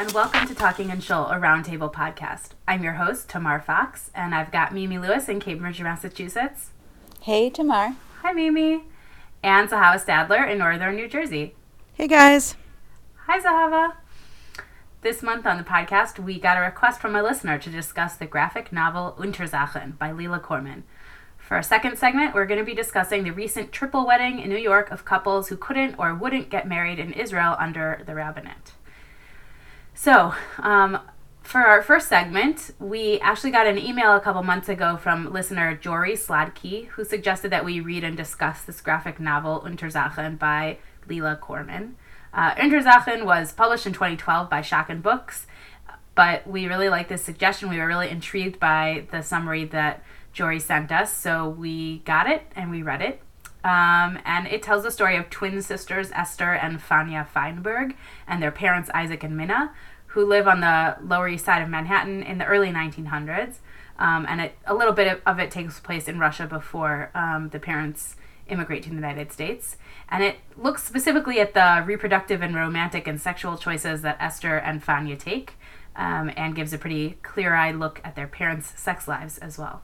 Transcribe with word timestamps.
and 0.00 0.12
welcome 0.12 0.48
to 0.48 0.54
Talking 0.54 0.90
and 0.90 1.04
Shoal, 1.04 1.26
a 1.26 1.34
roundtable 1.34 1.92
podcast. 1.92 2.52
I'm 2.66 2.82
your 2.82 2.94
host, 2.94 3.28
Tamar 3.28 3.60
Fox, 3.60 4.10
and 4.14 4.34
I've 4.34 4.50
got 4.50 4.72
Mimi 4.72 4.96
Lewis 4.96 5.28
in 5.28 5.40
Cambridge, 5.40 5.82
Massachusetts. 5.82 6.70
Hey, 7.20 7.50
Tamar. 7.50 7.96
Hi, 8.22 8.32
Mimi. 8.32 8.84
And 9.42 9.68
Zahava 9.68 10.02
Stadler 10.02 10.50
in 10.50 10.56
Northern 10.56 10.96
New 10.96 11.06
Jersey. 11.06 11.54
Hey, 11.92 12.08
guys. 12.08 12.56
Hi, 13.26 13.40
Zahava. 13.40 13.96
This 15.02 15.22
month 15.22 15.44
on 15.44 15.58
the 15.58 15.64
podcast, 15.64 16.18
we 16.18 16.40
got 16.40 16.56
a 16.56 16.62
request 16.62 16.98
from 16.98 17.14
a 17.14 17.22
listener 17.22 17.58
to 17.58 17.68
discuss 17.68 18.14
the 18.14 18.24
graphic 18.24 18.72
novel 18.72 19.14
Unterzakhn 19.18 19.98
by 19.98 20.12
Leela 20.12 20.40
Corman. 20.40 20.84
For 21.36 21.56
our 21.56 21.62
second 21.62 21.98
segment, 21.98 22.34
we're 22.34 22.46
going 22.46 22.58
to 22.58 22.64
be 22.64 22.74
discussing 22.74 23.24
the 23.24 23.32
recent 23.32 23.70
triple 23.70 24.06
wedding 24.06 24.38
in 24.38 24.48
New 24.48 24.56
York 24.56 24.90
of 24.90 25.04
couples 25.04 25.48
who 25.48 25.58
couldn't 25.58 25.98
or 25.98 26.14
wouldn't 26.14 26.48
get 26.48 26.66
married 26.66 26.98
in 26.98 27.12
Israel 27.12 27.54
under 27.58 28.02
the 28.06 28.14
rabbinate. 28.14 28.72
So, 30.02 30.32
um, 30.60 30.98
for 31.42 31.60
our 31.60 31.82
first 31.82 32.08
segment, 32.08 32.70
we 32.78 33.20
actually 33.20 33.50
got 33.50 33.66
an 33.66 33.76
email 33.76 34.16
a 34.16 34.20
couple 34.20 34.42
months 34.42 34.70
ago 34.70 34.96
from 34.96 35.30
listener 35.30 35.76
Jory 35.76 36.14
Sladky, 36.14 36.86
who 36.86 37.04
suggested 37.04 37.52
that 37.52 37.66
we 37.66 37.80
read 37.80 38.02
and 38.02 38.16
discuss 38.16 38.62
this 38.62 38.80
graphic 38.80 39.20
novel 39.20 39.60
Unterzakhn 39.60 40.38
by 40.38 40.78
Leela 41.06 41.38
Corman. 41.38 41.96
Uh, 42.32 42.54
was 43.26 43.52
published 43.52 43.86
in 43.86 43.92
2012 43.92 44.48
by 44.48 44.62
Schocken 44.62 45.02
Books, 45.02 45.46
but 46.14 46.46
we 46.46 46.66
really 46.66 46.88
liked 46.88 47.10
this 47.10 47.22
suggestion. 47.22 47.68
We 47.68 47.76
were 47.76 47.86
really 47.86 48.08
intrigued 48.08 48.58
by 48.58 49.04
the 49.10 49.20
summary 49.20 49.66
that 49.66 50.02
Jory 50.32 50.60
sent 50.60 50.90
us, 50.90 51.14
so 51.14 51.46
we 51.46 51.98
got 52.06 52.26
it 52.26 52.50
and 52.56 52.70
we 52.70 52.82
read 52.82 53.02
it. 53.02 53.20
Um, 53.62 54.18
and 54.24 54.46
it 54.46 54.62
tells 54.62 54.84
the 54.84 54.90
story 54.90 55.16
of 55.16 55.28
twin 55.28 55.60
sisters 55.60 56.10
Esther 56.12 56.54
and 56.54 56.80
Fania 56.80 57.26
Feinberg 57.26 57.94
and 58.26 58.42
their 58.42 58.50
parents 58.50 58.90
Isaac 58.94 59.22
and 59.22 59.36
Minna, 59.36 59.72
who 60.10 60.26
live 60.26 60.48
on 60.48 60.60
the 60.60 60.96
Lower 61.02 61.28
East 61.28 61.44
Side 61.44 61.62
of 61.62 61.68
Manhattan 61.68 62.22
in 62.22 62.38
the 62.38 62.44
early 62.44 62.68
1900s. 62.68 63.56
Um, 63.98 64.26
and 64.28 64.40
it, 64.40 64.54
a 64.66 64.74
little 64.74 64.92
bit 64.92 65.06
of, 65.06 65.20
of, 65.26 65.38
it 65.38 65.50
takes 65.50 65.78
place 65.78 66.08
in 66.08 66.18
Russia 66.18 66.46
before 66.46 67.10
um, 67.14 67.50
the 67.50 67.58
parents 67.58 68.16
immigrate 68.48 68.82
to 68.84 68.88
the 68.88 68.94
United 68.94 69.30
States. 69.30 69.76
And 70.08 70.24
it 70.24 70.36
looks 70.56 70.82
specifically 70.82 71.38
at 71.38 71.54
the 71.54 71.84
reproductive 71.86 72.42
and 72.42 72.56
romantic 72.56 73.06
and 73.06 73.20
sexual 73.20 73.56
choices 73.56 74.02
that 74.02 74.16
Esther 74.18 74.56
and 74.56 74.84
Fania 74.84 75.18
take, 75.18 75.54
um, 75.94 76.32
and 76.36 76.56
gives 76.56 76.72
a 76.72 76.78
pretty 76.78 77.18
clear 77.22 77.54
eyed 77.54 77.76
look 77.76 78.00
at 78.02 78.16
their 78.16 78.26
parents' 78.26 78.72
sex 78.80 79.06
lives 79.06 79.38
as 79.38 79.58
well. 79.58 79.82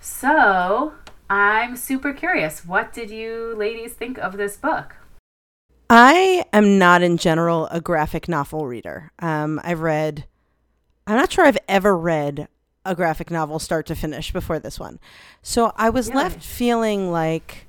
So, 0.00 0.94
I'm 1.30 1.76
super 1.76 2.12
curious. 2.12 2.66
What 2.66 2.92
did 2.92 3.10
you 3.10 3.54
ladies 3.56 3.92
think 3.92 4.18
of 4.18 4.36
this 4.36 4.56
book? 4.56 4.96
I 5.90 6.44
am 6.52 6.78
not, 6.78 7.02
in 7.02 7.16
general, 7.16 7.66
a 7.66 7.80
graphic 7.80 8.28
novel 8.28 8.66
reader. 8.66 9.10
Um, 9.18 9.60
I've 9.64 9.80
read, 9.80 10.24
I'm 11.06 11.16
not 11.16 11.32
sure 11.32 11.44
I've 11.44 11.58
ever 11.68 11.96
read 11.96 12.46
a 12.86 12.94
graphic 12.94 13.30
novel 13.30 13.58
start 13.58 13.86
to 13.86 13.96
finish 13.96 14.32
before 14.32 14.60
this 14.60 14.78
one. 14.78 15.00
So 15.42 15.72
I 15.76 15.90
was 15.90 16.08
really? 16.08 16.22
left 16.22 16.44
feeling 16.44 17.10
like 17.10 17.66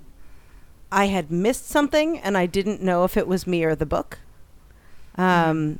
I 0.91 1.07
had 1.07 1.31
missed 1.31 1.67
something 1.67 2.19
and 2.19 2.37
I 2.37 2.45
didn't 2.45 2.81
know 2.83 3.03
if 3.05 3.17
it 3.17 3.27
was 3.27 3.47
me 3.47 3.63
or 3.63 3.75
the 3.75 3.85
book. 3.87 4.19
Um. 5.15 5.79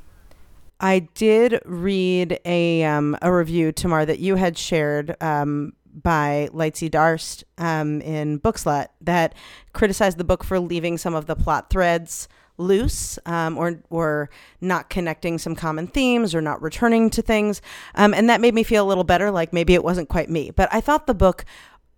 I 0.83 1.07
did 1.13 1.61
read 1.63 2.39
a 2.43 2.83
um, 2.83 3.15
a 3.21 3.31
review, 3.31 3.71
Tamar, 3.71 4.03
that 4.03 4.17
you 4.17 4.35
had 4.35 4.57
shared 4.57 5.15
um, 5.21 5.73
by 5.93 6.49
Lightsey 6.53 6.89
Darst 6.89 7.43
um, 7.57 8.01
in 8.01 8.39
Bookslut 8.39 8.87
that 9.01 9.35
criticized 9.73 10.17
the 10.17 10.23
book 10.23 10.43
for 10.43 10.59
leaving 10.59 10.97
some 10.97 11.15
of 11.15 11.25
the 11.25 11.35
plot 11.35 11.69
threads 11.69 12.27
loose 12.57 13.17
um, 13.25 13.57
or 13.57 13.81
or 13.89 14.29
not 14.59 14.89
connecting 14.89 15.37
some 15.37 15.55
common 15.55 15.87
themes 15.87 16.35
or 16.35 16.41
not 16.41 16.61
returning 16.61 17.09
to 17.09 17.21
things. 17.21 17.61
Um, 17.95 18.13
and 18.13 18.29
that 18.29 18.41
made 18.41 18.53
me 18.53 18.63
feel 18.63 18.85
a 18.85 18.87
little 18.87 19.03
better 19.03 19.31
like 19.31 19.51
maybe 19.53 19.73
it 19.73 19.83
wasn't 19.83 20.09
quite 20.09 20.29
me. 20.29 20.51
But 20.51 20.69
i 20.71 20.79
thought 20.79 21.07
the 21.07 21.13
book 21.13 21.45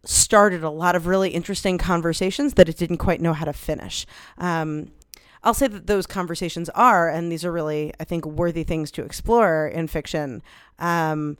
started 0.06 0.64
a 0.64 0.70
lot 0.70 0.96
of 0.96 1.08
really 1.08 1.30
interesting 1.30 1.78
conversations 1.78 2.56
that 2.56 2.68
it 2.68 2.78
didn't 2.78 2.98
quite 2.98 3.22
know 3.22 3.34
how 3.34 3.46
to 3.46 3.54
finish. 3.54 4.06
Um, 4.38 4.92
I'll 5.44 5.54
say 5.54 5.68
that 5.68 5.88
those 5.88 6.08
conversations 6.08 6.70
are, 6.70 7.10
and 7.10 7.32
these 7.32 7.44
are 7.44 7.52
really, 7.52 7.94
I 8.00 8.06
think, 8.06 8.26
worthy 8.26 8.64
things 8.64 8.92
to 8.92 9.04
explore 9.04 9.68
in 9.68 9.88
fiction. 9.88 10.42
Um, 10.80 11.38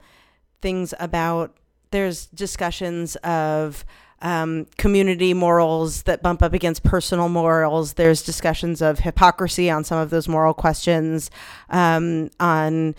things 0.60 0.94
about 0.98 1.56
there's 1.94 2.26
discussions 2.26 3.16
of 3.16 3.84
um, 4.20 4.66
community 4.78 5.34
morals 5.34 6.02
that 6.04 6.22
bump 6.22 6.42
up 6.42 6.52
against 6.52 6.82
personal 6.82 7.28
morals. 7.28 7.94
There's 7.94 8.22
discussions 8.22 8.82
of 8.82 9.00
hypocrisy 9.00 9.70
on 9.70 9.84
some 9.84 9.98
of 9.98 10.10
those 10.10 10.26
moral 10.26 10.54
questions, 10.54 11.30
um, 11.68 12.30
on 12.40 12.94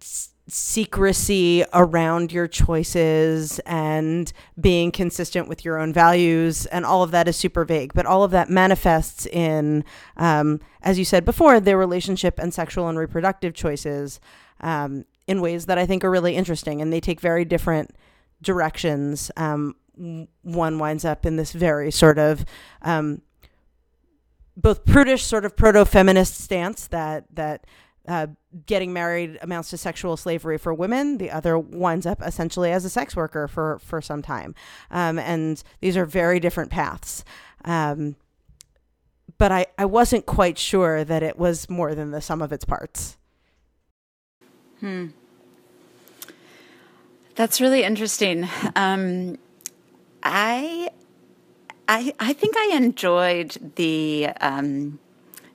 s- 0.00 0.30
secrecy 0.48 1.64
around 1.74 2.32
your 2.32 2.48
choices 2.48 3.58
and 3.60 4.32
being 4.58 4.90
consistent 4.90 5.48
with 5.48 5.64
your 5.64 5.78
own 5.78 5.92
values. 5.92 6.66
And 6.66 6.84
all 6.86 7.02
of 7.02 7.10
that 7.10 7.28
is 7.28 7.36
super 7.36 7.64
vague, 7.64 7.92
but 7.94 8.06
all 8.06 8.24
of 8.24 8.30
that 8.30 8.48
manifests 8.48 9.26
in, 9.26 9.84
um, 10.16 10.60
as 10.82 10.98
you 10.98 11.04
said 11.04 11.24
before, 11.24 11.60
their 11.60 11.78
relationship 11.78 12.38
and 12.38 12.54
sexual 12.54 12.88
and 12.88 12.98
reproductive 12.98 13.54
choices. 13.54 14.18
Um, 14.60 15.04
in 15.26 15.40
ways 15.40 15.66
that 15.66 15.78
I 15.78 15.86
think 15.86 16.04
are 16.04 16.10
really 16.10 16.34
interesting, 16.36 16.80
and 16.80 16.92
they 16.92 17.00
take 17.00 17.20
very 17.20 17.44
different 17.44 17.96
directions. 18.40 19.30
Um, 19.36 19.76
one 20.42 20.78
winds 20.78 21.04
up 21.04 21.26
in 21.26 21.36
this 21.36 21.52
very 21.52 21.90
sort 21.90 22.18
of 22.18 22.44
um, 22.82 23.22
both 24.56 24.84
prudish, 24.84 25.24
sort 25.24 25.44
of 25.44 25.56
proto-feminist 25.56 26.40
stance 26.40 26.86
that 26.88 27.24
that 27.34 27.66
uh, 28.08 28.26
getting 28.66 28.92
married 28.92 29.38
amounts 29.42 29.70
to 29.70 29.76
sexual 29.76 30.16
slavery 30.16 30.58
for 30.58 30.74
women. 30.74 31.18
The 31.18 31.30
other 31.30 31.58
winds 31.58 32.06
up 32.06 32.20
essentially 32.22 32.72
as 32.72 32.84
a 32.84 32.90
sex 32.90 33.14
worker 33.14 33.46
for 33.48 33.78
for 33.78 34.00
some 34.00 34.22
time, 34.22 34.54
um, 34.90 35.18
and 35.18 35.62
these 35.80 35.96
are 35.96 36.06
very 36.06 36.40
different 36.40 36.70
paths. 36.70 37.24
Um, 37.64 38.16
but 39.38 39.52
I, 39.52 39.66
I 39.78 39.84
wasn't 39.84 40.26
quite 40.26 40.58
sure 40.58 41.04
that 41.04 41.22
it 41.22 41.38
was 41.38 41.68
more 41.68 41.94
than 41.94 42.10
the 42.10 42.20
sum 42.20 42.42
of 42.42 42.52
its 42.52 42.64
parts. 42.64 43.16
Hmm. 44.82 45.06
That's 47.36 47.60
really 47.60 47.84
interesting. 47.84 48.48
Um, 48.74 49.38
I, 50.24 50.90
I, 51.86 52.12
I 52.18 52.32
think 52.32 52.56
I 52.56 52.72
enjoyed 52.74 53.74
the 53.76 54.30
um, 54.40 54.98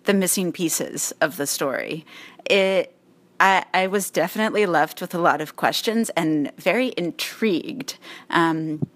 the 0.06 0.14
missing 0.14 0.54
pieces 0.54 1.14
of 1.20 1.36
the 1.36 1.46
story. 1.46 2.06
It, 2.50 2.96
I, 3.42 3.66
I 3.74 3.88
was 3.88 4.10
definitely 4.10 4.66
left 4.66 5.02
with 5.02 5.14
a 5.14 5.20
lot 5.20 5.42
of 5.42 5.58
questions 5.58 6.10
and 6.12 6.56
very 6.56 6.94
intrigued. 6.96 7.98
Um, 8.30 8.88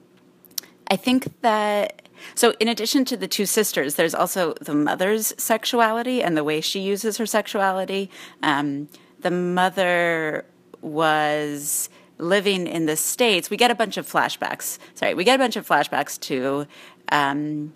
I 0.88 0.96
think 0.96 1.41
that 1.41 2.08
so, 2.36 2.53
in 2.62 2.70
addition 2.70 3.03
to 3.06 3.18
the 3.18 3.28
two 3.28 3.46
sisters, 3.46 3.96
there's 3.96 4.16
also 4.16 4.53
the 4.62 4.75
mother's 4.75 5.34
sexuality 5.38 6.24
and 6.24 6.38
the 6.38 6.44
way 6.46 6.62
she 6.62 6.80
uses 6.80 7.18
her 7.18 7.25
sexuality. 7.25 8.09
Um, 8.41 8.88
the 9.22 9.32
mother 9.32 10.46
was 10.82 11.90
living 12.18 12.68
in 12.68 12.86
the 12.86 12.96
States, 12.96 13.50
we 13.50 13.58
get 13.58 13.72
a 13.72 13.76
bunch 13.76 13.98
of 13.98 14.09
flashbacks. 14.09 14.78
Sorry, 14.94 15.14
we 15.14 15.24
get 15.24 15.36
a 15.36 15.40
bunch 15.40 15.56
of 15.56 15.68
flashbacks 15.68 16.20
to 16.22 16.68
um, 17.12 17.74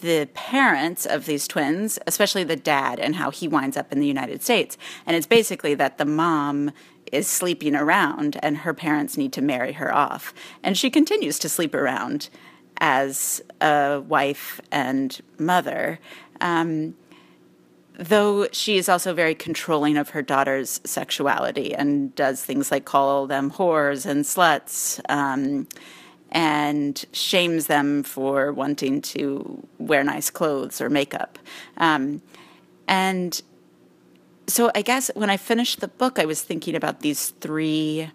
the 0.00 0.28
parents 0.34 1.06
of 1.06 1.26
these 1.26 1.48
twins, 1.48 1.98
especially 2.06 2.44
the 2.44 2.56
dad, 2.56 2.98
and 2.98 3.16
how 3.16 3.30
he 3.30 3.48
winds 3.48 3.76
up 3.76 3.92
in 3.92 4.00
the 4.00 4.06
United 4.06 4.42
States. 4.42 4.76
And 5.06 5.16
it's 5.16 5.26
basically 5.26 5.74
that 5.74 5.98
the 5.98 6.04
mom 6.04 6.72
is 7.12 7.28
sleeping 7.28 7.76
around 7.76 8.36
and 8.42 8.58
her 8.58 8.74
parents 8.74 9.16
need 9.16 9.32
to 9.32 9.42
marry 9.42 9.72
her 9.72 9.94
off. 9.94 10.34
And 10.62 10.76
she 10.76 10.90
continues 10.90 11.38
to 11.38 11.48
sleep 11.48 11.74
around 11.74 12.28
as 12.78 13.40
a 13.60 14.02
wife 14.06 14.60
and 14.70 15.20
mother. 15.38 15.98
Um, 16.40 16.94
though 17.98 18.46
she 18.52 18.76
is 18.76 18.88
also 18.88 19.14
very 19.14 19.34
controlling 19.34 19.96
of 19.96 20.10
her 20.10 20.22
daughter's 20.22 20.80
sexuality 20.84 21.74
and 21.74 22.14
does 22.14 22.44
things 22.44 22.70
like 22.70 22.84
call 22.84 23.26
them 23.26 23.50
whores 23.50 24.04
and 24.04 24.24
sluts 24.24 25.00
um, 25.08 25.66
and 26.30 27.04
shames 27.12 27.66
them 27.66 28.02
for 28.02 28.52
wanting 28.52 29.00
to 29.00 29.66
wear 29.78 30.04
nice 30.04 30.28
clothes 30.28 30.80
or 30.80 30.90
makeup. 30.90 31.38
Um, 31.78 32.20
and 32.86 33.40
so 34.46 34.70
I 34.74 34.82
guess 34.82 35.10
when 35.14 35.30
I 35.30 35.36
finished 35.36 35.80
the 35.80 35.88
book, 35.88 36.18
I 36.18 36.26
was 36.26 36.42
thinking 36.42 36.74
about 36.74 37.00
these 37.00 37.30
three 37.40 38.10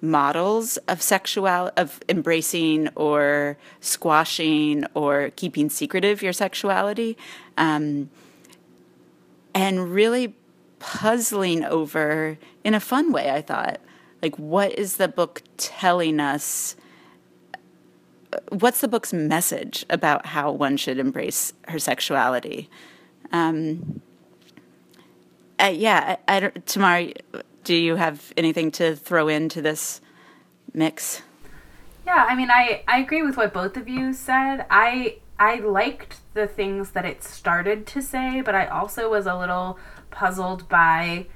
models 0.00 0.78
of 0.88 1.00
sexual 1.00 1.70
of 1.76 2.00
embracing 2.08 2.88
or 2.96 3.56
squashing 3.80 4.84
or 4.94 5.30
keeping 5.36 5.70
secretive 5.70 6.22
your 6.22 6.32
sexuality 6.32 7.16
um, 7.56 8.10
and 9.54 9.92
really 9.92 10.34
puzzling 10.78 11.64
over 11.64 12.38
in 12.64 12.74
a 12.74 12.80
fun 12.80 13.12
way, 13.12 13.30
I 13.30 13.40
thought. 13.40 13.80
Like, 14.22 14.38
what 14.38 14.78
is 14.78 14.96
the 14.96 15.08
book 15.08 15.42
telling 15.56 16.20
us? 16.20 16.76
What's 18.48 18.80
the 18.80 18.88
book's 18.88 19.12
message 19.12 19.84
about 19.90 20.26
how 20.26 20.52
one 20.52 20.76
should 20.76 20.98
embrace 20.98 21.52
her 21.68 21.78
sexuality? 21.78 22.70
Um, 23.32 24.00
uh, 25.58 25.66
yeah, 25.66 26.16
I, 26.28 26.36
I 26.36 26.40
don't, 26.40 26.66
Tamar, 26.66 27.12
do 27.64 27.74
you 27.74 27.96
have 27.96 28.32
anything 28.36 28.70
to 28.72 28.96
throw 28.96 29.28
into 29.28 29.62
this 29.62 30.00
mix? 30.72 31.22
Yeah, 32.06 32.26
I 32.28 32.34
mean, 32.34 32.50
I, 32.50 32.82
I 32.88 32.98
agree 32.98 33.22
with 33.22 33.36
what 33.36 33.52
both 33.52 33.76
of 33.76 33.88
you 33.88 34.12
said. 34.12 34.66
I 34.70 35.18
I 35.38 35.56
liked 35.56 36.20
the 36.34 36.46
things 36.46 36.90
that 36.90 37.04
it 37.04 37.24
started 37.24 37.86
to 37.88 38.02
say, 38.02 38.40
but 38.40 38.54
I 38.54 38.66
also 38.66 39.10
was 39.10 39.26
a 39.26 39.36
little 39.36 39.78
puzzled 40.10 40.68
by 40.68 41.26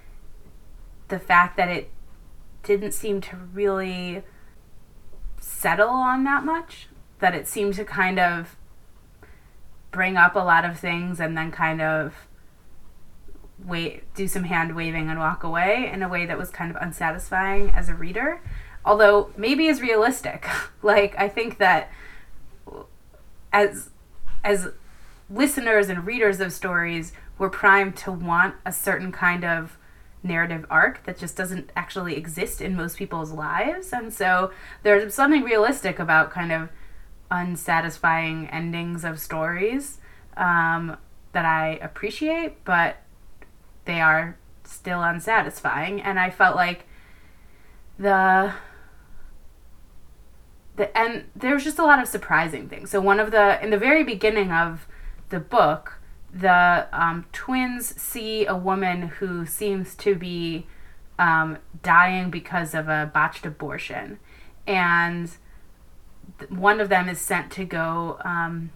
the 1.08 1.18
fact 1.18 1.56
that 1.56 1.68
it 1.68 1.90
didn't 2.62 2.92
seem 2.92 3.20
to 3.22 3.36
really 3.36 4.22
settle 5.40 5.88
on 5.88 6.24
that 6.24 6.44
much. 6.44 6.88
That 7.18 7.34
it 7.34 7.48
seemed 7.48 7.74
to 7.74 7.84
kind 7.84 8.18
of 8.18 8.56
bring 9.90 10.16
up 10.16 10.36
a 10.36 10.40
lot 10.40 10.64
of 10.64 10.78
things 10.78 11.18
and 11.18 11.36
then 11.36 11.50
kind 11.50 11.80
of 11.80 12.28
wait 13.64 14.02
do 14.14 14.28
some 14.28 14.44
hand 14.44 14.76
waving 14.76 15.08
and 15.08 15.18
walk 15.18 15.42
away 15.42 15.90
in 15.90 16.02
a 16.02 16.08
way 16.08 16.26
that 16.26 16.36
was 16.36 16.50
kind 16.50 16.70
of 16.70 16.76
unsatisfying 16.82 17.70
as 17.70 17.88
a 17.88 17.94
reader 17.94 18.42
although 18.84 19.30
maybe 19.36 19.66
is 19.66 19.80
realistic 19.80 20.46
like 20.82 21.14
i 21.18 21.26
think 21.26 21.56
that 21.56 21.90
as 23.56 23.90
as 24.44 24.68
listeners 25.30 25.88
and 25.88 26.06
readers 26.06 26.38
of 26.40 26.52
stories 26.52 27.12
we're 27.38 27.50
primed 27.50 27.96
to 27.96 28.12
want 28.12 28.54
a 28.64 28.72
certain 28.72 29.10
kind 29.10 29.44
of 29.44 29.78
narrative 30.22 30.66
arc 30.70 31.04
that 31.04 31.18
just 31.18 31.36
doesn't 31.36 31.70
actually 31.74 32.16
exist 32.16 32.60
in 32.60 32.74
most 32.74 32.96
people's 32.96 33.30
lives. 33.32 33.92
And 33.92 34.12
so 34.12 34.50
there's 34.82 35.14
something 35.14 35.42
realistic 35.42 35.98
about 35.98 36.30
kind 36.30 36.52
of 36.52 36.68
unsatisfying 37.30 38.46
endings 38.48 39.04
of 39.04 39.18
stories 39.18 39.98
um, 40.36 40.96
that 41.32 41.44
i 41.44 41.70
appreciate 41.82 42.64
but 42.64 42.98
they 43.84 44.00
are 44.00 44.38
still 44.62 45.02
unsatisfying. 45.02 46.00
And 46.00 46.20
i 46.20 46.30
felt 46.30 46.54
like 46.54 46.86
the 47.98 48.52
the 50.76 50.96
and 50.96 51.24
there's 51.34 51.64
just 51.64 51.78
a 51.78 51.84
lot 51.84 52.00
of 52.00 52.08
surprising 52.08 52.68
things. 52.68 52.90
So 52.90 53.00
one 53.00 53.20
of 53.20 53.30
the 53.30 53.62
in 53.62 53.70
the 53.70 53.78
very 53.78 54.04
beginning 54.04 54.52
of 54.52 54.86
the 55.30 55.40
book 55.40 55.96
the 56.32 56.86
um, 56.92 57.24
twins 57.32 58.00
see 58.00 58.46
a 58.46 58.54
woman 58.54 59.02
who 59.08 59.46
seems 59.46 59.94
to 59.94 60.14
be 60.14 60.66
um, 61.18 61.58
dying 61.82 62.30
because 62.30 62.74
of 62.74 62.88
a 62.88 63.10
botched 63.12 63.46
abortion. 63.46 64.18
And 64.66 65.30
th- 66.38 66.50
one 66.50 66.80
of 66.80 66.90
them 66.90 67.08
is 67.08 67.18
sent 67.20 67.50
to 67.52 67.64
go 67.64 68.18
um, 68.24 68.70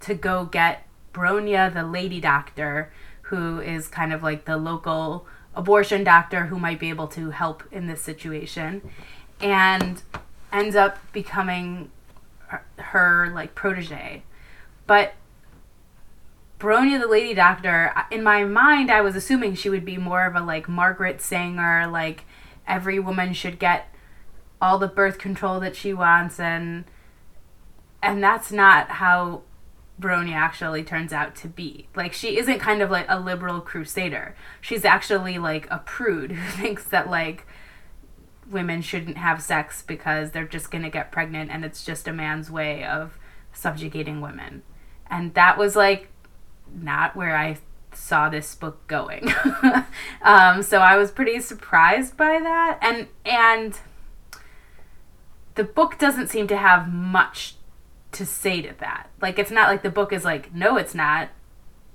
to 0.00 0.14
go 0.14 0.44
get 0.44 0.86
bronya 1.12 1.72
the 1.72 1.84
lady 1.84 2.20
doctor 2.20 2.92
who 3.22 3.60
is 3.60 3.86
kind 3.86 4.12
of 4.12 4.22
like 4.22 4.44
the 4.44 4.56
local 4.56 5.26
abortion 5.54 6.02
doctor 6.02 6.46
who 6.46 6.58
might 6.58 6.80
be 6.80 6.88
able 6.88 7.06
to 7.08 7.30
help 7.30 7.62
in 7.70 7.86
this 7.86 8.02
situation. 8.02 8.90
And 9.40 10.02
ends 10.52 10.76
up 10.76 10.98
becoming 11.12 11.90
her, 12.48 12.64
her 12.76 13.30
like 13.34 13.54
protege 13.54 14.22
but 14.86 15.14
Bronya 16.58 17.00
the 17.00 17.08
lady 17.08 17.34
doctor 17.34 17.92
in 18.10 18.22
my 18.22 18.44
mind 18.44 18.90
I 18.90 19.00
was 19.00 19.16
assuming 19.16 19.54
she 19.54 19.70
would 19.70 19.84
be 19.84 19.96
more 19.96 20.26
of 20.26 20.34
a 20.34 20.40
like 20.40 20.68
Margaret 20.68 21.20
Sanger 21.20 21.86
like 21.86 22.24
every 22.66 22.98
woman 22.98 23.32
should 23.32 23.58
get 23.58 23.94
all 24.60 24.78
the 24.78 24.88
birth 24.88 25.18
control 25.18 25.60
that 25.60 25.74
she 25.74 25.94
wants 25.94 26.38
and 26.38 26.84
and 28.02 28.22
that's 28.22 28.50
not 28.50 28.90
how 28.90 29.42
Bronya 30.00 30.32
actually 30.32 30.82
turns 30.82 31.12
out 31.12 31.36
to 31.36 31.48
be. 31.48 31.86
Like 31.94 32.12
she 32.12 32.38
isn't 32.38 32.58
kind 32.58 32.80
of 32.82 32.90
like 32.90 33.06
a 33.08 33.20
liberal 33.20 33.60
crusader. 33.60 34.34
She's 34.60 34.84
actually 34.84 35.38
like 35.38 35.68
a 35.70 35.78
prude 35.78 36.32
who 36.32 36.50
thinks 36.62 36.84
that 36.84 37.10
like 37.10 37.46
women 38.50 38.82
shouldn't 38.82 39.16
have 39.16 39.42
sex 39.42 39.82
because 39.82 40.32
they're 40.32 40.46
just 40.46 40.70
going 40.70 40.82
to 40.82 40.90
get 40.90 41.12
pregnant 41.12 41.50
and 41.50 41.64
it's 41.64 41.84
just 41.84 42.08
a 42.08 42.12
man's 42.12 42.50
way 42.50 42.84
of 42.84 43.18
subjugating 43.52 44.20
women. 44.20 44.62
And 45.08 45.34
that 45.34 45.58
was 45.58 45.76
like 45.76 46.08
not 46.72 47.16
where 47.16 47.36
I 47.36 47.58
saw 47.92 48.28
this 48.28 48.54
book 48.54 48.86
going. 48.86 49.32
um, 50.22 50.62
so 50.62 50.78
I 50.78 50.96
was 50.96 51.10
pretty 51.10 51.40
surprised 51.40 52.16
by 52.16 52.38
that. 52.40 52.78
And 52.80 53.08
and 53.24 53.78
the 55.54 55.64
book 55.64 55.98
doesn't 55.98 56.28
seem 56.28 56.46
to 56.48 56.56
have 56.56 56.92
much 56.92 57.56
to 58.12 58.24
say 58.26 58.62
to 58.62 58.74
that. 58.78 59.08
Like 59.20 59.38
it's 59.38 59.50
not 59.50 59.68
like 59.68 59.82
the 59.82 59.90
book 59.90 60.12
is 60.12 60.24
like, 60.24 60.54
no, 60.54 60.76
it's 60.76 60.94
not. 60.94 61.30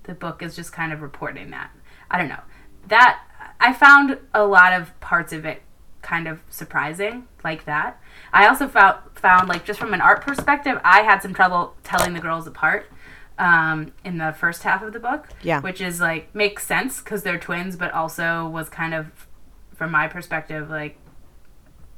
The 0.03 0.13
book 0.13 0.43
is 0.43 0.55
just 0.55 0.71
kind 0.71 0.93
of 0.93 1.01
reporting 1.01 1.49
that. 1.51 1.71
I 2.11 2.17
don't 2.17 2.29
know. 2.29 2.43
That 2.87 3.21
I 3.59 3.73
found 3.73 4.19
a 4.33 4.45
lot 4.45 4.73
of 4.73 4.97
parts 4.99 5.33
of 5.33 5.45
it 5.45 5.61
kind 6.05 6.27
of 6.27 6.39
surprising 6.49 7.27
like 7.43 7.65
that. 7.65 7.99
I 8.31 8.47
also 8.47 8.67
found 8.67 8.99
found 9.15 9.49
like 9.49 9.65
just 9.65 9.79
from 9.79 9.93
an 9.93 10.01
art 10.01 10.21
perspective, 10.21 10.79
I 10.83 11.01
had 11.01 11.21
some 11.21 11.33
trouble 11.33 11.75
telling 11.83 12.13
the 12.13 12.19
girls 12.19 12.45
apart 12.45 12.91
um, 13.39 13.91
in 14.03 14.19
the 14.19 14.33
first 14.37 14.63
half 14.63 14.83
of 14.83 14.93
the 14.93 14.99
book. 14.99 15.27
Yeah. 15.41 15.61
Which 15.61 15.81
is 15.81 15.99
like 15.99 16.33
makes 16.35 16.65
sense 16.65 16.99
because 17.01 17.23
they're 17.23 17.39
twins, 17.39 17.75
but 17.75 17.91
also 17.91 18.47
was 18.47 18.69
kind 18.69 18.93
of, 18.93 19.27
from 19.73 19.91
my 19.91 20.07
perspective, 20.07 20.69
like 20.69 20.97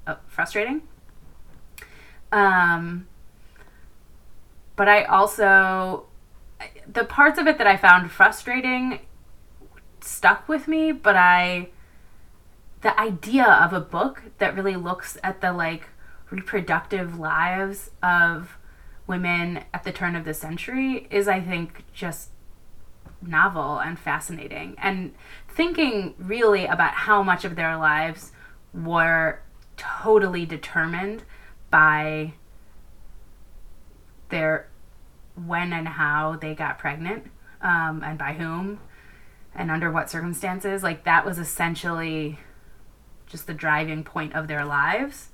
uh, 0.07 0.15
frustrating. 0.27 0.83
Um, 2.31 3.07
but 4.75 4.87
I 4.87 5.03
also 5.03 6.05
the 6.91 7.03
parts 7.03 7.37
of 7.37 7.47
it 7.47 7.57
that 7.57 7.67
I 7.67 7.75
found 7.75 8.09
frustrating 8.09 8.99
stuck 9.99 10.47
with 10.47 10.67
me, 10.67 10.93
but 10.93 11.17
I 11.17 11.69
the 12.87 12.97
idea 12.97 13.43
of 13.43 13.73
a 13.73 13.81
book 13.81 14.23
that 14.37 14.55
really 14.55 14.77
looks 14.77 15.17
at 15.21 15.41
the 15.41 15.51
like 15.51 15.89
reproductive 16.29 17.19
lives 17.19 17.91
of 18.01 18.57
women 19.05 19.65
at 19.73 19.83
the 19.83 19.91
turn 19.91 20.15
of 20.15 20.23
the 20.23 20.33
century 20.33 21.05
is 21.11 21.27
I 21.27 21.41
think 21.41 21.83
just 21.91 22.29
novel 23.21 23.79
and 23.79 23.99
fascinating. 23.99 24.77
And 24.77 25.13
thinking 25.49 26.15
really 26.17 26.65
about 26.65 26.93
how 26.93 27.21
much 27.23 27.43
of 27.43 27.57
their 27.57 27.75
lives 27.75 28.31
were 28.73 29.41
totally 29.75 30.45
determined 30.45 31.25
by 31.69 32.35
their 34.29 34.69
when 35.35 35.73
and 35.73 35.89
how 35.89 36.37
they 36.37 36.55
got 36.55 36.79
pregnant 36.79 37.25
um, 37.61 38.01
and 38.01 38.17
by 38.17 38.31
whom 38.31 38.79
and 39.53 39.71
under 39.71 39.91
what 39.91 40.09
circumstances 40.09 40.83
like 40.83 41.03
that 41.03 41.25
was 41.25 41.37
essentially 41.37 42.39
just 43.27 43.47
the 43.47 43.53
driving 43.53 44.03
point 44.03 44.33
of 44.33 44.47
their 44.47 44.65
lives 44.65 45.29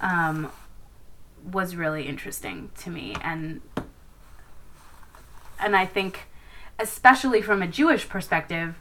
um, 0.00 0.50
was 1.52 1.76
really 1.76 2.06
interesting 2.06 2.70
to 2.78 2.90
me 2.90 3.14
and 3.22 3.60
and 5.58 5.74
I 5.74 5.86
think 5.86 6.26
especially 6.78 7.40
from 7.40 7.62
a 7.62 7.66
Jewish 7.66 8.08
perspective 8.08 8.76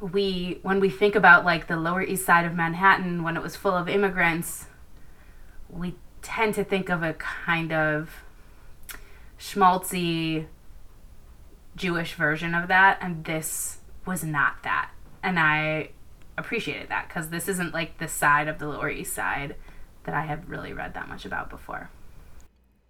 we 0.00 0.58
when 0.62 0.80
we 0.80 0.90
think 0.90 1.14
about 1.14 1.44
like 1.44 1.66
the 1.66 1.76
lower 1.76 2.02
east 2.02 2.26
side 2.26 2.44
of 2.44 2.54
Manhattan 2.54 3.22
when 3.22 3.36
it 3.36 3.42
was 3.42 3.56
full 3.56 3.74
of 3.74 3.88
immigrants 3.88 4.66
we 5.68 5.94
tend 6.22 6.54
to 6.54 6.64
think 6.64 6.88
of 6.88 7.02
a 7.02 7.14
kind 7.14 7.72
of 7.72 8.22
schmaltzy 9.38 10.46
Jewish 11.76 12.14
version 12.14 12.54
of 12.54 12.68
that, 12.68 12.98
and 13.00 13.24
this 13.24 13.78
was 14.04 14.24
not 14.24 14.62
that. 14.64 14.90
And 15.22 15.38
I 15.38 15.90
appreciated 16.38 16.88
that 16.88 17.08
because 17.08 17.28
this 17.30 17.48
isn't 17.48 17.74
like 17.74 17.98
the 17.98 18.08
side 18.08 18.48
of 18.48 18.58
the 18.58 18.68
Lower 18.68 18.88
East 18.88 19.12
Side 19.12 19.56
that 20.04 20.14
I 20.14 20.22
have 20.22 20.48
really 20.48 20.72
read 20.72 20.94
that 20.94 21.08
much 21.08 21.26
about 21.26 21.50
before. 21.50 21.90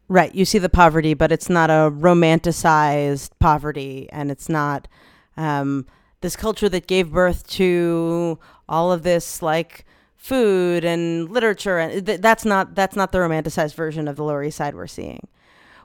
Right. 0.09 0.35
You 0.35 0.45
see 0.45 0.59
the 0.59 0.69
poverty, 0.69 1.15
but 1.15 1.33
it's 1.33 1.51
not 1.51 1.69
a 1.71 1.91
romanticized 1.91 3.31
poverty, 3.41 4.09
and 4.11 4.31
it's 4.31 4.49
not 4.49 4.89
um, 5.37 5.87
this 6.21 6.37
culture 6.37 6.69
that 6.69 6.87
gave 6.87 7.13
birth 7.13 7.47
to 7.51 8.39
all 8.69 8.91
of 8.93 9.03
this 9.03 9.43
like 9.43 9.85
food 10.17 10.85
and 10.85 11.31
literature, 11.31 11.79
and 11.79 12.07
th- 12.07 12.21
that's 12.21 12.45
not 12.45 12.75
that's 12.75 12.97
not 12.97 13.13
the 13.13 13.19
romanticized 13.19 13.75
version 13.75 14.09
of 14.09 14.17
the 14.17 14.25
Lower 14.25 14.43
East 14.43 14.57
Side 14.57 14.75
we're 14.75 14.87
seeing. 14.87 15.29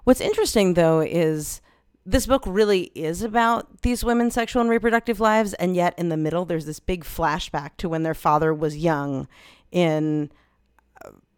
What's 0.05 0.21
interesting 0.21 0.73
though 0.73 1.01
is 1.01 1.61
this 2.05 2.25
book 2.25 2.43
really 2.45 2.91
is 2.95 3.21
about 3.21 3.81
these 3.81 4.03
women's 4.03 4.33
sexual 4.33 4.61
and 4.61 4.69
reproductive 4.69 5.19
lives, 5.19 5.53
and 5.55 5.75
yet 5.75 5.97
in 5.97 6.09
the 6.09 6.17
middle 6.17 6.45
there's 6.45 6.65
this 6.65 6.79
big 6.79 7.03
flashback 7.03 7.71
to 7.77 7.87
when 7.89 8.03
their 8.03 8.13
father 8.13 8.53
was 8.53 8.77
young 8.77 9.27
in 9.71 10.29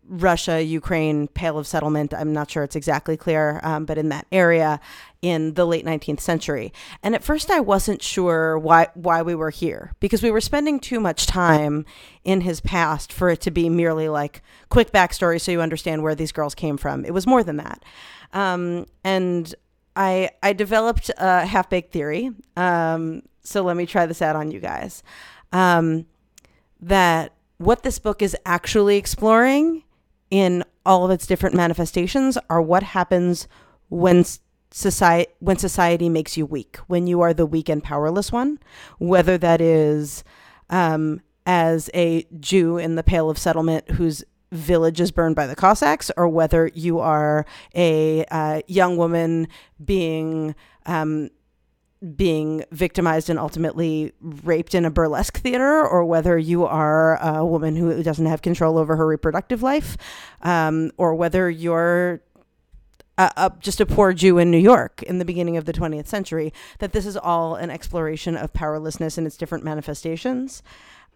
Russia, 0.07 0.62
Ukraine, 0.62 1.27
Pale 1.27 1.57
of 1.57 1.67
Settlement. 1.67 2.13
I'm 2.13 2.31
not 2.31 2.50
sure 2.50 2.63
it's 2.63 2.75
exactly 2.75 3.17
clear, 3.17 3.60
um, 3.63 3.86
but 3.86 3.98
in 3.98 4.10
that 4.10 4.27
area 4.31 4.79
in 5.22 5.55
the 5.55 5.65
late 5.65 5.84
19th 5.84 6.19
century. 6.19 6.72
And 7.01 7.15
at 7.15 7.24
first, 7.24 7.50
I 7.50 7.60
wasn't 7.60 8.03
sure 8.03 8.60
why 8.60 8.88
why 8.93 9.24
we 9.24 9.34
were 9.34 9.50
here 9.50 9.93
because 10.00 10.22
we 10.22 10.29
were 10.29 10.41
spending 10.41 10.79
too 10.79 11.00
much 11.00 11.25
time 11.25 11.86
in 12.24 12.41
his 12.41 12.62
past 12.62 13.12
for 13.12 13.29
it 13.29 13.41
to 13.41 13.51
be 13.51 13.69
merely 13.69 14.07
like 14.07 14.41
quick 14.69 14.91
backstory 14.91 15.41
so 15.41 15.51
you 15.51 15.62
understand 15.62 16.03
where 16.03 16.15
these 16.15 16.31
girls 16.31 16.53
came 16.53 16.77
from. 16.77 17.05
It 17.05 17.13
was 17.13 17.25
more 17.25 17.43
than 17.43 17.57
that. 17.57 17.84
Um, 18.34 18.86
and 19.03 19.53
I 19.96 20.30
I 20.44 20.54
developed 20.54 21.12
a 21.18 21.46
half 21.46 21.70
baked 21.70 21.94
theory. 21.94 22.32
Um, 22.58 23.24
so 23.44 23.62
let 23.62 23.78
me 23.78 23.86
try 23.86 24.06
this 24.06 24.22
out 24.22 24.36
on 24.36 24.52
you 24.52 24.60
guys. 24.60 25.04
Um, 25.52 26.06
that 26.82 27.34
what 27.58 27.84
this 27.84 28.00
book 28.00 28.22
is 28.22 28.36
actually 28.46 28.98
exploring 28.98 29.84
in 30.30 30.64
all 30.86 31.06
of 31.06 31.12
its 31.12 31.25
different 31.25 31.56
manifestations 31.56 32.38
are 32.50 32.62
what 32.62 32.84
happens 32.84 33.48
when 33.90 34.25
society 34.72 35.32
when 35.40 35.58
society 35.58 36.10
makes 36.10 36.36
you 36.36 36.46
weak, 36.46 36.78
when 36.88 37.08
you 37.08 37.22
are 37.22 37.34
the 37.34 37.46
weak 37.46 37.70
and 37.70 37.84
powerless 37.84 38.32
one, 38.32 38.60
whether 38.98 39.38
that 39.38 39.62
is 39.62 40.24
um, 40.70 41.22
as 41.46 41.90
a 41.94 42.25
Jew 42.40 42.78
in 42.78 42.96
the 42.96 43.04
Pale 43.04 43.30
of 43.30 43.38
Settlement 43.38 43.92
whose 43.92 44.24
village 44.52 45.02
is 45.02 45.12
burned 45.12 45.36
by 45.36 45.48
the 45.48 45.56
Cossacks, 45.56 46.12
or 46.18 46.28
whether 46.28 46.70
you 46.74 47.00
are 47.00 47.46
a 47.75 48.25
uh, 48.25 48.62
young 48.68 48.98
woman 48.98 49.48
being 49.84 50.56
um, 50.86 51.30
being 52.16 52.64
victimized 52.72 53.30
and 53.30 53.40
ultimately 53.40 54.14
raped 54.22 54.75
in 54.75 54.86
a 54.86 54.92
burlesque 54.92 55.40
theater, 55.40 55.86
or 55.86 56.06
whether 56.06 56.38
you 56.38 56.66
are 56.66 57.18
a 57.18 57.46
woman 57.46 57.75
who 57.75 58.04
doesn't 58.04 58.28
have 58.28 58.42
control 58.42 58.78
over 58.78 58.96
her 58.96 59.08
reproductive 59.08 59.64
life, 59.64 59.98
um, 60.42 60.92
or 60.98 61.16
whether 61.16 61.50
you're 61.50 62.22
a, 63.18 63.32
a, 63.38 63.54
just 63.60 63.80
a 63.80 63.86
poor 63.86 64.14
Jew 64.14 64.38
in 64.38 64.52
New 64.52 64.60
York 64.60 65.02
in 65.04 65.20
the 65.20 65.25
beginning 65.25 65.58
of 65.58 65.66
the 65.66 65.74
20th 65.74 66.08
century, 66.08 66.54
that 66.80 66.92
this 66.92 67.06
is 67.06 67.18
all 67.18 67.56
an 67.56 67.72
exploration 67.72 68.36
of 68.36 68.54
powerlessness 68.54 69.18
in 69.18 69.25
its 69.25 69.38
different 69.38 69.64
manifestations. 69.64 70.62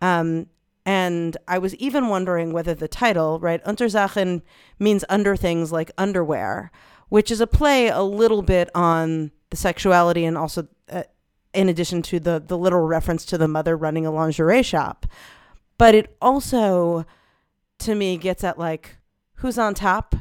Um, 0.02 0.48
and 0.90 1.38
I 1.48 1.60
was 1.60 1.76
even 1.76 2.08
wondering 2.08 2.52
whether 2.52 2.74
the 2.74 2.88
title, 2.88 3.40
right, 3.40 3.64
Unterzakhn 3.64 4.42
means 4.80 5.06
under 5.08 5.36
things 5.36 5.72
like 5.72 5.92
underwear, 6.00 6.72
which 7.10 7.30
is 7.30 7.40
a 7.40 7.46
play 7.46 7.90
a 7.90 8.02
little 8.02 8.42
bit 8.42 8.72
on 8.74 9.30
the 9.52 9.56
sexuality 9.56 10.26
and 10.26 10.36
also 10.36 10.68
uh, 10.90 11.04
in 11.54 11.70
addition 11.70 12.02
to 12.02 12.20
the 12.20 12.44
the 12.44 12.58
literal 12.58 12.88
reference 12.88 13.24
to 13.26 13.38
the 13.38 13.48
mother 13.48 13.78
running 13.78 14.08
a 14.08 14.12
lingerie 14.12 14.64
shop. 14.64 15.06
But 15.78 15.94
it 15.94 16.18
also 16.20 17.06
to 17.80 17.94
me 17.94 18.18
gets 18.18 18.44
at 18.44 18.58
like 18.58 18.98
who's 19.36 19.60
on 19.60 19.76
top 19.76 20.16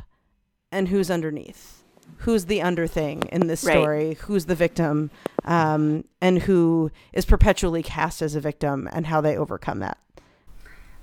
and 0.71 0.89
who's 0.89 1.11
underneath. 1.11 1.83
Who's 2.23 2.45
the 2.45 2.61
under 2.61 2.87
thing 2.87 3.23
in 3.33 3.47
this 3.47 3.61
story? 3.63 4.09
Right. 4.09 4.19
who's 4.19 4.45
the 4.45 4.55
victim? 4.55 5.11
Um, 5.47 6.05
and 6.21 6.41
who 6.41 6.91
is 7.15 7.25
perpetually 7.25 7.83
cast 7.83 8.21
as 8.21 8.35
a 8.35 8.41
victim 8.41 8.87
and 8.93 9.07
how 9.07 9.23
they 9.23 9.35
overcome 9.35 9.79
that 9.79 9.97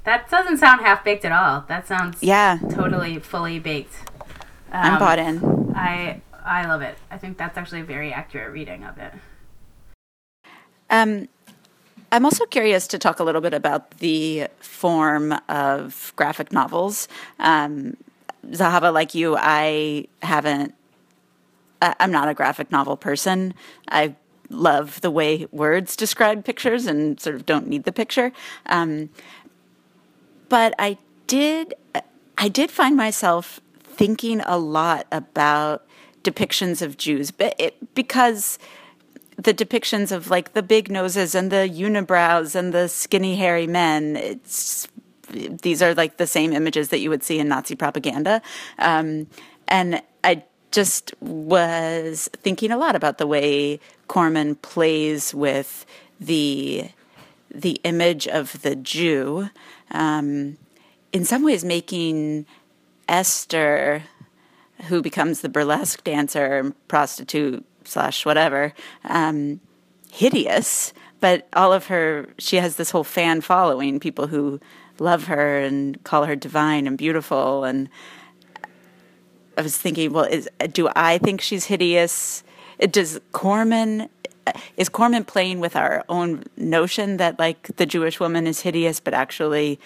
that 0.06 0.30
doesn't 0.30 0.58
sound 0.58 0.82
half 0.82 1.04
baked 1.04 1.26
at 1.26 1.32
all 1.32 1.66
that 1.68 1.88
sounds 1.88 2.22
yeah 2.22 2.60
totally 2.72 3.20
fully 3.20 3.60
baked 3.60 3.94
um, 4.72 4.94
i'm 4.94 5.00
bought 5.00 5.20
in 5.20 5.74
i 5.76 6.22
I 6.46 6.68
love 6.68 6.82
it. 6.82 6.98
I 7.10 7.18
think 7.18 7.38
that's 7.38 7.58
actually 7.58 7.82
a 7.82 7.86
very 7.86 8.14
accurate 8.14 8.54
reading 8.54 8.84
of 8.84 8.98
it. 9.00 9.12
Um, 10.90 11.28
I'm 12.12 12.24
also 12.24 12.46
curious 12.46 12.88
to 12.88 13.00
talk 13.00 13.20
a 13.20 13.24
little 13.24 13.42
bit 13.42 13.54
about 13.54 13.98
the 13.98 14.48
form 14.60 15.34
of 15.50 16.14
graphic 16.16 16.52
novels. 16.52 17.08
Um, 17.40 17.98
Zahava, 18.48 18.94
like 18.94 19.16
you, 19.16 19.36
I 19.38 20.08
haven't. 20.22 20.76
I'm 21.82 22.12
not 22.12 22.30
a 22.30 22.34
graphic 22.34 22.72
novel 22.72 22.96
person. 22.96 23.54
I 23.90 24.16
love 24.50 25.02
the 25.02 25.12
way 25.12 25.48
words 25.52 25.96
describe 25.96 26.46
pictures 26.46 26.86
and 26.86 27.20
sort 27.20 27.36
of 27.36 27.46
don't 27.46 27.68
need 27.68 27.84
the 27.84 27.92
picture. 27.92 28.32
Um, 28.68 29.10
but 30.56 30.74
I 30.80 30.98
did. 31.28 31.74
I 32.38 32.48
did 32.48 32.72
find 32.72 32.96
myself 32.96 33.60
thinking 33.84 34.40
a 34.46 34.58
lot 34.58 35.06
about 35.12 35.86
depictions 36.24 36.82
of 36.82 36.96
Jews, 36.96 37.30
but 37.30 37.56
it, 37.60 37.94
because 37.94 38.58
the 39.36 39.54
depictions 39.54 40.14
of 40.14 40.30
like 40.30 40.54
the 40.54 40.64
big 40.64 40.90
noses 40.90 41.36
and 41.36 41.52
the 41.52 41.70
unibrows 41.70 42.56
and 42.56 42.74
the 42.74 42.88
skinny 42.88 43.36
hairy 43.36 43.68
men, 43.68 44.16
it's 44.16 44.88
these 45.30 45.82
are 45.82 45.94
like 45.94 46.16
the 46.16 46.28
same 46.28 46.54
images 46.54 46.88
that 46.88 47.00
you 47.00 47.10
would 47.10 47.24
see 47.24 47.38
in 47.38 47.50
Nazi 47.50 47.76
propaganda, 47.76 48.42
um, 48.80 49.28
and 49.68 50.02
I 50.24 50.42
just 50.72 51.14
was 51.20 52.30
thinking 52.32 52.72
a 52.72 52.78
lot 52.78 52.96
about 52.96 53.18
the 53.18 53.28
way 53.28 53.82
Corman 54.08 54.56
plays 54.56 55.34
with 55.34 55.86
the 56.18 56.92
the 57.54 57.80
image 57.84 58.28
of 58.28 58.62
the 58.62 58.76
Jew, 58.76 59.50
um, 59.92 60.58
in 61.12 61.25
some 61.25 61.44
ways 61.44 61.63
making 61.63 62.46
Esther 63.08 64.04
who 64.88 65.01
becomes 65.01 65.42
the 65.42 65.50
burlesque 65.50 66.04
dancer, 66.04 66.74
prostitute 66.88 67.65
slash 67.86 68.25
whatever, 68.25 68.74
um, 69.06 69.60
hideous. 70.12 70.94
But 71.20 71.48
all 71.54 71.72
of 71.72 71.88
her, 71.88 72.27
she 72.38 72.58
has 72.58 72.75
this 72.75 72.92
whole 72.92 73.04
fan 73.04 73.42
following, 73.42 74.00
people 74.00 74.27
who 74.27 74.60
love 75.00 75.25
her 75.27 75.60
and 75.60 76.01
call 76.04 76.25
her 76.25 76.36
divine 76.36 76.88
and 76.88 76.98
beautiful. 76.98 77.63
And 77.63 77.89
I 79.58 79.62
was 79.62 79.77
thinking, 79.77 80.12
well, 80.12 80.25
is, 80.25 80.50
do 80.72 80.89
I 80.96 81.18
think 81.18 81.42
she's 81.42 81.65
hideous? 81.65 82.44
Does 82.92 83.20
Corman 83.32 84.10
is 84.78 84.90
Corman 84.90 85.25
playing 85.25 85.60
with 85.60 85.75
our 85.75 86.04
own 86.10 86.44
notion 86.58 87.18
that 87.18 87.40
like 87.40 87.75
the 87.78 87.86
Jewish 87.86 88.20
woman 88.20 88.48
is 88.48 88.62
hideous, 88.62 89.00
but 89.00 89.14
actually 89.14 89.80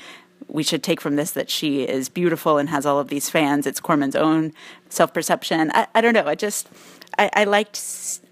we 0.48 0.64
should 0.64 0.84
take 0.84 1.00
from 1.00 1.16
this 1.16 1.32
that 1.32 1.50
she 1.50 1.84
is 1.84 2.10
beautiful 2.10 2.58
and 2.58 2.70
has 2.70 2.86
all 2.86 3.00
of 3.00 3.10
these 3.10 3.30
fans. 3.30 3.68
It's 3.68 3.80
Corman's 3.80 4.16
own 4.16 4.54
self 4.90 5.14
perception. 5.14 5.72
I, 5.74 5.88
I, 5.94 6.02
don't 6.02 6.14
know. 6.14 6.26
I 6.26 6.36
just 6.36 6.70
I, 7.18 7.30
I 7.34 7.44
liked 7.44 7.82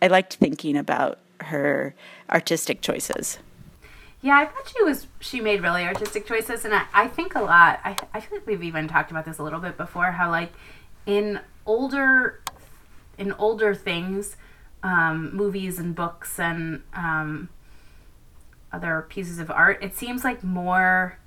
I 0.01 0.07
liked 0.07 0.35
thinking 0.35 0.77
about 0.77 1.19
her 1.41 1.93
artistic 2.29 2.81
choices. 2.81 3.39
Yeah, 4.21 4.39
I 4.39 4.45
thought 4.45 4.73
she 4.75 4.83
was 4.83 5.07
she 5.19 5.41
made 5.41 5.61
really 5.61 5.83
artistic 5.83 6.25
choices, 6.25 6.65
and 6.65 6.73
I, 6.73 6.85
I 6.93 7.07
think 7.07 7.35
a 7.35 7.41
lot. 7.41 7.79
I 7.83 7.95
I 8.13 8.19
feel 8.19 8.39
like 8.39 8.47
we've 8.47 8.63
even 8.63 8.87
talked 8.87 9.11
about 9.11 9.25
this 9.25 9.37
a 9.37 9.43
little 9.43 9.59
bit 9.59 9.77
before. 9.77 10.11
How 10.11 10.31
like 10.31 10.51
in 11.05 11.39
older 11.65 12.41
in 13.17 13.31
older 13.33 13.75
things, 13.75 14.35
um, 14.83 15.35
movies 15.35 15.79
and 15.79 15.95
books 15.95 16.39
and 16.39 16.83
um, 16.93 17.49
other 18.71 19.05
pieces 19.09 19.39
of 19.39 19.49
art, 19.49 19.83
it 19.83 19.95
seems 19.95 20.23
like 20.23 20.43
more 20.43 21.17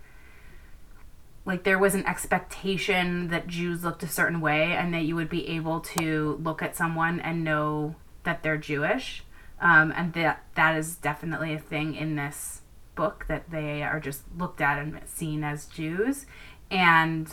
like 1.45 1.65
there 1.65 1.79
was 1.79 1.95
an 1.95 2.07
expectation 2.07 3.29
that 3.29 3.47
Jews 3.47 3.83
looked 3.83 4.03
a 4.03 4.09
certain 4.09 4.41
way 4.41 4.73
and 4.73 4.93
that 4.95 5.03
you 5.03 5.17
would 5.17 5.31
be 5.31 5.49
able 5.49 5.81
to 5.81 6.39
look 6.43 6.63
at 6.63 6.77
someone 6.77 7.19
and 7.19 7.43
know 7.43 7.97
that 8.25 8.43
they're 8.43 8.59
Jewish. 8.59 9.25
Um, 9.61 9.93
and 9.95 10.15
that 10.15 10.43
that 10.55 10.77
is 10.77 10.97
definitely 10.97 11.53
a 11.53 11.59
thing 11.59 11.95
in 11.95 12.17
this 12.17 12.63
book 12.95 13.27
that 13.29 13.51
they 13.51 13.83
are 13.83 14.01
just 14.01 14.23
looked 14.37 14.61
at 14.61 14.79
and 14.79 14.99
seen 15.07 15.45
as 15.45 15.67
Jews. 15.67 16.25
And 16.71 17.31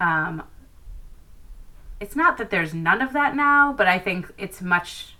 um, 0.00 0.44
it's 2.00 2.14
not 2.14 2.38
that 2.38 2.50
there's 2.50 2.74
none 2.74 3.02
of 3.02 3.12
that 3.12 3.34
now, 3.34 3.72
but 3.72 3.88
I 3.88 3.98
think 3.98 4.32
it's 4.38 4.60
much 4.60 5.16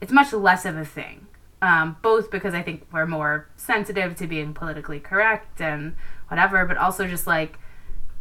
it's 0.00 0.12
much 0.12 0.32
less 0.32 0.64
of 0.64 0.76
a 0.76 0.84
thing. 0.84 1.26
Um, 1.62 1.96
both 2.00 2.30
because 2.30 2.54
I 2.54 2.62
think 2.62 2.86
we're 2.90 3.06
more 3.06 3.46
sensitive 3.56 4.16
to 4.16 4.26
being 4.26 4.54
politically 4.54 4.98
correct 4.98 5.60
and 5.60 5.94
whatever, 6.28 6.64
but 6.64 6.78
also 6.78 7.06
just 7.06 7.26
like 7.26 7.58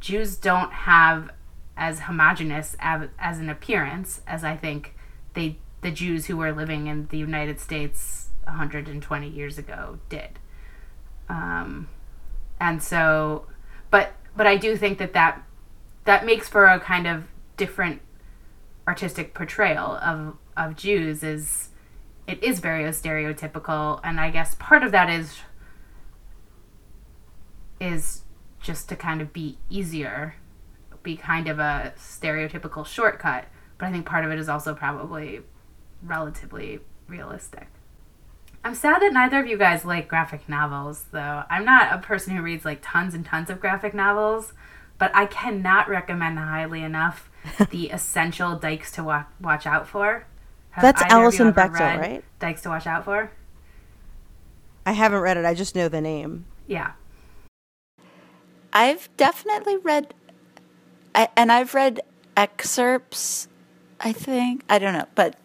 Jews 0.01 0.36
don't 0.36 0.74
have 0.74 1.31
as 1.77 2.01
homogenous 2.01 2.75
as, 2.79 3.07
as 3.17 3.39
an 3.39 3.50
appearance 3.50 4.21
as 4.27 4.43
I 4.43 4.57
think 4.57 4.93
they 5.33 5.57
the 5.81 5.91
Jews 5.91 6.25
who 6.25 6.36
were 6.36 6.51
living 6.51 6.88
in 6.88 7.07
the 7.07 7.17
United 7.17 7.59
States 7.59 8.29
120 8.43 9.29
years 9.29 9.57
ago 9.57 10.00
did. 10.09 10.39
Um, 11.29 11.88
and 12.59 12.83
so, 12.83 13.45
but 13.89 14.13
but 14.36 14.48
I 14.48 14.57
do 14.57 14.75
think 14.75 14.98
that 14.98 15.13
that 15.13 15.41
that 16.05 16.25
makes 16.25 16.50
for 16.50 16.65
a 16.65 16.79
kind 16.79 17.07
of 17.07 17.25
different 17.55 18.01
artistic 18.88 19.33
portrayal 19.33 19.98
of 20.03 20.36
of 20.57 20.75
Jews 20.75 21.24
is 21.24 21.69
it 22.29 22.43
is 22.43 22.59
very 22.59 22.83
stereotypical 22.83 24.00
and 24.03 24.19
I 24.19 24.29
guess 24.29 24.55
part 24.55 24.83
of 24.83 24.91
that 24.91 25.09
is 25.09 25.39
is 27.81 28.21
just 28.62 28.89
to 28.89 28.95
kind 28.95 29.21
of 29.21 29.33
be 29.33 29.57
easier, 29.69 30.36
be 31.01 31.15
kind 31.15 31.48
of 31.48 31.59
a 31.59 31.93
stereotypical 31.98 32.86
shortcut. 32.86 33.45
But 33.77 33.88
I 33.88 33.91
think 33.91 34.05
part 34.05 34.25
of 34.25 34.31
it 34.31 34.38
is 34.38 34.50
also 34.50 34.75
probably 34.75 35.41
relatively 36.03 36.79
realistic. 37.07 37.67
I'm 38.63 38.75
sad 38.75 39.01
that 39.01 39.13
neither 39.13 39.39
of 39.39 39.48
you 39.48 39.57
guys 39.57 39.86
like 39.86 40.09
graphic 40.09 40.50
novels, 40.50 41.05
though. 41.12 41.43
I'm 41.50 41.63
not 41.63 41.93
a 41.93 42.00
person 42.00 42.36
who 42.36 42.43
reads 42.43 42.65
like 42.65 42.79
tons 42.81 43.13
and 43.13 43.25
tons 43.25 43.50
of 43.50 43.62
graphic 43.62 43.93
novels, 43.93 44.51
but 44.98 45.12
I 45.15 45.25
cannot 45.25 45.88
recommend 45.88 46.38
highly 46.38 46.83
enough 46.83 47.31
the 47.71 47.89
essential 47.89 48.57
Dykes 48.57 48.91
to 48.91 49.03
wa- 49.03 49.25
watch 49.39 49.65
out 49.65 49.88
for. 49.88 50.27
Have 50.72 50.82
That's 50.84 51.02
Alison 51.12 51.54
Bechdel, 51.54 52.00
right? 52.00 52.24
Dykes 52.40 52.62
to 52.62 52.70
watch 52.70 52.88
out 52.88 53.06
for. 53.06 53.32
I 54.86 54.94
haven't 54.94 55.20
read 55.20 55.38
it. 55.38 55.46
I 55.46 55.54
just 55.54 55.76
know 55.76 55.90
the 55.90 56.02
name. 56.02 56.46
Yeah, 56.68 56.92
I've 58.74 59.10
definitely 59.18 59.78
read, 59.78 60.14
and 61.16 61.52
I've 61.52 61.74
read 61.74 62.02
excerpts. 62.38 63.48
I 64.00 64.14
think 64.14 64.64
I 64.70 64.80
don't 64.80 64.94
know, 64.94 65.08
but 65.16 65.36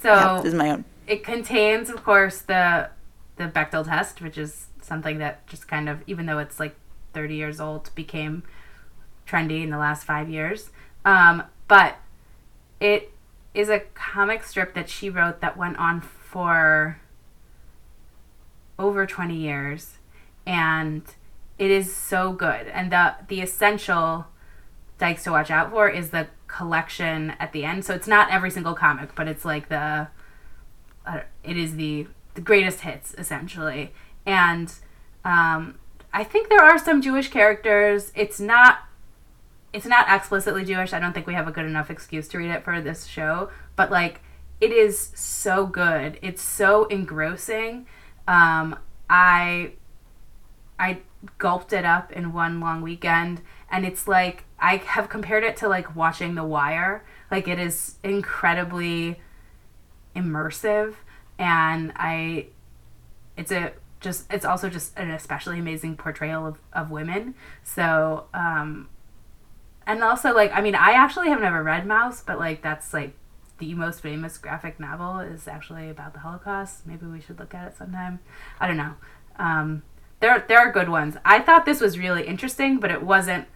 so 0.00 0.40
this 0.42 0.52
is 0.52 0.54
my 0.54 0.70
own. 0.70 0.84
It 1.06 1.24
contains, 1.24 1.90
of 1.90 2.04
course, 2.04 2.40
the 2.40 2.90
the 3.36 3.44
Bechdel 3.44 3.86
test, 3.86 4.20
which 4.20 4.38
is 4.38 4.66
something 4.82 5.18
that 5.18 5.46
just 5.46 5.68
kind 5.68 5.88
of, 5.88 6.02
even 6.06 6.26
though 6.26 6.38
it's 6.38 6.60
like 6.60 6.76
30 7.12 7.34
years 7.34 7.60
old, 7.60 7.90
became 7.94 8.44
trendy 9.26 9.62
in 9.62 9.70
the 9.70 9.78
last 9.78 10.04
five 10.04 10.28
years. 10.30 10.70
Um, 11.04 11.42
but 11.68 11.96
it 12.80 13.10
is 13.56 13.70
a 13.70 13.80
comic 13.94 14.44
strip 14.44 14.74
that 14.74 14.88
she 14.88 15.08
wrote 15.08 15.40
that 15.40 15.56
went 15.56 15.78
on 15.78 16.00
for 16.00 17.00
over 18.78 19.06
20 19.06 19.34
years 19.34 19.94
and 20.44 21.02
it 21.58 21.70
is 21.70 21.94
so 21.94 22.32
good. 22.32 22.66
And 22.68 22.92
the 22.92 23.14
the 23.28 23.40
essential 23.40 24.26
dykes 24.98 25.24
to 25.24 25.30
watch 25.30 25.50
out 25.50 25.70
for 25.70 25.88
is 25.88 26.10
the 26.10 26.28
collection 26.46 27.30
at 27.40 27.52
the 27.52 27.64
end. 27.64 27.84
So 27.86 27.94
it's 27.94 28.06
not 28.06 28.30
every 28.30 28.50
single 28.50 28.74
comic 28.74 29.14
but 29.14 29.26
it's 29.26 29.44
like 29.44 29.70
the 29.70 30.08
uh, 31.06 31.20
it 31.42 31.56
is 31.56 31.76
the 31.76 32.06
the 32.34 32.42
greatest 32.42 32.80
hits 32.80 33.14
essentially. 33.16 33.94
And 34.26 34.72
um, 35.24 35.78
i 36.12 36.22
think 36.22 36.48
there 36.50 36.62
are 36.62 36.78
some 36.78 37.00
jewish 37.00 37.30
characters. 37.30 38.12
It's 38.14 38.38
not 38.38 38.80
it's 39.72 39.86
not 39.86 40.06
explicitly 40.08 40.64
jewish. 40.64 40.92
I 40.92 41.00
don't 41.00 41.12
think 41.12 41.26
we 41.26 41.34
have 41.34 41.48
a 41.48 41.52
good 41.52 41.66
enough 41.66 41.90
excuse 41.90 42.28
to 42.28 42.38
read 42.38 42.50
it 42.50 42.64
for 42.64 42.80
this 42.80 43.06
show 43.06 43.50
but 43.76 43.90
like 43.90 44.20
it 44.60 44.72
is 44.72 45.12
so 45.14 45.66
good. 45.66 46.18
It's 46.22 46.42
so 46.42 46.86
engrossing. 46.86 47.86
Um, 48.26 48.78
i 49.08 49.72
i 50.80 50.98
gulped 51.38 51.72
it 51.72 51.84
up 51.84 52.10
in 52.10 52.32
one 52.32 52.58
long 52.58 52.82
weekend 52.82 53.40
and 53.70 53.86
it's 53.86 54.08
like 54.08 54.44
i 54.58 54.76
have 54.78 55.08
compared 55.08 55.44
it 55.44 55.56
to 55.56 55.68
like 55.68 55.94
watching 55.94 56.34
the 56.34 56.44
wire. 56.44 57.04
Like 57.30 57.46
it 57.46 57.58
is 57.58 57.96
incredibly 58.02 59.20
immersive 60.16 60.94
and 61.38 61.92
i 61.96 62.46
it's 63.36 63.52
a 63.52 63.72
just 64.00 64.30
it's 64.32 64.44
also 64.44 64.68
just 64.68 64.96
an 64.98 65.10
especially 65.10 65.58
amazing 65.58 65.96
portrayal 65.96 66.46
of, 66.46 66.58
of 66.72 66.90
women. 66.90 67.34
So 67.62 68.26
um 68.34 68.88
and 69.86 70.02
also 70.02 70.34
like 70.34 70.50
i 70.52 70.60
mean 70.60 70.74
i 70.74 70.92
actually 70.92 71.28
have 71.28 71.40
never 71.40 71.62
read 71.62 71.84
Maus, 71.86 72.22
but 72.24 72.38
like 72.38 72.62
that's 72.62 72.92
like 72.92 73.12
the 73.58 73.72
most 73.74 74.00
famous 74.02 74.36
graphic 74.38 74.78
novel 74.78 75.20
is 75.20 75.48
actually 75.48 75.88
about 75.88 76.12
the 76.12 76.18
holocaust 76.20 76.86
maybe 76.86 77.06
we 77.06 77.20
should 77.20 77.38
look 77.38 77.54
at 77.54 77.66
it 77.68 77.76
sometime 77.76 78.18
i 78.60 78.66
don't 78.66 78.76
know 78.76 78.94
um 79.38 79.82
there 80.20 80.44
there 80.48 80.58
are 80.58 80.70
good 80.72 80.88
ones 80.88 81.16
i 81.24 81.38
thought 81.40 81.64
this 81.64 81.80
was 81.80 81.98
really 81.98 82.26
interesting 82.26 82.78
but 82.78 82.90
it 82.90 83.02
wasn't 83.02 83.46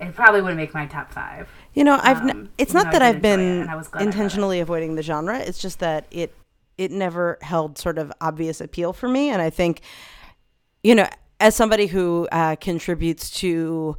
it 0.00 0.14
probably 0.14 0.40
wouldn't 0.42 0.58
make 0.58 0.74
my 0.74 0.86
top 0.86 1.12
five 1.12 1.48
You 1.72 1.84
know, 1.84 1.98
I've 2.02 2.20
n- 2.20 2.30
Um, 2.30 2.48
it's 2.58 2.74
not 2.74 2.90
that 2.92 3.02
I've 3.02 3.20
did 3.22 3.24
enjoy 3.30 3.42
it, 3.42 3.56
been 3.56 3.60
and 3.62 3.70
I 3.70 3.76
was 3.76 3.88
glad 3.88 4.00
I 4.00 4.04
read 4.04 4.08
it. 4.08 4.14
intentionally 4.14 4.60
avoiding 4.60 4.94
the 4.96 5.02
genre. 5.02 5.38
It's 5.38 5.58
just 5.58 5.78
that 5.80 6.06
it 6.10 6.34
it 6.76 6.90
never 6.90 7.38
held 7.42 7.78
sort 7.78 7.98
of 7.98 8.12
obvious 8.20 8.60
appeal 8.60 8.92
for 8.92 9.08
me, 9.08 9.30
and 9.30 9.40
I 9.40 9.48
think, 9.50 9.80
you 10.82 10.94
know, 10.96 11.08
as 11.40 11.54
somebody 11.54 11.86
who 11.86 12.26
uh, 12.32 12.56
contributes 12.56 13.30
to 13.40 13.96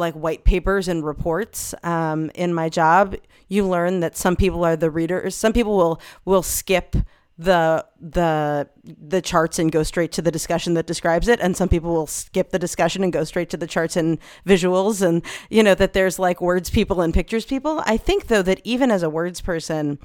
like 0.00 0.14
white 0.14 0.42
papers 0.42 0.88
and 0.88 1.04
reports 1.04 1.74
um, 1.84 2.30
in 2.34 2.52
my 2.52 2.68
job, 2.68 3.14
you 3.46 3.64
learn 3.66 4.00
that 4.00 4.16
some 4.16 4.34
people 4.34 4.64
are 4.64 4.76
the 4.76 4.90
readers. 4.90 5.36
Some 5.36 5.52
people 5.52 5.76
will 5.76 6.00
will 6.24 6.42
skip 6.42 6.96
the 7.40 7.86
the 7.98 8.68
the 8.84 9.22
charts 9.22 9.58
and 9.58 9.72
go 9.72 9.82
straight 9.82 10.12
to 10.12 10.20
the 10.20 10.30
discussion 10.30 10.74
that 10.74 10.86
describes 10.86 11.26
it 11.26 11.40
and 11.40 11.56
some 11.56 11.70
people 11.70 11.90
will 11.90 12.06
skip 12.06 12.50
the 12.50 12.58
discussion 12.58 13.02
and 13.02 13.14
go 13.14 13.24
straight 13.24 13.48
to 13.48 13.56
the 13.56 13.66
charts 13.66 13.96
and 13.96 14.18
visuals 14.46 15.00
and 15.00 15.24
you 15.48 15.62
know 15.62 15.74
that 15.74 15.94
there's 15.94 16.18
like 16.18 16.42
words 16.42 16.68
people 16.68 17.00
and 17.00 17.14
pictures 17.14 17.46
people 17.46 17.82
i 17.86 17.96
think 17.96 18.26
though 18.26 18.42
that 18.42 18.60
even 18.62 18.90
as 18.90 19.02
a 19.02 19.08
words 19.08 19.40
person 19.40 19.98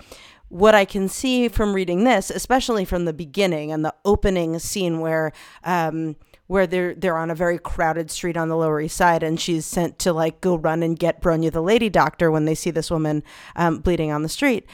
what 0.48 0.74
i 0.74 0.86
can 0.86 1.10
see 1.10 1.50
from 1.50 1.74
reading 1.74 2.06
this 2.06 2.30
especially 2.30 2.86
from 2.86 3.04
the 3.04 3.12
beginning 3.12 3.70
and 3.70 3.84
the 3.84 3.94
opening 4.06 4.58
scene 4.58 5.02
where 5.02 5.34
um 5.66 6.16
where 6.48 6.68
they're 6.68 6.94
they're 6.94 7.18
on 7.18 7.32
a 7.32 7.36
very 7.36 7.58
crowded 7.58 8.12
street 8.12 8.38
on 8.38 8.50
the 8.50 8.58
Lower 8.58 8.82
East 8.82 8.98
Side, 8.98 9.24
and 9.24 9.40
she's 9.40 9.66
sent 9.66 10.00
to 10.00 10.14
like 10.14 10.42
go 10.42 10.56
run 10.56 10.84
and 10.84 10.98
get 10.98 11.22
Bronya 11.22 11.52
the 11.52 11.62
lady 11.62 11.90
doctor 11.90 12.32
when 12.32 12.46
they 12.46 12.56
see 12.56 12.72
this 12.72 12.92
woman 12.92 13.24
um, 13.56 13.80
bleeding 13.80 14.12
on 14.12 14.24
the 14.24 14.30
street. 14.30 14.66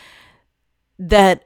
That 0.99 1.45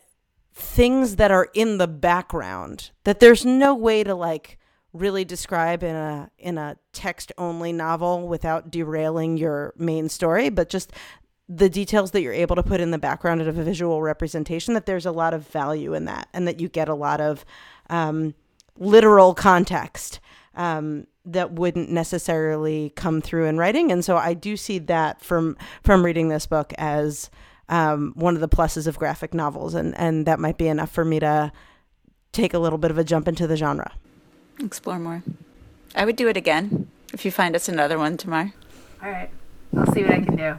things 0.56 1.18
that 1.18 1.32
are 1.32 1.50
in 1.54 1.78
the 1.78 1.88
background 1.88 2.92
that 3.04 3.20
there's 3.20 3.46
no 3.46 3.76
way 3.76 4.06
to 4.06 4.16
like 4.16 4.58
really 4.94 5.26
describe 5.26 5.84
in 5.84 5.94
a 5.94 6.32
in 6.38 6.58
a 6.58 6.78
text 6.94 7.34
only 7.38 7.74
novel 7.74 8.26
without 8.26 8.72
derailing 8.72 9.36
your 9.36 9.74
main 9.78 10.08
story 10.08 10.48
but 10.48 10.70
just 10.70 10.94
the 11.50 11.70
details 11.70 12.12
that 12.12 12.22
you're 12.22 12.32
able 12.32 12.56
to 12.56 12.64
put 12.64 12.80
in 12.80 12.92
the 12.92 12.98
background 12.98 13.42
of 13.42 13.58
a 13.58 13.64
visual 13.64 14.02
representation 14.02 14.74
that 14.74 14.86
there's 14.86 15.06
a 15.06 15.12
lot 15.12 15.34
of 15.34 15.46
value 15.50 15.94
in 15.94 16.06
that 16.06 16.30
and 16.34 16.48
that 16.48 16.62
you 16.62 16.70
get 16.70 16.88
a 16.88 16.96
lot 16.96 17.20
of 17.20 17.44
um, 17.90 18.34
literal 18.78 19.34
context 19.34 20.20
um, 20.56 21.08
that 21.26 21.52
wouldn't 21.54 21.90
necessarily 21.90 22.92
come 22.96 23.22
through 23.22 23.46
in 23.46 23.58
writing 23.58 23.92
and 23.92 24.06
so 24.06 24.18
i 24.18 24.34
do 24.34 24.56
see 24.56 24.80
that 24.80 25.22
from 25.22 25.58
from 25.84 26.04
reading 26.06 26.30
this 26.30 26.46
book 26.46 26.74
as 26.78 27.30
um, 27.70 28.14
one 28.16 28.36
of 28.36 28.42
the 28.42 28.50
pluses 28.50 28.86
of 28.86 29.00
graphic 29.00 29.34
novels, 29.34 29.74
and, 29.74 29.98
and 29.98 30.28
that 30.28 30.40
might 30.40 30.56
be 30.56 30.68
enough 30.68 30.92
for 30.92 31.04
me 31.04 31.20
to 31.20 31.52
take 32.32 32.54
a 32.54 32.60
little 32.60 32.78
bit 32.78 32.92
of 32.92 32.98
a 33.00 33.04
jump 33.04 33.28
into 33.28 33.48
the 33.48 33.58
genre. 33.58 33.92
Explore 34.60 35.00
more. 35.00 35.24
I 35.96 36.06
would 36.06 36.16
do 36.16 36.28
it 36.28 36.38
again 36.38 36.90
if 37.14 37.26
you 37.26 37.32
find 37.32 37.56
us 37.56 37.68
another 37.70 37.98
one 37.98 38.18
tomorrow. 38.18 38.52
all 39.02 39.10
right 39.10 39.30
i'll 39.78 39.92
see 39.94 40.04
what 40.04 40.12
i 40.12 40.20
can 40.20 40.36
do 40.36 40.58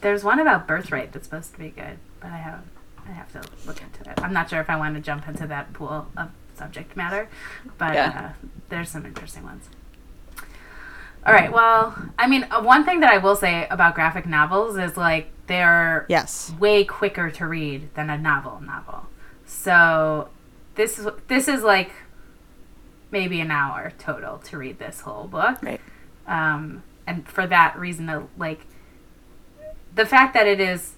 there's 0.00 0.24
one 0.24 0.38
about 0.38 0.66
birthright 0.66 1.12
that's 1.12 1.26
supposed 1.26 1.52
to 1.52 1.58
be 1.58 1.68
good 1.68 1.98
but 2.20 2.30
i 2.30 2.36
have 2.36 2.64
i 3.08 3.12
have 3.12 3.30
to 3.32 3.42
look 3.66 3.80
into 3.82 4.08
it 4.08 4.20
i'm 4.22 4.32
not 4.32 4.48
sure 4.50 4.60
if 4.60 4.68
i 4.70 4.76
want 4.76 4.94
to 4.94 5.00
jump 5.00 5.28
into 5.28 5.46
that 5.46 5.72
pool 5.72 6.08
of 6.16 6.30
subject 6.56 6.96
matter 6.96 7.28
but 7.78 7.94
Yeah. 7.94 8.30
uh, 8.42 8.46
there's 8.68 8.88
some 8.88 9.04
interesting 9.06 9.42
ones 9.44 9.68
all 11.26 11.32
right 11.32 11.52
well 11.52 11.94
i 12.18 12.26
mean 12.26 12.46
uh, 12.50 12.62
one 12.62 12.84
thing 12.84 13.00
that 13.00 13.10
i 13.12 13.18
will 13.18 13.36
say 13.36 13.66
about 13.68 13.94
graphic 13.94 14.26
novels 14.26 14.76
is 14.76 14.96
like 14.96 15.30
they're 15.46 16.06
Yes. 16.08 16.52
way 16.58 16.84
quicker 16.84 17.30
to 17.30 17.46
read 17.46 17.94
than 17.94 18.10
a 18.10 18.18
novel 18.18 18.60
novel. 18.60 19.06
So 19.44 20.28
this 20.74 20.98
is 20.98 21.06
this 21.28 21.46
is 21.46 21.62
like 21.62 21.92
maybe 23.12 23.40
an 23.40 23.52
hour 23.52 23.92
total 23.96 24.38
to 24.38 24.58
read 24.58 24.80
this 24.80 25.02
whole 25.02 25.28
book. 25.28 25.62
Right. 25.62 25.80
Um, 26.26 26.82
and 27.06 27.28
for 27.28 27.46
that 27.46 27.78
reason, 27.78 28.08
uh, 28.08 28.24
like 28.36 28.66
the 29.94 30.04
fact 30.04 30.34
that 30.34 30.48
it 30.48 30.58
is 30.60 30.94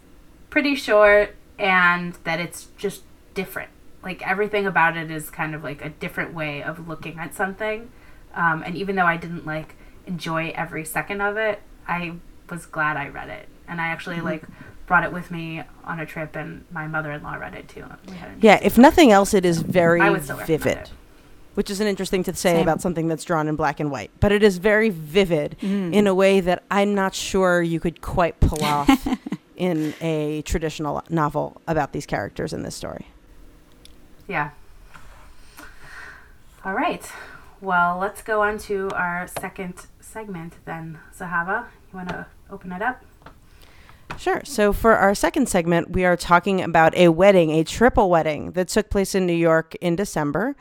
pretty 0.49 0.75
short 0.75 1.37
and 1.59 2.15
that 2.25 2.41
it's 2.41 2.69
just 2.79 3.03
different. 3.35 3.69
Like 4.03 4.27
everything 4.27 4.67
about 4.67 4.97
it 4.97 5.11
is 5.11 5.31
kind 5.31 5.55
of 5.55 5.65
like 5.65 5.85
a 5.85 5.89
different 5.89 6.35
way 6.35 6.63
of 6.63 6.89
looking 6.89 7.19
at 7.19 7.35
something. 7.35 7.91
Um, 8.35 8.63
and 8.63 8.77
even 8.77 8.97
though 8.97 9.07
I 9.07 9.17
didn't 9.17 9.47
like 9.47 9.75
enjoy 10.07 10.53
every 10.55 10.85
second 10.85 11.21
of 11.21 11.37
it, 11.37 11.61
I 11.87 12.15
was 12.51 12.67
glad 12.67 12.97
I 12.97 13.09
read 13.09 13.29
it. 13.29 13.49
And 13.67 13.81
I 13.81 13.89
actually 13.89 14.21
like 14.21 14.45
brought 14.87 15.05
it 15.05 15.13
with 15.13 15.31
me 15.31 15.63
on 15.85 16.01
a 16.01 16.07
trip, 16.07 16.35
and 16.35 16.65
my 16.73 16.87
mother-in-law 16.87 17.35
read 17.35 17.55
it 17.55 17.69
too. 17.69 17.85
We 18.09 18.15
had 18.15 18.31
an 18.31 18.39
Yeah, 18.41 18.59
if 18.63 18.79
nothing 18.79 19.13
else, 19.13 19.35
it 19.35 19.45
is 19.45 19.61
very 19.61 20.01
I 20.01 20.11
would 20.11 20.25
still 20.25 20.39
recommend 20.39 20.63
vivid, 20.63 20.91
which 21.55 21.71
is 21.71 21.81
an 21.81 21.87
interesting 21.87 22.25
to 22.25 22.35
say 22.35 22.55
Same. 22.55 22.63
about 22.63 22.81
something 22.81 23.07
that's 23.07 23.23
drawn 23.23 23.47
in 23.49 23.55
black 23.57 23.79
and 23.81 23.91
white. 23.91 24.11
But 24.19 24.33
it 24.33 24.43
is 24.43 24.57
very 24.59 24.89
vivid 24.89 25.57
in 25.63 26.07
a 26.07 26.15
way 26.15 26.41
that 26.41 26.65
I'm 26.71 26.95
not 26.95 27.15
sure 27.15 27.61
you 27.63 27.79
could 27.79 28.01
quite 28.01 28.41
pull 28.41 28.65
off 28.65 29.07
in 29.57 29.93
a 30.01 30.43
traditional 30.43 31.03
novel 31.11 31.61
about 31.67 31.93
these 31.93 32.07
characters 32.07 32.53
in 32.55 32.63
this 32.63 32.75
story. 32.75 33.07
Yeah. 34.29 34.51
All 36.65 36.75
right. 36.75 37.11
Well, 37.61 37.99
let's 37.99 38.23
go 38.23 38.43
on 38.43 38.59
to 38.59 38.91
our 38.91 39.27
second 39.27 39.87
segment 40.01 40.53
then. 40.65 40.99
Zahava, 41.17 41.67
you 41.91 41.97
want 41.97 42.11
to 42.11 42.27
open 42.51 42.71
it 42.73 42.83
up? 42.83 43.03
Sure. 44.19 44.43
So 44.45 44.73
for 44.73 44.97
our 44.97 45.15
second 45.15 45.49
segment, 45.49 45.91
we 45.91 46.05
are 46.05 46.17
talking 46.17 46.61
about 46.61 46.95
a 46.97 47.09
wedding, 47.09 47.51
a 47.53 47.65
triple 47.65 48.11
wedding 48.11 48.53
that 48.53 48.69
took 48.69 48.91
place 48.91 49.15
in 49.15 49.27
New 49.27 49.33
York 49.33 49.75
in 49.77 49.97
December. 49.97 50.57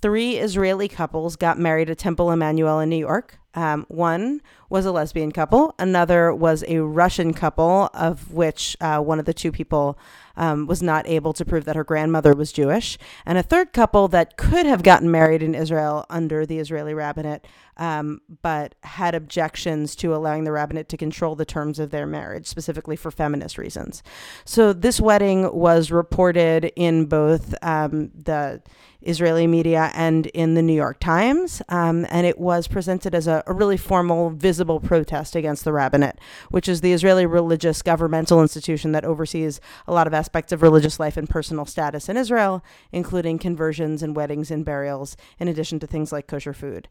Three 0.00 0.36
Israeli 0.38 0.88
couples 0.88 1.36
got 1.36 1.58
married 1.58 1.90
at 1.90 1.98
Temple 1.98 2.30
Emmanuel 2.32 2.80
in 2.80 2.88
New 2.88 2.96
York. 2.96 3.38
Um, 3.54 3.84
one 3.88 4.40
was 4.70 4.86
a 4.86 4.92
lesbian 4.92 5.32
couple, 5.32 5.74
another 5.78 6.34
was 6.34 6.64
a 6.66 6.78
Russian 6.78 7.34
couple, 7.34 7.90
of 7.92 8.32
which 8.32 8.74
uh, 8.80 8.98
one 9.00 9.18
of 9.18 9.26
the 9.26 9.34
two 9.34 9.52
people 9.52 9.98
um, 10.34 10.66
was 10.66 10.82
not 10.82 11.06
able 11.06 11.34
to 11.34 11.44
prove 11.44 11.66
that 11.66 11.76
her 11.76 11.84
grandmother 11.84 12.32
was 12.34 12.52
Jewish, 12.52 12.96
and 13.26 13.36
a 13.36 13.42
third 13.42 13.74
couple 13.74 14.08
that 14.08 14.38
could 14.38 14.64
have 14.64 14.82
gotten 14.82 15.10
married 15.10 15.42
in 15.42 15.54
Israel 15.54 16.06
under 16.08 16.46
the 16.46 16.58
Israeli 16.58 16.94
rabbinate, 16.94 17.46
um, 17.76 18.22
but 18.40 18.74
had 18.82 19.14
objections 19.14 19.94
to 19.96 20.14
allowing 20.14 20.44
the 20.44 20.52
rabbinate 20.52 20.88
to 20.88 20.96
control 20.96 21.34
the 21.34 21.44
terms 21.44 21.78
of 21.78 21.90
their 21.90 22.06
marriage, 22.06 22.46
specifically 22.46 22.96
for 22.96 23.10
feminist 23.10 23.58
reasons. 23.58 24.02
So 24.46 24.72
this 24.72 25.00
wedding 25.00 25.54
was 25.54 25.90
reported 25.90 26.72
in 26.76 27.04
both 27.04 27.54
um, 27.62 28.10
the 28.14 28.62
Israeli 29.02 29.46
media 29.46 29.90
and 29.94 30.26
in 30.28 30.54
the 30.54 30.62
New 30.62 30.74
York 30.74 31.00
Times, 31.00 31.60
um, 31.68 32.06
and 32.10 32.26
it 32.26 32.38
was 32.38 32.68
presented 32.68 33.14
as 33.14 33.26
a, 33.26 33.41
a, 33.46 33.52
really 33.52 33.76
formal, 33.76 34.30
visible 34.30 34.80
protest 34.80 35.36
against 35.36 35.64
the 35.64 35.72
rabbinate, 35.72 36.18
which 36.50 36.68
is 36.68 36.80
the 36.80 36.92
Israeli 36.92 37.26
religious 37.26 37.82
governmental 37.82 38.42
institution 38.42 38.92
that 38.92 39.04
oversees 39.04 39.60
a 39.86 39.92
lot 39.92 40.06
of 40.06 40.14
aspects 40.14 40.52
of 40.52 40.62
religious 40.62 40.98
life 40.98 41.16
and 41.16 41.28
personal 41.28 41.64
status 41.64 42.08
in 42.08 42.16
Israel, 42.16 42.64
including 42.90 43.38
conversions 43.38 44.02
and 44.02 44.16
weddings 44.16 44.50
and 44.50 44.64
burials, 44.64 45.16
in 45.38 45.48
addition 45.48 45.78
to 45.80 45.86
things 45.86 46.12
like 46.12 46.26
kosher 46.26 46.52
food. 46.52 46.88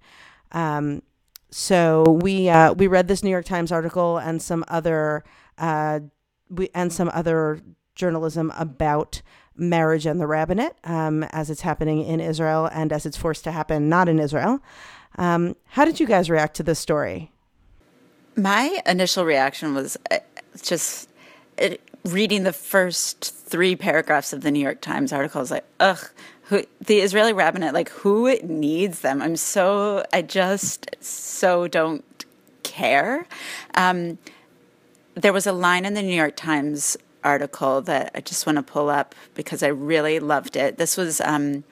Um, 0.51 1.01
so 1.49 2.03
we 2.03 2.49
uh, 2.49 2.73
we 2.73 2.87
read 2.87 3.07
this 3.07 3.23
New 3.23 3.29
York 3.29 3.45
Times 3.45 3.71
article 3.71 4.17
and 4.17 4.41
some 4.41 4.63
other 4.69 5.23
uh, 5.57 5.99
we 6.49 6.69
and 6.73 6.91
some 6.93 7.11
other 7.13 7.61
journalism 7.95 8.51
about 8.57 9.21
marriage 9.55 10.05
and 10.05 10.19
the 10.19 10.27
rabbinate 10.27 10.73
um, 10.85 11.23
as 11.23 11.49
it's 11.49 11.61
happening 11.61 12.03
in 12.03 12.19
Israel 12.19 12.69
and 12.73 12.93
as 12.93 13.05
it's 13.05 13.17
forced 13.17 13.43
to 13.43 13.51
happen 13.51 13.89
not 13.89 14.07
in 14.07 14.19
Israel. 14.19 14.61
Um, 15.17 15.55
how 15.67 15.85
did 15.85 15.99
you 15.99 16.07
guys 16.07 16.29
react 16.29 16.55
to 16.57 16.63
this 16.63 16.79
story? 16.79 17.31
My 18.35 18.79
initial 18.85 19.25
reaction 19.25 19.73
was 19.73 19.97
uh, 20.09 20.19
just 20.61 21.09
it, 21.57 21.81
reading 22.05 22.43
the 22.43 22.53
first 22.53 23.23
three 23.23 23.75
paragraphs 23.75 24.33
of 24.33 24.41
the 24.41 24.51
New 24.51 24.59
York 24.59 24.81
Times 24.81 25.11
article. 25.11 25.39
I 25.39 25.41
was 25.41 25.51
like, 25.51 25.65
ugh, 25.79 26.09
who, 26.43 26.63
the 26.79 26.99
Israeli 26.99 27.33
rabbinate, 27.33 27.73
like 27.73 27.89
who 27.89 28.33
needs 28.41 29.01
them? 29.01 29.21
I'm 29.21 29.35
so, 29.35 30.05
I 30.13 30.21
just 30.21 30.95
so 31.01 31.67
don't 31.67 32.03
care. 32.63 33.27
Um, 33.75 34.17
there 35.15 35.33
was 35.33 35.45
a 35.45 35.51
line 35.51 35.85
in 35.85 35.93
the 35.93 36.01
New 36.01 36.15
York 36.15 36.35
Times 36.35 36.97
article 37.23 37.81
that 37.81 38.11
I 38.15 38.21
just 38.21 38.45
want 38.45 38.55
to 38.55 38.63
pull 38.63 38.89
up 38.89 39.13
because 39.35 39.61
I 39.61 39.67
really 39.67 40.19
loved 40.19 40.55
it. 40.55 40.77
This 40.77 40.97
was, 40.97 41.21
um, 41.21 41.63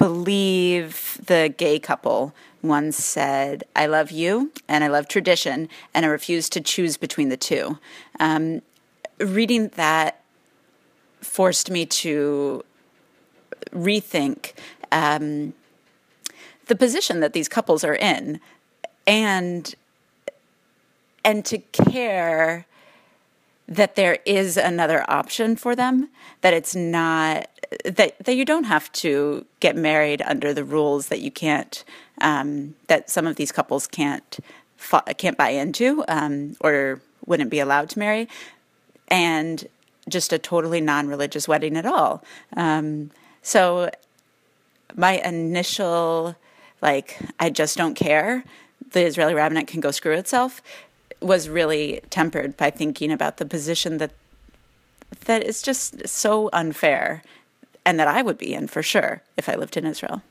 believe, 0.00 1.20
the 1.26 1.54
gay 1.54 1.78
couple 1.78 2.34
once 2.62 2.96
said, 2.96 3.64
I 3.76 3.84
love 3.84 4.10
you 4.10 4.50
and 4.66 4.82
I 4.82 4.88
love 4.88 5.08
tradition, 5.08 5.68
and 5.92 6.06
I 6.06 6.08
refuse 6.08 6.48
to 6.50 6.60
choose 6.62 6.96
between 6.96 7.28
the 7.28 7.36
two. 7.36 7.78
Um, 8.18 8.62
reading 9.18 9.68
that 9.76 10.22
forced 11.20 11.70
me 11.70 11.84
to 11.84 12.64
rethink 13.72 14.54
um, 14.90 15.52
the 16.66 16.76
position 16.76 17.20
that 17.20 17.34
these 17.34 17.48
couples 17.48 17.84
are 17.84 17.94
in, 17.94 18.40
and 19.06 19.74
and 21.22 21.44
to 21.44 21.58
care 21.58 22.64
that 23.70 23.94
there 23.94 24.18
is 24.26 24.56
another 24.56 25.04
option 25.08 25.56
for 25.56 25.74
them 25.74 26.08
that 26.42 26.52
it's 26.52 26.74
not 26.74 27.48
that 27.84 28.18
that 28.18 28.34
you 28.34 28.44
don't 28.44 28.64
have 28.64 28.90
to 28.92 29.46
get 29.60 29.76
married 29.76 30.20
under 30.22 30.52
the 30.52 30.64
rules 30.64 31.08
that 31.08 31.20
you 31.20 31.30
can't 31.30 31.84
um, 32.20 32.74
that 32.88 33.08
some 33.08 33.26
of 33.26 33.36
these 33.36 33.52
couples 33.52 33.86
can't 33.86 34.38
can't 35.16 35.38
buy 35.38 35.50
into 35.50 36.04
um, 36.08 36.56
or 36.60 37.00
wouldn't 37.26 37.50
be 37.50 37.60
allowed 37.60 37.88
to 37.88 37.98
marry 37.98 38.28
and 39.08 39.68
just 40.08 40.32
a 40.32 40.38
totally 40.38 40.80
non-religious 40.80 41.46
wedding 41.46 41.76
at 41.76 41.86
all 41.86 42.24
um, 42.56 43.10
so 43.42 43.88
my 44.96 45.18
initial 45.18 46.34
like 46.82 47.18
I 47.38 47.50
just 47.50 47.76
don't 47.76 47.94
care. 47.94 48.44
The 48.92 49.04
Israeli 49.04 49.34
rabbinate 49.34 49.66
can 49.66 49.80
go 49.80 49.90
screw 49.90 50.14
itself 50.14 50.62
was 51.20 51.48
really 51.48 52.00
tempered 52.10 52.56
by 52.56 52.70
thinking 52.70 53.12
about 53.12 53.36
the 53.36 53.46
position 53.46 53.98
that 53.98 54.12
that 55.26 55.42
is 55.42 55.60
just 55.62 56.08
so 56.08 56.48
unfair 56.52 57.22
and 57.84 57.98
that 57.98 58.08
I 58.08 58.22
would 58.22 58.38
be 58.38 58.54
in 58.54 58.68
for 58.68 58.82
sure 58.82 59.22
if 59.36 59.48
I 59.48 59.54
lived 59.54 59.76
in 59.76 59.84
Israel. 59.84 60.22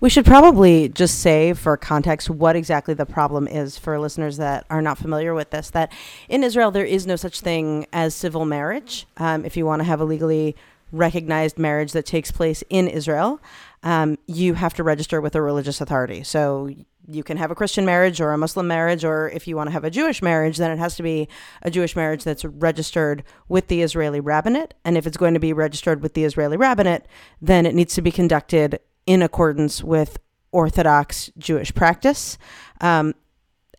We 0.00 0.10
should 0.10 0.26
probably 0.26 0.88
just 0.88 1.20
say, 1.20 1.54
for 1.54 1.76
context, 1.76 2.28
what 2.28 2.56
exactly 2.56 2.94
the 2.94 3.06
problem 3.06 3.46
is 3.46 3.78
for 3.78 3.98
listeners 3.98 4.36
that 4.36 4.66
are 4.68 4.82
not 4.82 4.98
familiar 4.98 5.34
with 5.34 5.50
this. 5.50 5.70
That 5.70 5.92
in 6.28 6.42
Israel, 6.42 6.70
there 6.70 6.84
is 6.84 7.06
no 7.06 7.16
such 7.16 7.40
thing 7.40 7.86
as 7.92 8.14
civil 8.14 8.44
marriage. 8.44 9.06
Um, 9.16 9.44
if 9.44 9.56
you 9.56 9.64
want 9.64 9.80
to 9.80 9.84
have 9.84 10.00
a 10.00 10.04
legally 10.04 10.56
recognized 10.92 11.58
marriage 11.58 11.92
that 11.92 12.06
takes 12.06 12.30
place 12.30 12.62
in 12.68 12.88
Israel, 12.88 13.40
um, 13.82 14.18
you 14.26 14.54
have 14.54 14.74
to 14.74 14.82
register 14.82 15.20
with 15.20 15.34
a 15.34 15.42
religious 15.42 15.80
authority. 15.80 16.22
So 16.22 16.70
you 17.08 17.22
can 17.22 17.36
have 17.36 17.50
a 17.50 17.54
Christian 17.54 17.84
marriage 17.84 18.20
or 18.20 18.32
a 18.32 18.38
Muslim 18.38 18.66
marriage, 18.66 19.04
or 19.04 19.28
if 19.30 19.46
you 19.46 19.56
want 19.56 19.68
to 19.68 19.72
have 19.72 19.84
a 19.84 19.90
Jewish 19.90 20.22
marriage, 20.22 20.56
then 20.56 20.70
it 20.70 20.78
has 20.78 20.96
to 20.96 21.02
be 21.02 21.28
a 21.62 21.70
Jewish 21.70 21.94
marriage 21.96 22.24
that's 22.24 22.44
registered 22.44 23.24
with 23.48 23.68
the 23.68 23.82
Israeli 23.82 24.20
rabbinate. 24.20 24.74
And 24.84 24.96
if 24.96 25.06
it's 25.06 25.16
going 25.16 25.34
to 25.34 25.40
be 25.40 25.52
registered 25.52 26.02
with 26.02 26.14
the 26.14 26.24
Israeli 26.24 26.56
rabbinate, 26.56 27.06
then 27.40 27.66
it 27.66 27.74
needs 27.74 27.94
to 27.94 28.02
be 28.02 28.10
conducted 28.10 28.80
in 29.06 29.22
accordance 29.22 29.84
with 29.84 30.18
Orthodox 30.52 31.30
Jewish 31.36 31.74
practice. 31.74 32.38
Um, 32.80 33.14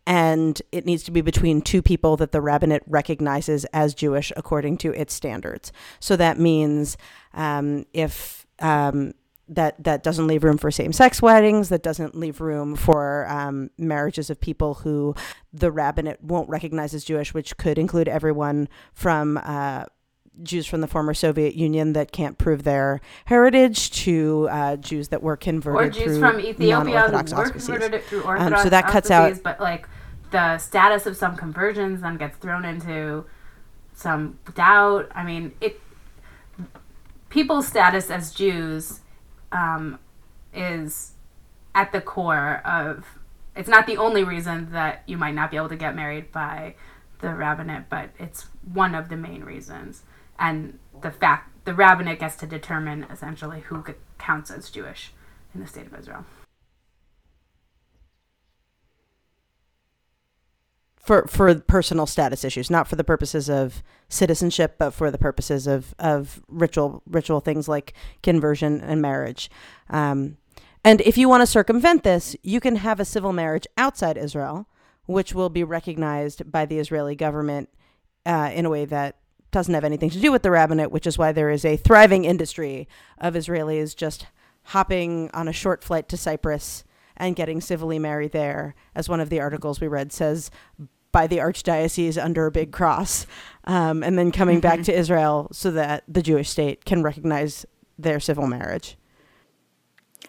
and 0.06 0.62
it 0.70 0.86
needs 0.86 1.02
to 1.04 1.10
be 1.10 1.20
between 1.20 1.60
two 1.60 1.82
people 1.82 2.16
that 2.18 2.30
the 2.30 2.40
rabbinate 2.40 2.82
recognizes 2.86 3.64
as 3.66 3.92
Jewish 3.92 4.32
according 4.36 4.78
to 4.78 4.92
its 4.92 5.12
standards. 5.12 5.72
So 5.98 6.14
that 6.16 6.38
means 6.38 6.96
um, 7.34 7.86
if 7.92 8.46
um, 8.60 9.14
that 9.48 9.82
that 9.84 10.02
doesn't 10.02 10.26
leave 10.26 10.42
room 10.44 10.58
for 10.58 10.70
same-sex 10.70 11.22
weddings, 11.22 11.68
that 11.68 11.82
doesn't 11.82 12.14
leave 12.14 12.40
room 12.40 12.76
for 12.76 13.28
um, 13.28 13.70
marriages 13.78 14.30
of 14.30 14.40
people 14.40 14.74
who 14.74 15.14
the 15.52 15.70
rabbinate 15.70 16.22
won't 16.22 16.48
recognize 16.48 16.94
as 16.94 17.04
Jewish, 17.04 17.32
which 17.32 17.56
could 17.56 17.78
include 17.78 18.08
everyone 18.08 18.68
from. 18.92 19.38
Uh, 19.42 19.84
Jews 20.42 20.66
from 20.66 20.82
the 20.82 20.86
former 20.86 21.14
Soviet 21.14 21.54
Union 21.54 21.94
that 21.94 22.12
can't 22.12 22.36
prove 22.36 22.62
their 22.62 23.00
heritage 23.24 23.90
to 24.02 24.46
uh, 24.50 24.76
Jews 24.76 25.08
that 25.08 25.22
were 25.22 25.34
converted 25.34 25.80
or 25.80 25.90
Jews 25.90 26.04
through 26.04 26.20
from 26.20 26.40
Ethiopia 26.40 27.08
who 27.08 27.36
were 27.36 27.48
converted 27.48 28.04
through 28.04 28.20
Um, 28.20 28.26
Orthodox 28.26 28.62
so 28.62 28.68
that 28.68 28.86
cuts 28.86 29.10
out 29.10 29.42
but 29.42 29.58
like 29.60 29.88
the 30.32 30.58
status 30.58 31.06
of 31.06 31.16
some 31.16 31.36
conversions 31.36 32.02
then 32.02 32.18
gets 32.18 32.36
thrown 32.36 32.66
into 32.66 33.24
some 33.94 34.38
doubt. 34.54 35.10
I 35.14 35.24
mean, 35.24 35.52
it 35.60 35.80
people's 37.30 37.66
status 37.66 38.10
as 38.10 38.32
Jews 38.32 39.00
um, 39.52 39.98
is 40.54 41.12
at 41.74 41.92
the 41.92 42.00
core 42.00 42.62
of. 42.64 43.04
It's 43.54 43.68
not 43.68 43.86
the 43.86 43.96
only 43.96 44.22
reason 44.22 44.72
that 44.72 45.02
you 45.06 45.16
might 45.16 45.34
not 45.34 45.50
be 45.50 45.56
able 45.56 45.70
to 45.70 45.76
get 45.76 45.96
married 45.96 46.30
by 46.30 46.74
the 47.20 47.34
rabbinate, 47.34 47.88
but 47.88 48.10
it's 48.18 48.48
one 48.70 48.94
of 48.94 49.08
the 49.08 49.16
main 49.16 49.44
reasons. 49.44 50.02
And 50.38 50.78
the 51.00 51.10
fact 51.10 51.64
the 51.64 51.74
rabbinate 51.74 52.20
gets 52.20 52.36
to 52.36 52.46
determine 52.46 53.04
essentially 53.10 53.60
who 53.60 53.82
counts 54.18 54.50
as 54.50 54.70
Jewish 54.70 55.12
in 55.54 55.60
the 55.60 55.66
state 55.66 55.86
of 55.86 55.98
Israel. 55.98 56.24
For 61.06 61.24
for 61.28 61.54
personal 61.54 62.04
status 62.04 62.44
issues, 62.44 62.68
not 62.68 62.88
for 62.88 62.96
the 62.96 63.04
purposes 63.04 63.48
of 63.48 63.82
citizenship, 64.08 64.74
but 64.76 64.90
for 64.90 65.12
the 65.12 65.18
purposes 65.18 65.68
of 65.68 65.94
of 66.00 66.42
ritual 66.48 67.02
ritual 67.06 67.38
things 67.38 67.68
like 67.68 67.94
conversion 68.24 68.80
and 68.80 69.00
marriage. 69.00 69.48
Um, 69.88 70.36
and 70.84 71.00
if 71.02 71.16
you 71.16 71.28
want 71.28 71.42
to 71.42 71.46
circumvent 71.46 72.02
this, 72.02 72.34
you 72.42 72.58
can 72.58 72.76
have 72.76 72.98
a 72.98 73.04
civil 73.04 73.32
marriage 73.32 73.68
outside 73.76 74.16
Israel, 74.18 74.66
which 75.06 75.32
will 75.32 75.48
be 75.48 75.62
recognized 75.62 76.50
by 76.50 76.66
the 76.66 76.80
Israeli 76.80 77.14
government 77.14 77.68
uh, 78.24 78.50
in 78.52 78.66
a 78.66 78.70
way 78.70 78.84
that 78.84 79.16
doesn't 79.52 79.74
have 79.74 79.84
anything 79.84 80.10
to 80.10 80.20
do 80.20 80.32
with 80.32 80.42
the 80.42 80.50
rabbinate, 80.50 80.90
which 80.90 81.06
is 81.06 81.16
why 81.16 81.30
there 81.30 81.50
is 81.50 81.64
a 81.64 81.76
thriving 81.76 82.24
industry 82.24 82.88
of 83.18 83.34
Israelis 83.34 83.94
just 83.94 84.26
hopping 84.64 85.30
on 85.32 85.46
a 85.46 85.52
short 85.52 85.84
flight 85.84 86.08
to 86.08 86.16
Cyprus 86.16 86.82
and 87.16 87.36
getting 87.36 87.60
civilly 87.60 87.98
married 87.98 88.32
there, 88.32 88.74
as 88.94 89.08
one 89.08 89.20
of 89.20 89.30
the 89.30 89.40
articles 89.40 89.80
we 89.80 89.88
read 89.88 90.12
says, 90.12 90.50
by 91.16 91.26
the 91.26 91.38
archdiocese 91.38 92.22
under 92.22 92.44
a 92.44 92.50
big 92.50 92.72
cross, 92.72 93.26
um, 93.64 94.02
and 94.02 94.18
then 94.18 94.30
coming 94.30 94.60
back 94.60 94.82
to 94.82 94.92
Israel 94.92 95.48
so 95.50 95.70
that 95.70 96.04
the 96.06 96.20
Jewish 96.20 96.50
state 96.50 96.84
can 96.84 97.02
recognize 97.02 97.64
their 97.98 98.20
civil 98.20 98.46
marriage. 98.46 98.96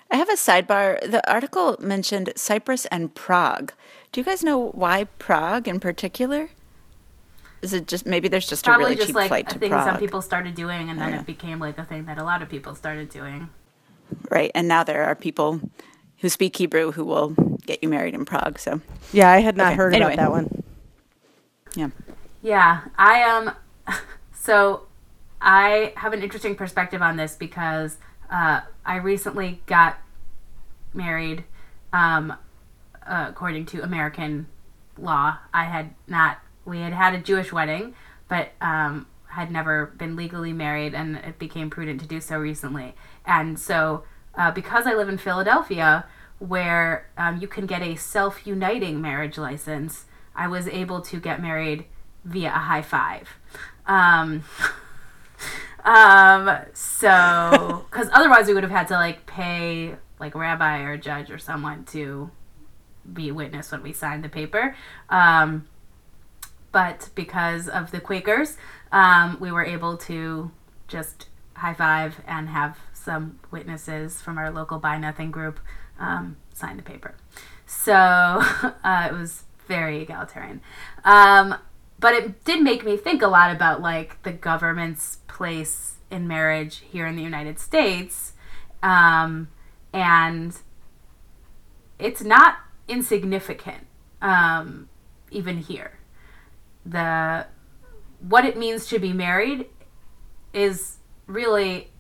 I 0.09 0.15
have 0.15 0.29
a 0.29 0.35
sidebar. 0.37 1.01
The 1.11 1.21
article 1.29 1.75
mentioned 1.81 2.31
Cyprus 2.37 2.85
and 2.85 3.13
Prague. 3.13 3.73
Do 4.13 4.21
you 4.21 4.25
guys 4.25 4.45
know 4.45 4.69
why 4.69 5.03
Prague 5.19 5.67
in 5.67 5.81
particular? 5.81 6.51
Is 7.61 7.73
it 7.73 7.85
just 7.85 8.05
maybe 8.05 8.29
there's 8.29 8.47
just 8.47 8.65
a 8.65 8.69
Probably 8.69 8.85
really 8.85 8.95
just 8.95 9.07
cheap 9.07 9.15
like 9.17 9.27
flight 9.27 9.47
a 9.49 9.53
to 9.55 9.59
thing 9.59 9.71
Prague, 9.71 9.83
some 9.89 9.97
people 9.99 10.21
started 10.21 10.55
doing, 10.55 10.89
and 10.89 10.97
then 11.01 11.09
Yeah. 11.09 11.19
it 11.19 11.25
became 11.25 11.59
like 11.59 11.77
a 11.77 11.83
thing 11.83 12.05
that 12.05 12.17
a 12.17 12.23
lot 12.23 12.41
of 12.41 12.47
people 12.47 12.75
started 12.75 13.09
doing. 13.09 13.49
right? 14.31 14.51
And 14.55 14.69
now 14.69 14.85
there 14.85 15.03
are 15.03 15.15
people 15.15 15.59
who 16.19 16.29
speak 16.29 16.55
Hebrew 16.55 16.93
who 16.93 17.03
will 17.03 17.29
get 17.65 17.83
you 17.83 17.89
married 17.89 18.13
in 18.13 18.23
Prague. 18.23 18.57
So 18.57 18.79
Yeah, 19.11 19.29
I 19.29 19.39
had 19.39 19.57
not 19.57 19.67
Okay, 19.67 19.75
heard 19.75 19.93
anyway. 19.93 20.13
about 20.13 20.23
that 20.23 20.31
one. 20.31 20.63
Yeah, 21.77 21.89
Yeah, 22.41 22.81
I 22.97 23.23
um, 23.23 23.51
so 24.33 24.87
I 25.39 25.93
have 25.95 26.13
an 26.13 26.23
interesting 26.23 26.55
perspective 26.55 27.01
on 27.01 27.17
this 27.17 27.35
because 27.35 27.97
uh, 28.31 28.61
I 28.85 28.95
recently 28.95 29.61
got 29.67 29.99
married, 30.93 31.43
um, 31.93 32.33
uh, 33.05 33.27
according 33.29 33.67
to 33.67 33.83
American 33.83 34.47
law. 34.97 35.37
I 35.53 35.65
had 35.65 35.93
not. 36.07 36.39
We 36.65 36.79
had 36.79 36.93
had 36.93 37.13
a 37.13 37.19
Jewish 37.19 37.53
wedding, 37.53 37.93
but 38.27 38.51
um, 38.59 39.05
had 39.27 39.51
never 39.51 39.93
been 39.97 40.15
legally 40.15 40.53
married, 40.53 40.95
and 40.95 41.17
it 41.17 41.37
became 41.37 41.69
prudent 41.69 42.01
to 42.01 42.07
do 42.07 42.19
so 42.19 42.37
recently. 42.37 42.95
And 43.25 43.59
so, 43.59 44.03
uh, 44.35 44.51
because 44.51 44.87
I 44.87 44.95
live 44.95 45.09
in 45.09 45.17
Philadelphia, 45.17 46.05
where 46.39 47.07
um, 47.17 47.37
you 47.37 47.47
can 47.47 47.67
get 47.67 47.81
a 47.81 47.95
self 47.95 48.45
uniting 48.47 48.99
marriage 48.99 49.37
license, 49.37 50.05
I 50.37 50.47
was 50.47 50.67
able 50.67 51.01
to 51.01 51.19
get 51.19 51.41
married 51.41 51.85
via 52.23 52.49
a 52.49 52.51
high 52.51 52.83
five. 52.83 53.27
Um, 53.87 54.43
um, 55.83 56.57
so, 56.73 57.85
because 57.89 58.09
otherwise 58.13 58.47
we 58.47 58.53
would 58.53 58.63
have 58.63 58.71
had 58.71 58.87
to 58.89 58.93
like 58.93 59.25
pay 59.25 59.95
like 60.19 60.35
a 60.35 60.39
rabbi 60.39 60.83
or 60.83 60.93
a 60.93 60.97
judge 60.97 61.31
or 61.31 61.37
someone 61.37 61.83
to 61.85 62.31
be 63.11 63.31
witness 63.31 63.71
when 63.71 63.83
we 63.83 63.93
signed 63.93 64.23
the 64.23 64.29
paper. 64.29 64.75
Um, 65.09 65.67
but 66.71 67.09
because 67.15 67.67
of 67.67 67.91
the 67.91 67.99
Quakers, 67.99 68.57
um, 68.91 69.37
we 69.39 69.51
were 69.51 69.65
able 69.65 69.97
to 69.97 70.51
just 70.87 71.27
high 71.55 71.73
five 71.73 72.21
and 72.27 72.49
have 72.49 72.77
some 72.93 73.39
witnesses 73.51 74.21
from 74.21 74.37
our 74.37 74.51
local 74.51 74.77
Buy 74.77 74.97
Nothing 74.97 75.31
group 75.31 75.59
um, 75.99 76.37
sign 76.53 76.77
the 76.77 76.83
paper. 76.83 77.15
So 77.65 77.93
uh, 77.93 79.07
it 79.09 79.13
was 79.13 79.43
very 79.67 80.01
egalitarian. 80.01 80.61
Um, 81.03 81.55
but 81.99 82.13
it 82.13 82.43
did 82.45 82.61
make 82.61 82.85
me 82.85 82.97
think 82.97 83.21
a 83.21 83.27
lot 83.27 83.55
about 83.55 83.81
like 83.81 84.21
the 84.23 84.31
government's 84.31 85.17
place 85.27 85.95
in 86.09 86.27
marriage 86.27 86.83
here 86.89 87.07
in 87.07 87.15
the 87.15 87.23
United 87.23 87.59
States. 87.59 88.33
Um, 88.83 89.49
and 89.93 90.57
it's 91.99 92.21
not 92.21 92.57
insignificant, 92.87 93.87
um, 94.21 94.89
even 95.31 95.57
here. 95.57 95.99
The 96.85 97.47
what 98.19 98.45
it 98.45 98.57
means 98.57 98.87
to 98.87 98.99
be 98.99 99.13
married 99.13 99.67
is 100.53 100.97
really 101.27 101.91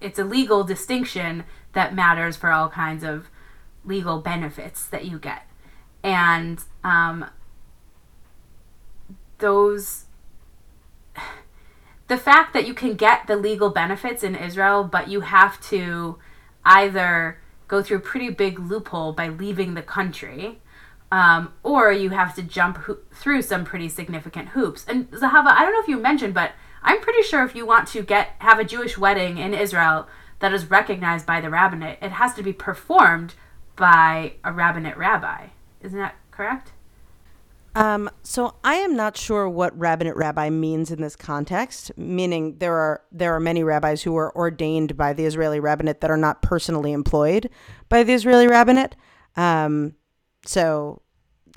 it's 0.00 0.18
a 0.18 0.24
legal 0.24 0.62
distinction 0.64 1.44
that 1.72 1.94
matters 1.94 2.36
for 2.36 2.50
all 2.50 2.68
kinds 2.68 3.02
of 3.02 3.28
legal 3.84 4.20
benefits 4.20 4.86
that 4.86 5.04
you 5.04 5.18
get 5.18 5.45
and 6.06 6.62
um, 6.84 7.26
those 9.38 10.04
the 12.06 12.16
fact 12.16 12.54
that 12.54 12.66
you 12.66 12.72
can 12.72 12.94
get 12.94 13.26
the 13.26 13.36
legal 13.36 13.70
benefits 13.70 14.22
in 14.22 14.36
Israel, 14.36 14.84
but 14.84 15.08
you 15.08 15.20
have 15.22 15.60
to 15.68 16.18
either 16.64 17.38
go 17.68 17.82
through 17.82 17.96
a 17.98 18.00
pretty 18.00 18.30
big 18.30 18.60
loophole 18.60 19.12
by 19.12 19.28
leaving 19.28 19.74
the 19.74 19.82
country, 19.82 20.60
um, 21.10 21.52
or 21.64 21.90
you 21.90 22.10
have 22.10 22.34
to 22.36 22.42
jump 22.42 22.76
ho- 22.78 22.98
through 23.12 23.42
some 23.42 23.64
pretty 23.64 23.88
significant 23.88 24.50
hoops. 24.50 24.84
And 24.86 25.10
Zahava, 25.10 25.48
I 25.48 25.62
don't 25.62 25.72
know 25.72 25.80
if 25.80 25.88
you 25.88 25.98
mentioned, 25.98 26.34
but 26.34 26.52
I'm 26.82 27.00
pretty 27.00 27.22
sure 27.22 27.44
if 27.44 27.56
you 27.56 27.66
want 27.66 27.88
to 27.88 28.02
get 28.02 28.36
have 28.38 28.60
a 28.60 28.64
Jewish 28.64 28.96
wedding 28.96 29.38
in 29.38 29.52
Israel 29.52 30.06
that 30.38 30.52
is 30.52 30.70
recognized 30.70 31.26
by 31.26 31.40
the 31.40 31.50
rabbinate, 31.50 31.98
it 32.00 32.12
has 32.12 32.34
to 32.34 32.44
be 32.44 32.52
performed 32.52 33.34
by 33.74 34.34
a 34.44 34.52
rabbinate 34.52 34.96
rabbi. 34.96 35.48
Isn't 35.82 35.98
that 35.98 36.16
correct? 36.30 36.72
Um, 37.74 38.08
so 38.22 38.54
I 38.64 38.76
am 38.76 38.96
not 38.96 39.18
sure 39.18 39.46
what 39.48 39.78
rabbinate 39.78 40.16
rabbi 40.16 40.48
means 40.48 40.90
in 40.90 41.02
this 41.02 41.14
context. 41.14 41.92
Meaning 41.98 42.56
there 42.58 42.74
are 42.74 43.02
there 43.12 43.34
are 43.34 43.40
many 43.40 43.62
rabbis 43.62 44.02
who 44.02 44.16
are 44.16 44.34
ordained 44.34 44.96
by 44.96 45.12
the 45.12 45.26
Israeli 45.26 45.60
rabbinate 45.60 46.00
that 46.00 46.10
are 46.10 46.16
not 46.16 46.40
personally 46.40 46.92
employed 46.92 47.50
by 47.90 48.02
the 48.02 48.14
Israeli 48.14 48.48
rabbinate. 48.48 48.96
Um, 49.36 49.94
so 50.46 51.02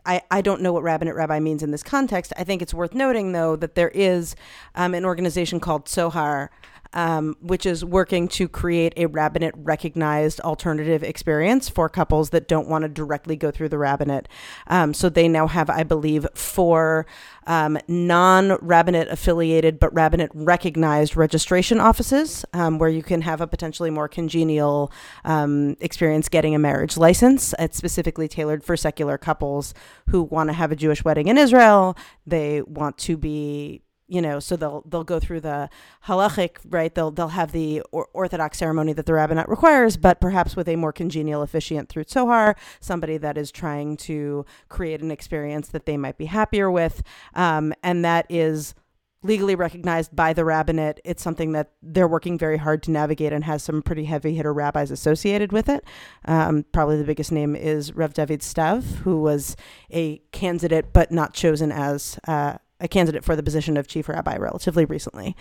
I, 0.05 0.21
I 0.31 0.41
don't 0.41 0.61
know 0.61 0.73
what 0.73 0.83
rabbinate 0.83 1.15
rabbi 1.15 1.39
means 1.39 1.63
in 1.63 1.71
this 1.71 1.83
context. 1.83 2.33
I 2.37 2.43
think 2.43 2.61
it's 2.61 2.73
worth 2.73 2.93
noting, 2.93 3.31
though, 3.31 3.55
that 3.55 3.75
there 3.75 3.89
is 3.89 4.35
um, 4.75 4.93
an 4.93 5.05
organization 5.05 5.59
called 5.59 5.85
Tzohar, 5.85 6.49
um, 6.93 7.35
which 7.41 7.65
is 7.65 7.85
working 7.85 8.27
to 8.29 8.47
create 8.47 8.93
a 8.97 9.05
rabbinate 9.05 9.53
recognized 9.55 10.39
alternative 10.41 11.03
experience 11.03 11.69
for 11.69 11.87
couples 11.89 12.31
that 12.31 12.47
don't 12.47 12.67
want 12.67 12.83
to 12.83 12.89
directly 12.89 13.35
go 13.35 13.51
through 13.51 13.69
the 13.69 13.77
rabbinate. 13.77 14.27
Um, 14.67 14.93
so 14.93 15.09
they 15.09 15.27
now 15.27 15.47
have, 15.47 15.69
I 15.69 15.83
believe, 15.83 16.25
four 16.33 17.05
um, 17.45 17.77
non 17.87 18.57
rabbinate 18.61 19.07
affiliated 19.07 19.79
but 19.79 19.93
rabbinate 19.93 20.31
recognized 20.33 21.15
registration 21.15 21.79
offices 21.79 22.45
um, 22.53 22.77
where 22.77 22.89
you 22.89 23.03
can 23.03 23.21
have 23.21 23.41
a 23.41 23.47
potentially 23.47 23.89
more 23.89 24.07
congenial 24.07 24.91
um, 25.25 25.75
experience 25.79 26.29
getting 26.29 26.55
a 26.55 26.59
marriage 26.59 26.97
license. 26.97 27.53
It's 27.59 27.77
specifically 27.77 28.27
tailored 28.27 28.63
for 28.63 28.77
secular 28.77 29.17
couples 29.17 29.73
who 30.09 30.23
want 30.23 30.49
to 30.49 30.53
have 30.53 30.71
a 30.71 30.75
Jewish 30.75 31.03
wedding 31.03 31.27
in 31.27 31.37
Israel. 31.37 31.97
They 32.25 32.61
want 32.61 32.97
to 32.99 33.17
be 33.17 33.81
you 34.09 34.21
know, 34.21 34.39
so 34.39 34.55
they'll 34.55 34.83
they'll 34.87 35.03
go 35.03 35.19
through 35.19 35.41
the 35.41 35.69
halachic, 36.07 36.57
right? 36.65 36.93
They'll 36.93 37.11
they'll 37.11 37.29
have 37.29 37.51
the 37.51 37.81
or- 37.91 38.09
orthodox 38.13 38.57
ceremony 38.57 38.91
that 38.93 39.05
the 39.05 39.13
rabbinate 39.13 39.47
requires, 39.47 39.97
but 39.97 40.19
perhaps 40.19 40.55
with 40.55 40.67
a 40.67 40.75
more 40.75 40.91
congenial 40.91 41.41
officiant 41.41 41.89
through 41.89 42.05
Tzohar, 42.05 42.55
somebody 42.79 43.17
that 43.17 43.37
is 43.37 43.51
trying 43.51 43.97
to 43.97 44.45
create 44.67 45.01
an 45.01 45.11
experience 45.11 45.69
that 45.69 45.85
they 45.85 45.95
might 45.95 46.17
be 46.17 46.25
happier 46.25 46.71
with, 46.71 47.03
um, 47.35 47.73
and 47.83 48.03
that 48.03 48.25
is 48.29 48.73
legally 49.21 49.55
recognized 49.55 50.15
by 50.15 50.33
the 50.33 50.45
rabbinate. 50.45 50.99
It's 51.03 51.21
something 51.21 51.51
that 51.51 51.71
they're 51.81 52.07
working 52.07 52.37
very 52.37 52.57
hard 52.57 52.81
to 52.83 52.91
navigate 52.91 53.33
and 53.33 53.43
has 53.43 53.61
some 53.63 53.81
pretty 53.81 54.05
heavy 54.05 54.33
hitter 54.33 54.53
rabbis 54.53 54.91
associated 54.91 55.51
with 55.51 55.67
it. 55.67 55.83
Um, 56.25 56.65
probably 56.71 56.97
the 56.97 57.03
biggest 57.03 57.31
name 57.31 57.55
is 57.55 57.93
Rav 57.93 58.13
David 58.13 58.39
Stav, 58.39 58.83
who 58.99 59.21
was 59.21 59.55
a 59.91 60.19
candidate 60.31 60.93
but 60.93 61.11
not 61.11 61.33
chosen 61.33 61.71
as. 61.71 62.17
Uh, 62.27 62.57
a 62.79 62.87
candidate 62.87 63.23
for 63.23 63.35
the 63.35 63.43
position 63.43 63.77
of 63.77 63.87
chief 63.87 64.09
rabbi 64.09 64.37
relatively 64.37 64.85
recently. 64.85 65.35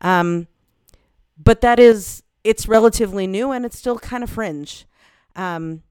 Um, 0.00 0.48
but 1.36 1.60
that 1.60 1.78
is, 1.78 2.22
it's 2.44 2.66
relatively 2.66 3.26
new 3.26 3.52
and 3.52 3.64
it's 3.64 3.78
still 3.78 3.98
kind 3.98 4.24
of 4.24 4.30
fringe. 4.30 4.86
Um, 5.36 5.82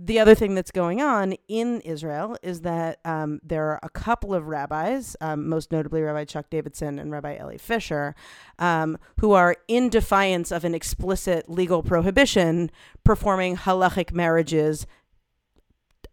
the 0.00 0.20
other 0.20 0.36
thing 0.36 0.54
that's 0.54 0.70
going 0.70 1.00
on 1.00 1.34
in 1.48 1.80
Israel 1.80 2.36
is 2.40 2.60
that 2.60 3.00
um, 3.04 3.40
there 3.42 3.64
are 3.64 3.80
a 3.82 3.88
couple 3.88 4.32
of 4.32 4.46
rabbis, 4.46 5.16
um, 5.20 5.48
most 5.48 5.72
notably 5.72 6.02
Rabbi 6.02 6.24
Chuck 6.24 6.46
Davidson 6.50 7.00
and 7.00 7.10
Rabbi 7.10 7.36
Eli 7.36 7.56
Fisher, 7.56 8.14
um, 8.60 8.96
who 9.18 9.32
are 9.32 9.56
in 9.66 9.88
defiance 9.88 10.52
of 10.52 10.64
an 10.64 10.72
explicit 10.72 11.50
legal 11.50 11.82
prohibition 11.82 12.70
performing 13.02 13.56
halachic 13.56 14.12
marriages, 14.12 14.86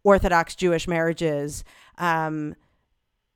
Orthodox 0.03 0.55
Jewish 0.55 0.87
marriages, 0.87 1.63
um, 1.99 2.55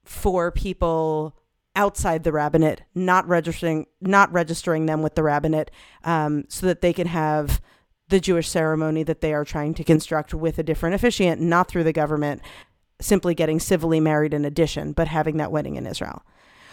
for 0.09 0.51
people 0.51 1.35
outside 1.75 2.23
the 2.23 2.31
rabbinate, 2.31 2.81
not 2.95 3.27
registering 3.27 3.85
not 4.01 4.31
registering 4.33 4.87
them 4.87 5.03
with 5.03 5.13
the 5.13 5.21
rabbinate, 5.21 5.69
um, 6.03 6.45
so 6.49 6.65
that 6.65 6.81
they 6.81 6.91
can 6.91 7.05
have 7.05 7.61
the 8.07 8.19
Jewish 8.19 8.49
ceremony 8.49 9.03
that 9.03 9.21
they 9.21 9.33
are 9.35 9.45
trying 9.45 9.75
to 9.75 9.83
construct 9.83 10.33
with 10.33 10.57
a 10.57 10.63
different 10.63 10.95
officiant, 10.95 11.39
not 11.39 11.67
through 11.67 11.83
the 11.83 11.93
government, 11.93 12.41
simply 12.99 13.35
getting 13.35 13.59
civilly 13.59 13.99
married 13.99 14.33
in 14.33 14.45
addition, 14.45 14.93
but 14.93 15.07
having 15.07 15.37
that 15.37 15.51
wedding 15.51 15.75
in 15.75 15.85
Israel. 15.85 16.23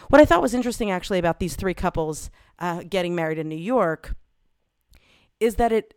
What 0.09 0.23
I 0.23 0.25
thought 0.25 0.41
was 0.41 0.55
interesting 0.55 0.91
actually 0.91 1.19
about 1.19 1.39
these 1.39 1.57
three 1.57 1.75
couples 1.75 2.31
uh, 2.59 2.85
getting 2.89 3.15
married 3.15 3.39
in 3.39 3.51
New 3.51 3.55
York 3.55 4.15
is 5.41 5.57
that 5.57 5.73
it 5.73 5.93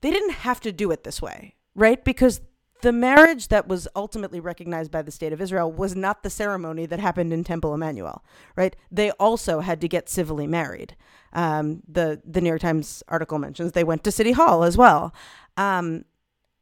they 0.00 0.10
didn't 0.10 0.30
have 0.30 0.60
to 0.62 0.72
do 0.72 0.90
it 0.92 1.04
this 1.04 1.20
way, 1.20 1.56
right? 1.74 2.02
Because 2.02 2.40
the 2.82 2.92
marriage 2.92 3.48
that 3.48 3.66
was 3.66 3.88
ultimately 3.96 4.40
recognized 4.40 4.90
by 4.90 5.02
the 5.02 5.10
state 5.10 5.32
of 5.32 5.40
Israel 5.40 5.72
was 5.72 5.96
not 5.96 6.22
the 6.22 6.30
ceremony 6.30 6.84
that 6.86 7.00
happened 7.00 7.32
in 7.32 7.44
Temple 7.44 7.72
Emmanuel, 7.74 8.24
right? 8.56 8.76
They 8.90 9.10
also 9.12 9.60
had 9.60 9.80
to 9.80 9.88
get 9.88 10.08
civilly 10.08 10.46
married. 10.46 10.96
Um, 11.32 11.82
the 11.88 12.20
the 12.24 12.40
New 12.40 12.48
York 12.48 12.60
Times 12.60 13.02
article 13.08 13.38
mentions 13.38 13.72
they 13.72 13.84
went 13.84 14.04
to 14.04 14.12
City 14.12 14.32
Hall 14.32 14.64
as 14.64 14.76
well. 14.76 15.14
Um, 15.56 16.04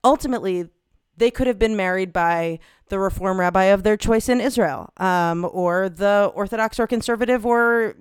ultimately, 0.05 0.69
they 1.17 1.31
could 1.31 1.47
have 1.47 1.59
been 1.59 1.77
married 1.77 2.13
by 2.13 2.61
the 2.89 2.99
reform 2.99 3.41
rabbi 3.41 3.65
of 3.65 3.83
their 3.83 3.97
choice 3.97 4.29
in 4.29 4.41
Israel, 4.41 4.93
um, 4.99 5.49
or 5.51 5.89
the 5.89 6.31
Orthodox 6.35 6.79
or 6.79 6.87
conservative 6.87 7.45
or 7.45 7.97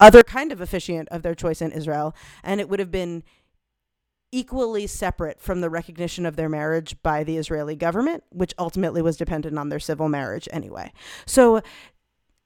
other 0.00 0.22
kind 0.22 0.52
of 0.52 0.60
officiant 0.60 1.08
of 1.10 1.22
their 1.22 1.34
choice 1.34 1.60
in 1.60 1.72
Israel, 1.72 2.14
and 2.42 2.60
it 2.60 2.68
would 2.68 2.78
have 2.78 2.90
been 2.90 3.22
equally 4.30 4.86
separate 4.86 5.40
from 5.40 5.60
the 5.60 5.70
recognition 5.70 6.26
of 6.26 6.36
their 6.36 6.48
marriage 6.48 6.96
by 7.02 7.24
the 7.24 7.36
Israeli 7.36 7.74
government, 7.74 8.24
which 8.30 8.54
ultimately 8.58 9.00
was 9.00 9.16
dependent 9.16 9.58
on 9.58 9.68
their 9.68 9.80
civil 9.80 10.08
marriage 10.08 10.48
anyway. 10.52 10.92
So 11.24 11.62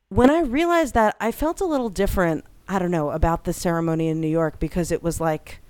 when 0.08 0.30
I 0.30 0.40
realized 0.40 0.94
that, 0.94 1.16
I 1.20 1.32
felt 1.32 1.60
a 1.60 1.64
little 1.64 1.88
different, 1.88 2.44
I 2.68 2.78
don't 2.78 2.90
know, 2.90 3.10
about 3.10 3.44
the 3.44 3.52
ceremony 3.52 4.08
in 4.08 4.20
New 4.20 4.28
York 4.28 4.60
because 4.60 4.92
it 4.92 5.02
was 5.02 5.20
like 5.20 5.60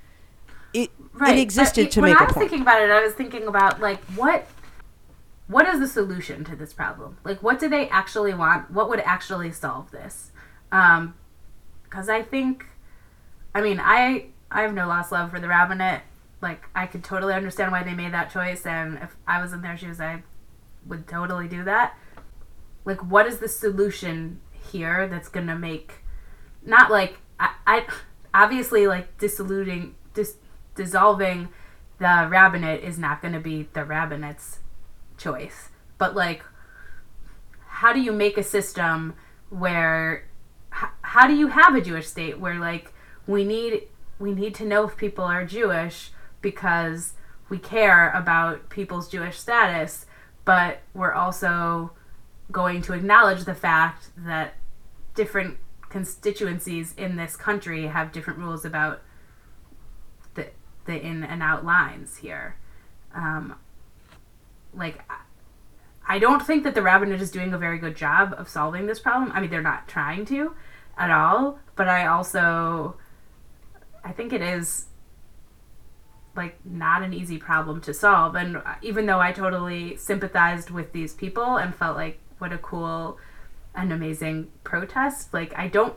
it 0.75 0.91
right. 1.13 1.37
it 1.37 1.41
existed 1.41 1.87
but 1.87 1.93
to 1.93 2.01
when 2.01 2.11
make 2.11 2.21
I 2.21 2.25
was 2.25 2.35
thinking 2.35 2.63
about 2.63 2.83
it, 2.83 2.91
I 2.91 3.03
was 3.03 3.15
thinking 3.15 3.47
about 3.47 3.81
like 3.81 4.03
what 4.17 4.47
what 5.47 5.67
is 5.69 5.81
the 5.81 5.89
solution 5.89 6.45
to 6.45 6.57
this 6.57 6.73
problem? 6.73 7.19
Like 7.25 7.43
what 7.43 7.59
do 7.59 7.69
they 7.69 7.89
actually 7.89 8.35
want? 8.35 8.71
What 8.71 8.89
would 8.89 9.01
actually 9.01 9.53
solve 9.53 9.91
this? 9.91 10.33
Um 10.71 11.15
cuz 11.89 12.09
I 12.09 12.23
think 12.23 12.67
I 13.55 13.61
mean, 13.61 13.81
I 13.81 14.32
I 14.53 14.63
have 14.63 14.75
no 14.75 14.87
lost 14.87 15.13
love 15.13 15.31
for 15.31 15.41
the 15.41 15.49
rabbinate. 15.49 16.03
Like 16.41 16.63
I 16.75 16.87
could 16.87 17.05
totally 17.05 17.35
understand 17.35 17.73
why 17.73 17.83
they 17.83 17.95
made 17.95 18.13
that 18.13 18.33
choice 18.33 18.67
and 18.67 18.99
if 19.03 19.17
I 19.27 19.41
was 19.41 19.53
in 19.53 19.63
their 19.63 19.77
shoes, 19.77 20.01
I 20.01 20.23
would 20.87 21.07
totally 21.07 21.49
do 21.49 21.65
that. 21.65 21.97
Like 22.85 23.03
what 23.03 23.27
is 23.27 23.39
the 23.39 23.49
solution 23.49 24.41
here 24.51 25.07
that's 25.09 25.29
to 25.47 25.57
make 25.57 25.95
not 26.65 26.91
like 26.91 27.19
I, 27.39 27.55
I 27.67 27.87
obviously 28.35 28.87
like 28.87 29.19
dissoluting 29.19 29.95
dis, 30.15 30.37
dissolving 30.75 31.49
the 31.99 32.27
rabbinate 32.29 32.83
is 32.83 32.99
not 32.99 33.21
to 33.35 33.41
be 33.41 33.69
the 33.73 33.85
rabbinate's 33.85 34.59
choice. 35.17 35.69
But 35.99 36.15
like, 36.15 36.43
how 37.67 37.93
do 37.93 38.01
you 38.01 38.13
make 38.13 38.37
a 38.37 38.43
system 38.43 39.15
where, 39.51 40.29
how 40.71 41.27
do 41.27 41.35
you 41.35 41.49
have 41.49 41.75
a 41.75 41.81
Jewish 41.81 42.09
state 42.09 42.41
where 42.41 42.59
like 42.59 42.93
we 43.27 43.45
need 43.45 43.83
we 44.23 44.33
need 44.33 44.55
to 44.55 44.65
know 44.65 44.85
if 44.85 44.97
people 44.97 45.25
are 45.25 45.45
Jewish 45.45 46.11
because 46.41 47.15
we 47.49 47.59
care 47.59 48.11
about 48.13 48.71
people's 48.71 49.09
Jewish 49.09 49.39
status, 49.39 50.07
but 50.45 50.81
we're 50.95 51.13
also 51.13 51.91
going 52.51 52.83
to 52.83 52.93
acknowledge 52.93 53.45
the 53.45 53.55
fact 53.55 54.11
that 54.17 54.55
different 55.15 55.59
constituencies 55.89 56.95
in 56.97 57.17
this 57.17 57.37
country 57.37 57.89
have 57.89 58.13
different 58.13 58.39
rules 58.39 58.65
about 58.65 59.03
the 60.35 60.49
the 60.87 60.99
in 60.99 61.25
and 61.25 61.43
out 61.43 61.65
lines 61.65 62.19
here. 62.19 62.57
Um, 63.15 63.57
like, 64.73 65.03
I 66.09 66.19
don't 66.19 66.45
think 66.47 66.65
that 66.65 66.75
the 66.75 66.83
rabbinate 66.83 67.21
is 67.21 67.31
doing 67.31 67.53
a 67.53 67.59
very 67.59 67.79
good 67.79 67.97
job 67.97 68.35
of 68.39 68.49
solving 68.49 68.87
this 68.87 69.01
problem. 69.01 69.33
I 69.33 69.41
mean, 69.41 69.51
they're 69.51 69.61
not 69.61 69.89
trying 69.89 70.25
to 70.27 70.55
at 70.97 71.11
all, 71.11 71.59
but 71.77 71.89
I 71.89 72.07
also 72.07 72.97
I 74.05 74.13
think 74.13 74.33
it 74.33 74.43
is 74.43 74.87
like 76.35 76.59
not 76.65 77.03
an 77.03 77.13
easy 77.13 77.37
problem 77.37 77.81
to 77.83 77.93
solve 77.93 78.35
and 78.35 78.63
even 78.81 79.07
though 79.07 79.21
I 79.21 79.33
totally 79.33 79.97
sympathized 79.97 80.71
with 80.71 80.93
these 80.93 81.13
people 81.13 81.57
and 81.57 81.75
felt 81.75 81.97
like 81.97 82.19
what 82.39 82.53
a 82.53 82.59
cool 82.59 83.19
and 83.75 83.93
amazing 83.93 84.51
protest, 84.65 85.33
like 85.33 85.53
I 85.57 85.69
don't 85.69 85.95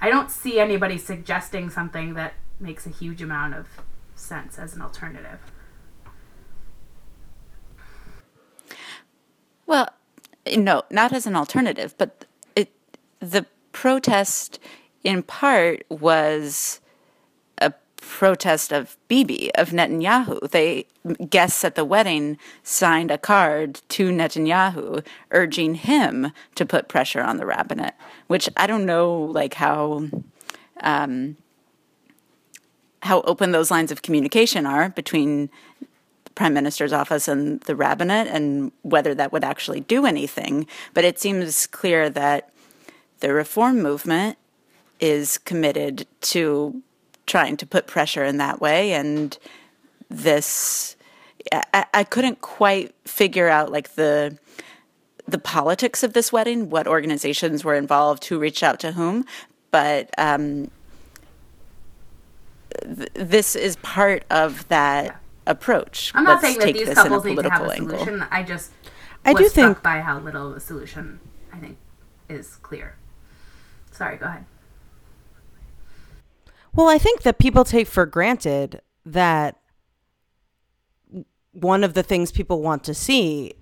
I 0.00 0.10
don't 0.10 0.30
see 0.30 0.58
anybody 0.58 0.98
suggesting 0.98 1.70
something 1.70 2.14
that 2.14 2.34
makes 2.58 2.86
a 2.86 2.90
huge 2.90 3.22
amount 3.22 3.54
of 3.54 3.68
sense 4.16 4.58
as 4.58 4.74
an 4.74 4.82
alternative. 4.82 5.38
Well, 9.64 9.88
no, 10.56 10.82
not 10.90 11.12
as 11.12 11.26
an 11.26 11.36
alternative, 11.36 11.94
but 11.98 12.24
it, 12.56 12.72
the 13.20 13.46
protest 13.70 14.58
in 15.04 15.22
part 15.22 15.84
was 15.88 16.80
protest 18.02 18.72
of 18.72 18.96
Bibi, 19.08 19.54
of 19.54 19.70
Netanyahu. 19.70 20.50
They 20.50 20.86
guests 21.30 21.64
at 21.64 21.74
the 21.74 21.84
wedding 21.84 22.38
signed 22.62 23.10
a 23.10 23.18
card 23.18 23.80
to 23.88 24.10
Netanyahu 24.10 25.04
urging 25.30 25.76
him 25.76 26.32
to 26.54 26.66
put 26.66 26.88
pressure 26.88 27.22
on 27.22 27.38
the 27.38 27.46
rabbinate, 27.46 27.94
which 28.26 28.48
I 28.56 28.66
don't 28.66 28.86
know 28.86 29.14
like 29.14 29.54
how 29.54 30.08
um, 30.80 31.36
how 33.02 33.20
open 33.22 33.52
those 33.52 33.70
lines 33.70 33.90
of 33.90 34.02
communication 34.02 34.66
are 34.66 34.90
between 34.90 35.48
the 36.24 36.30
prime 36.34 36.54
minister's 36.54 36.92
office 36.92 37.28
and 37.28 37.60
the 37.62 37.76
rabbinate 37.76 38.28
and 38.28 38.72
whether 38.82 39.14
that 39.14 39.32
would 39.32 39.44
actually 39.44 39.80
do 39.80 40.06
anything. 40.06 40.66
But 40.94 41.04
it 41.04 41.18
seems 41.18 41.66
clear 41.66 42.10
that 42.10 42.52
the 43.20 43.32
reform 43.32 43.82
movement 43.82 44.38
is 45.00 45.38
committed 45.38 46.06
to 46.20 46.82
trying 47.26 47.56
to 47.56 47.66
put 47.66 47.86
pressure 47.86 48.24
in 48.24 48.36
that 48.38 48.60
way 48.60 48.92
and 48.92 49.38
this 50.10 50.96
I, 51.52 51.86
I 51.94 52.04
couldn't 52.04 52.40
quite 52.40 52.94
figure 53.04 53.48
out 53.48 53.72
like 53.72 53.94
the 53.94 54.38
the 55.26 55.38
politics 55.38 56.02
of 56.02 56.12
this 56.12 56.32
wedding 56.32 56.70
what 56.70 56.86
organizations 56.86 57.64
were 57.64 57.74
involved 57.74 58.24
who 58.26 58.38
reached 58.38 58.62
out 58.62 58.80
to 58.80 58.92
whom 58.92 59.24
but 59.70 60.10
um, 60.18 60.70
th- 62.84 63.08
this 63.14 63.56
is 63.56 63.76
part 63.76 64.24
of 64.30 64.66
that 64.68 65.04
yeah. 65.04 65.16
approach 65.46 66.12
i'm 66.14 66.24
not 66.24 66.42
Let's 66.42 66.56
saying 66.56 66.58
that 66.58 66.74
these 66.74 66.94
couples 66.94 67.24
need 67.24 67.38
to 67.38 67.50
have 67.50 67.62
a 67.62 67.74
solution 67.76 68.14
angle. 68.14 68.28
i 68.30 68.42
just 68.42 68.70
I 69.24 69.34
do 69.34 69.48
think 69.48 69.82
by 69.82 70.00
how 70.00 70.18
little 70.18 70.50
of 70.50 70.56
a 70.56 70.60
solution 70.60 71.20
i 71.52 71.58
think 71.58 71.78
is 72.28 72.56
clear 72.56 72.96
sorry 73.92 74.16
go 74.16 74.26
ahead 74.26 74.44
well, 76.74 76.88
I 76.88 76.98
think 76.98 77.22
that 77.22 77.38
people 77.38 77.64
take 77.64 77.86
for 77.86 78.06
granted 78.06 78.80
that 79.04 79.58
one 81.52 81.84
of 81.84 81.94
the 81.94 82.02
things 82.02 82.32
people 82.32 82.62
want 82.62 82.82
to 82.84 82.94
see 82.94 83.54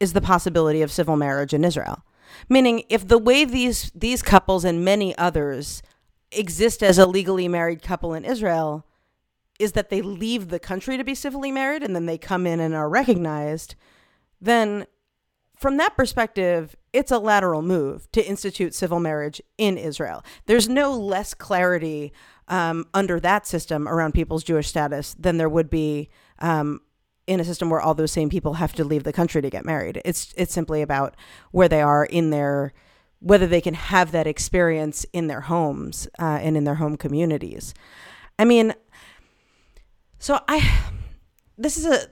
is 0.00 0.12
the 0.12 0.20
possibility 0.20 0.82
of 0.82 0.92
civil 0.92 1.16
marriage 1.16 1.54
in 1.54 1.64
Israel. 1.64 2.04
Meaning, 2.48 2.84
if 2.90 3.08
the 3.08 3.18
way 3.18 3.44
these 3.44 3.90
these 3.94 4.22
couples 4.22 4.64
and 4.64 4.84
many 4.84 5.16
others 5.16 5.82
exist 6.30 6.82
as 6.82 6.98
a 6.98 7.06
legally 7.06 7.48
married 7.48 7.82
couple 7.82 8.12
in 8.12 8.24
Israel 8.24 8.84
is 9.58 9.72
that 9.72 9.88
they 9.88 10.02
leave 10.02 10.48
the 10.48 10.58
country 10.58 10.96
to 10.96 11.04
be 11.04 11.14
civilly 11.14 11.50
married 11.50 11.82
and 11.82 11.96
then 11.96 12.06
they 12.06 12.18
come 12.18 12.46
in 12.46 12.60
and 12.60 12.74
are 12.74 12.88
recognized, 12.88 13.74
then 14.40 14.86
from 15.56 15.78
that 15.78 15.96
perspective, 15.96 16.76
it's 16.92 17.10
a 17.10 17.18
lateral 17.18 17.62
move 17.62 18.10
to 18.12 18.24
institute 18.24 18.74
civil 18.74 19.00
marriage 19.00 19.42
in 19.56 19.76
Israel. 19.76 20.24
There's 20.46 20.68
no 20.68 20.92
less 20.92 21.34
clarity 21.34 22.12
um, 22.48 22.86
under 22.94 23.20
that 23.20 23.46
system 23.46 23.86
around 23.86 24.12
people's 24.12 24.42
Jewish 24.42 24.68
status 24.68 25.14
than 25.18 25.36
there 25.36 25.48
would 25.48 25.70
be 25.70 26.08
um, 26.40 26.80
in 27.26 27.40
a 27.40 27.44
system 27.44 27.70
where 27.70 27.80
all 27.80 27.94
those 27.94 28.10
same 28.10 28.30
people 28.30 28.54
have 28.54 28.72
to 28.72 28.84
leave 28.84 29.04
the 29.04 29.12
country 29.12 29.42
to 29.42 29.50
get 29.50 29.64
married. 29.64 30.00
It's 30.04 30.32
it's 30.36 30.52
simply 30.52 30.82
about 30.82 31.14
where 31.52 31.68
they 31.68 31.82
are 31.82 32.04
in 32.04 32.30
their 32.30 32.72
whether 33.20 33.46
they 33.46 33.60
can 33.60 33.74
have 33.74 34.12
that 34.12 34.26
experience 34.26 35.04
in 35.12 35.26
their 35.26 35.42
homes 35.42 36.08
uh, 36.18 36.38
and 36.40 36.56
in 36.56 36.64
their 36.64 36.76
home 36.76 36.96
communities. 36.96 37.74
I 38.38 38.44
mean, 38.44 38.74
so 40.18 40.40
I 40.48 40.80
this 41.58 41.76
is 41.76 41.84
a 41.84 42.08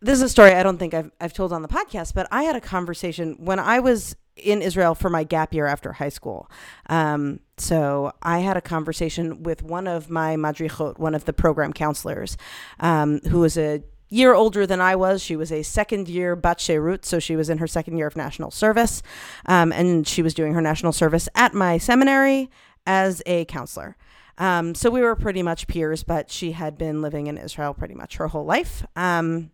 this 0.00 0.16
is 0.16 0.22
a 0.22 0.28
story 0.28 0.52
I 0.52 0.62
don't 0.62 0.78
think 0.78 0.94
I've 0.94 1.10
I've 1.20 1.32
told 1.32 1.52
on 1.52 1.62
the 1.62 1.68
podcast, 1.68 2.14
but 2.14 2.26
I 2.30 2.42
had 2.42 2.56
a 2.56 2.60
conversation 2.60 3.36
when 3.38 3.58
I 3.58 3.78
was 3.78 4.16
in 4.42 4.62
Israel 4.62 4.94
for 4.94 5.10
my 5.10 5.24
gap 5.24 5.54
year 5.54 5.66
after 5.66 5.92
high 5.92 6.08
school. 6.08 6.50
Um, 6.88 7.40
so 7.56 8.12
I 8.22 8.38
had 8.38 8.56
a 8.56 8.60
conversation 8.60 9.42
with 9.42 9.62
one 9.62 9.86
of 9.86 10.10
my 10.10 10.36
madrichot, 10.36 10.98
one 10.98 11.14
of 11.14 11.24
the 11.24 11.32
program 11.32 11.72
counselors, 11.72 12.36
um, 12.80 13.20
who 13.30 13.40
was 13.40 13.56
a 13.56 13.82
year 14.08 14.34
older 14.34 14.66
than 14.66 14.80
I 14.80 14.96
was. 14.96 15.22
She 15.22 15.36
was 15.36 15.52
a 15.52 15.62
second 15.62 16.08
year 16.08 16.34
bat 16.36 16.58
shirut, 16.58 17.04
so 17.04 17.18
she 17.18 17.36
was 17.36 17.48
in 17.48 17.58
her 17.58 17.66
second 17.66 17.96
year 17.96 18.06
of 18.06 18.16
national 18.16 18.50
service, 18.50 19.02
um, 19.46 19.72
and 19.72 20.06
she 20.06 20.22
was 20.22 20.34
doing 20.34 20.54
her 20.54 20.60
national 20.60 20.92
service 20.92 21.28
at 21.34 21.54
my 21.54 21.78
seminary 21.78 22.50
as 22.86 23.22
a 23.26 23.44
counselor. 23.44 23.96
Um, 24.38 24.74
so 24.74 24.90
we 24.90 25.02
were 25.02 25.14
pretty 25.14 25.42
much 25.42 25.66
peers, 25.66 26.02
but 26.02 26.30
she 26.30 26.52
had 26.52 26.78
been 26.78 27.02
living 27.02 27.26
in 27.26 27.36
Israel 27.36 27.74
pretty 27.74 27.94
much 27.94 28.16
her 28.16 28.28
whole 28.28 28.44
life. 28.44 28.84
Um, 28.96 29.50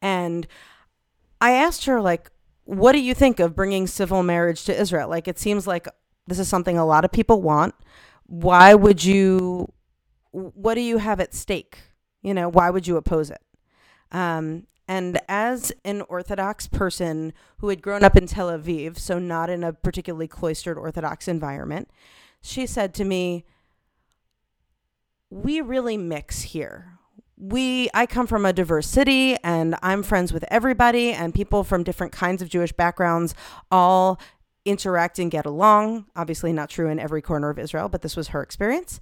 and 0.00 0.46
I 1.40 1.52
asked 1.52 1.84
her, 1.84 2.00
like, 2.00 2.30
what 2.64 2.92
do 2.92 3.00
you 3.00 3.14
think 3.14 3.40
of 3.40 3.54
bringing 3.54 3.86
civil 3.86 4.22
marriage 4.22 4.64
to 4.64 4.78
Israel? 4.78 5.08
Like, 5.08 5.28
it 5.28 5.38
seems 5.38 5.66
like 5.66 5.86
this 6.26 6.38
is 6.38 6.48
something 6.48 6.78
a 6.78 6.86
lot 6.86 7.04
of 7.04 7.12
people 7.12 7.42
want. 7.42 7.74
Why 8.26 8.74
would 8.74 9.04
you, 9.04 9.72
what 10.32 10.74
do 10.74 10.80
you 10.80 10.98
have 10.98 11.20
at 11.20 11.34
stake? 11.34 11.78
You 12.22 12.32
know, 12.32 12.48
why 12.48 12.70
would 12.70 12.86
you 12.86 12.96
oppose 12.96 13.30
it? 13.30 13.42
Um, 14.12 14.66
and 14.88 15.20
as 15.28 15.72
an 15.84 16.02
Orthodox 16.02 16.66
person 16.66 17.32
who 17.58 17.68
had 17.68 17.82
grown 17.82 18.04
up 18.04 18.16
in 18.16 18.26
Tel 18.26 18.48
Aviv, 18.48 18.98
so 18.98 19.18
not 19.18 19.50
in 19.50 19.64
a 19.64 19.72
particularly 19.72 20.28
cloistered 20.28 20.78
Orthodox 20.78 21.28
environment, 21.28 21.90
she 22.42 22.66
said 22.66 22.94
to 22.94 23.04
me, 23.04 23.44
We 25.30 25.60
really 25.60 25.96
mix 25.96 26.42
here 26.42 26.93
we 27.48 27.90
I 27.92 28.06
come 28.06 28.26
from 28.26 28.46
a 28.46 28.52
diverse 28.52 28.86
city 28.86 29.36
and 29.44 29.76
I'm 29.82 30.02
friends 30.02 30.32
with 30.32 30.44
everybody 30.48 31.12
and 31.12 31.34
people 31.34 31.62
from 31.62 31.82
different 31.82 32.12
kinds 32.12 32.40
of 32.40 32.48
Jewish 32.48 32.72
backgrounds 32.72 33.34
all 33.70 34.18
interact 34.64 35.18
and 35.18 35.30
get 35.30 35.44
along. 35.44 36.06
Obviously 36.16 36.54
not 36.54 36.70
true 36.70 36.88
in 36.88 36.98
every 36.98 37.20
corner 37.20 37.50
of 37.50 37.58
Israel, 37.58 37.90
but 37.90 38.00
this 38.00 38.16
was 38.16 38.28
her 38.28 38.42
experience. 38.42 38.98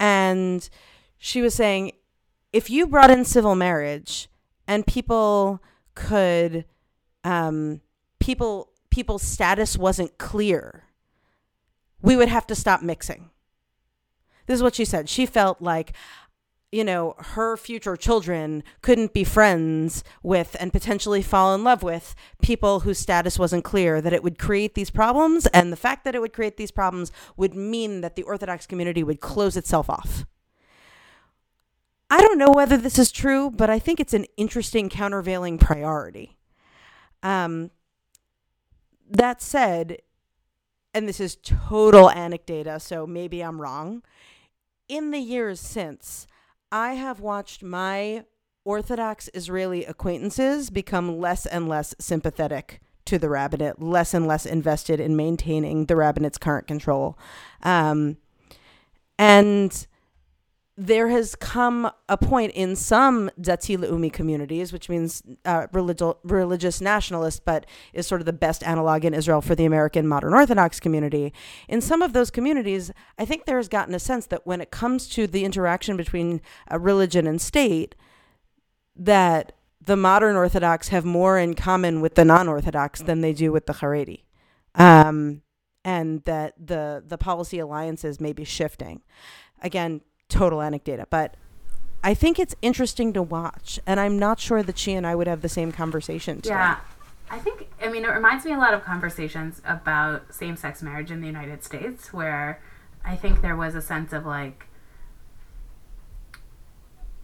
And 0.00 0.68
she 1.16 1.40
was 1.42 1.54
saying 1.54 1.92
if 2.52 2.70
you 2.70 2.88
brought 2.88 3.10
in 3.10 3.24
civil 3.24 3.54
marriage 3.54 4.28
and 4.66 4.84
people 4.84 5.62
could 5.94 6.64
um 7.22 7.80
people 8.18 8.70
people's 8.90 9.22
status 9.22 9.78
wasn't 9.78 10.18
clear, 10.18 10.84
we 12.02 12.16
would 12.16 12.28
have 12.28 12.48
to 12.48 12.56
stop 12.56 12.82
mixing. 12.82 13.30
This 14.46 14.56
is 14.56 14.62
what 14.62 14.74
she 14.74 14.84
said. 14.84 15.08
She 15.08 15.26
felt 15.26 15.60
like 15.60 15.92
you 16.72 16.84
know, 16.84 17.14
her 17.18 17.56
future 17.56 17.96
children 17.96 18.62
couldn't 18.82 19.12
be 19.12 19.24
friends 19.24 20.02
with 20.22 20.56
and 20.58 20.72
potentially 20.72 21.22
fall 21.22 21.54
in 21.54 21.62
love 21.62 21.82
with 21.82 22.14
people 22.42 22.80
whose 22.80 22.98
status 22.98 23.38
wasn't 23.38 23.64
clear, 23.64 24.00
that 24.00 24.12
it 24.12 24.22
would 24.22 24.38
create 24.38 24.74
these 24.74 24.90
problems. 24.90 25.46
And 25.48 25.72
the 25.72 25.76
fact 25.76 26.04
that 26.04 26.14
it 26.14 26.20
would 26.20 26.32
create 26.32 26.56
these 26.56 26.70
problems 26.70 27.12
would 27.36 27.54
mean 27.54 28.00
that 28.00 28.16
the 28.16 28.24
Orthodox 28.24 28.66
community 28.66 29.02
would 29.02 29.20
close 29.20 29.56
itself 29.56 29.88
off. 29.88 30.26
I 32.10 32.20
don't 32.20 32.38
know 32.38 32.50
whether 32.50 32.76
this 32.76 32.98
is 32.98 33.10
true, 33.10 33.50
but 33.50 33.70
I 33.70 33.78
think 33.78 33.98
it's 33.98 34.14
an 34.14 34.26
interesting 34.36 34.88
countervailing 34.88 35.58
priority. 35.58 36.36
Um, 37.22 37.70
that 39.08 39.40
said, 39.40 39.98
and 40.94 41.08
this 41.08 41.20
is 41.20 41.36
total 41.36 42.08
anecdata, 42.08 42.80
so 42.80 43.06
maybe 43.06 43.40
I'm 43.40 43.60
wrong. 43.60 44.02
In 44.88 45.10
the 45.10 45.18
years 45.18 45.58
since, 45.58 46.26
I 46.72 46.94
have 46.94 47.20
watched 47.20 47.62
my 47.62 48.24
Orthodox 48.64 49.30
Israeli 49.32 49.84
acquaintances 49.84 50.70
become 50.70 51.18
less 51.20 51.46
and 51.46 51.68
less 51.68 51.94
sympathetic 51.98 52.80
to 53.04 53.18
the 53.18 53.28
rabbinate, 53.28 53.80
less 53.80 54.12
and 54.12 54.26
less 54.26 54.44
invested 54.44 54.98
in 54.98 55.16
maintaining 55.16 55.86
the 55.86 55.94
rabbinate's 55.94 56.38
current 56.38 56.66
control. 56.66 57.16
Um, 57.62 58.16
and 59.18 59.86
there 60.78 61.08
has 61.08 61.34
come 61.34 61.90
a 62.06 62.18
point 62.18 62.52
in 62.52 62.76
some 62.76 63.30
Dati 63.40 63.78
Leumi 63.78 64.12
communities, 64.12 64.74
which 64.74 64.90
means 64.90 65.22
uh, 65.46 65.68
religious, 65.72 66.14
religious 66.22 66.80
nationalist, 66.82 67.46
but 67.46 67.64
is 67.94 68.06
sort 68.06 68.20
of 68.20 68.26
the 68.26 68.32
best 68.32 68.62
analog 68.62 69.04
in 69.04 69.14
Israel 69.14 69.40
for 69.40 69.54
the 69.54 69.64
American 69.64 70.06
modern 70.06 70.34
Orthodox 70.34 70.78
community. 70.78 71.32
In 71.66 71.80
some 71.80 72.02
of 72.02 72.12
those 72.12 72.30
communities, 72.30 72.92
I 73.18 73.24
think 73.24 73.46
there 73.46 73.56
has 73.56 73.68
gotten 73.68 73.94
a 73.94 73.98
sense 73.98 74.26
that 74.26 74.46
when 74.46 74.60
it 74.60 74.70
comes 74.70 75.08
to 75.10 75.26
the 75.26 75.44
interaction 75.46 75.96
between 75.96 76.42
religion 76.70 77.26
and 77.26 77.40
state, 77.40 77.94
that 78.94 79.52
the 79.80 79.96
modern 79.96 80.36
Orthodox 80.36 80.88
have 80.88 81.06
more 81.06 81.38
in 81.38 81.54
common 81.54 82.02
with 82.02 82.16
the 82.16 82.24
non-Orthodox 82.24 83.00
than 83.00 83.22
they 83.22 83.32
do 83.32 83.50
with 83.50 83.64
the 83.64 83.74
Haredi. 83.74 84.24
Um, 84.74 85.40
and 85.86 86.22
that 86.24 86.52
the 86.58 87.02
the 87.06 87.16
policy 87.16 87.60
alliances 87.60 88.20
may 88.20 88.32
be 88.32 88.44
shifting. 88.44 89.02
Again, 89.62 90.02
total 90.36 90.58
anecdata, 90.58 91.06
but 91.10 91.34
I 92.04 92.14
think 92.14 92.38
it's 92.38 92.54
interesting 92.62 93.12
to 93.14 93.22
watch, 93.22 93.80
and 93.86 93.98
I'm 93.98 94.18
not 94.18 94.38
sure 94.38 94.62
that 94.62 94.78
she 94.78 94.92
and 94.92 95.06
I 95.06 95.14
would 95.14 95.26
have 95.26 95.42
the 95.42 95.48
same 95.48 95.72
conversation. 95.72 96.36
Today. 96.36 96.54
Yeah. 96.54 96.78
I 97.28 97.38
think, 97.38 97.68
I 97.82 97.88
mean, 97.88 98.04
it 98.04 98.08
reminds 98.08 98.44
me 98.44 98.52
a 98.52 98.58
lot 98.58 98.72
of 98.72 98.84
conversations 98.84 99.60
about 99.64 100.32
same 100.32 100.56
sex 100.56 100.82
marriage 100.82 101.10
in 101.10 101.20
the 101.20 101.26
United 101.26 101.64
States, 101.64 102.12
where 102.12 102.62
I 103.04 103.16
think 103.16 103.42
there 103.42 103.56
was 103.56 103.74
a 103.74 103.82
sense 103.82 104.12
of 104.12 104.24
like, 104.24 104.66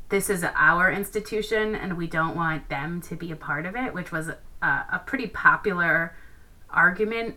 this 0.09 0.29
is 0.29 0.45
our 0.57 0.91
institution 0.91 1.75
and 1.75 1.97
we 1.97 2.07
don't 2.07 2.35
want 2.35 2.69
them 2.69 3.01
to 3.03 3.15
be 3.15 3.31
a 3.31 3.37
part 3.37 3.65
of 3.65 3.77
it, 3.77 3.95
which 3.95 4.11
was 4.11 4.29
a, 4.29 4.39
a 4.63 5.01
pretty 5.07 5.29
popular 5.29 6.17
argument 6.69 7.37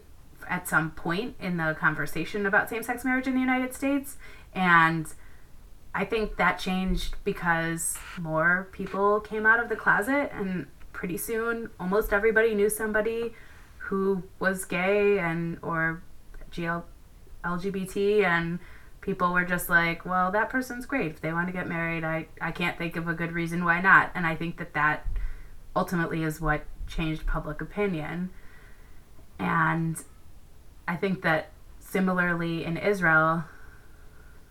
at 0.49 0.67
some 0.67 0.91
point 0.91 1.35
in 1.39 1.57
the 1.57 1.75
conversation 1.79 2.45
about 2.45 2.69
same 2.69 2.83
sex 2.83 3.05
marriage 3.05 3.27
in 3.27 3.35
the 3.35 3.39
United 3.39 3.73
States. 3.73 4.17
And 4.53 5.07
I 5.95 6.03
think 6.03 6.35
that 6.35 6.59
changed 6.59 7.15
because 7.23 7.97
more 8.19 8.67
people 8.73 9.21
came 9.21 9.45
out 9.45 9.61
of 9.61 9.69
the 9.69 9.77
closet, 9.77 10.29
and 10.33 10.67
pretty 10.91 11.15
soon 11.15 11.69
almost 11.79 12.11
everybody 12.11 12.53
knew 12.53 12.69
somebody 12.69 13.33
who 13.77 14.23
was 14.37 14.65
gay 14.65 15.19
and 15.19 15.57
or 15.61 16.03
GL, 16.51 16.83
LGBT 17.45 18.25
and 18.25 18.59
people 18.99 19.31
were 19.31 19.45
just 19.45 19.69
like, 19.69 20.05
well, 20.05 20.31
that 20.31 20.49
person's 20.49 20.85
great. 20.85 21.11
If 21.11 21.21
they 21.21 21.31
want 21.31 21.47
to 21.47 21.53
get 21.53 21.67
married, 21.67 22.03
I, 22.03 22.27
I 22.41 22.51
can't 22.51 22.77
think 22.77 22.97
of 22.97 23.07
a 23.07 23.13
good 23.13 23.31
reason 23.31 23.63
why 23.63 23.79
not. 23.79 24.11
And 24.15 24.25
I 24.25 24.35
think 24.35 24.57
that 24.57 24.73
that 24.73 25.07
ultimately 25.75 26.23
is 26.23 26.41
what 26.41 26.65
changed 26.87 27.25
public 27.25 27.61
opinion. 27.61 28.31
And 29.39 30.01
I 30.87 30.97
think 30.97 31.21
that 31.21 31.51
similarly 31.79 32.65
in 32.65 32.75
Israel, 32.77 33.45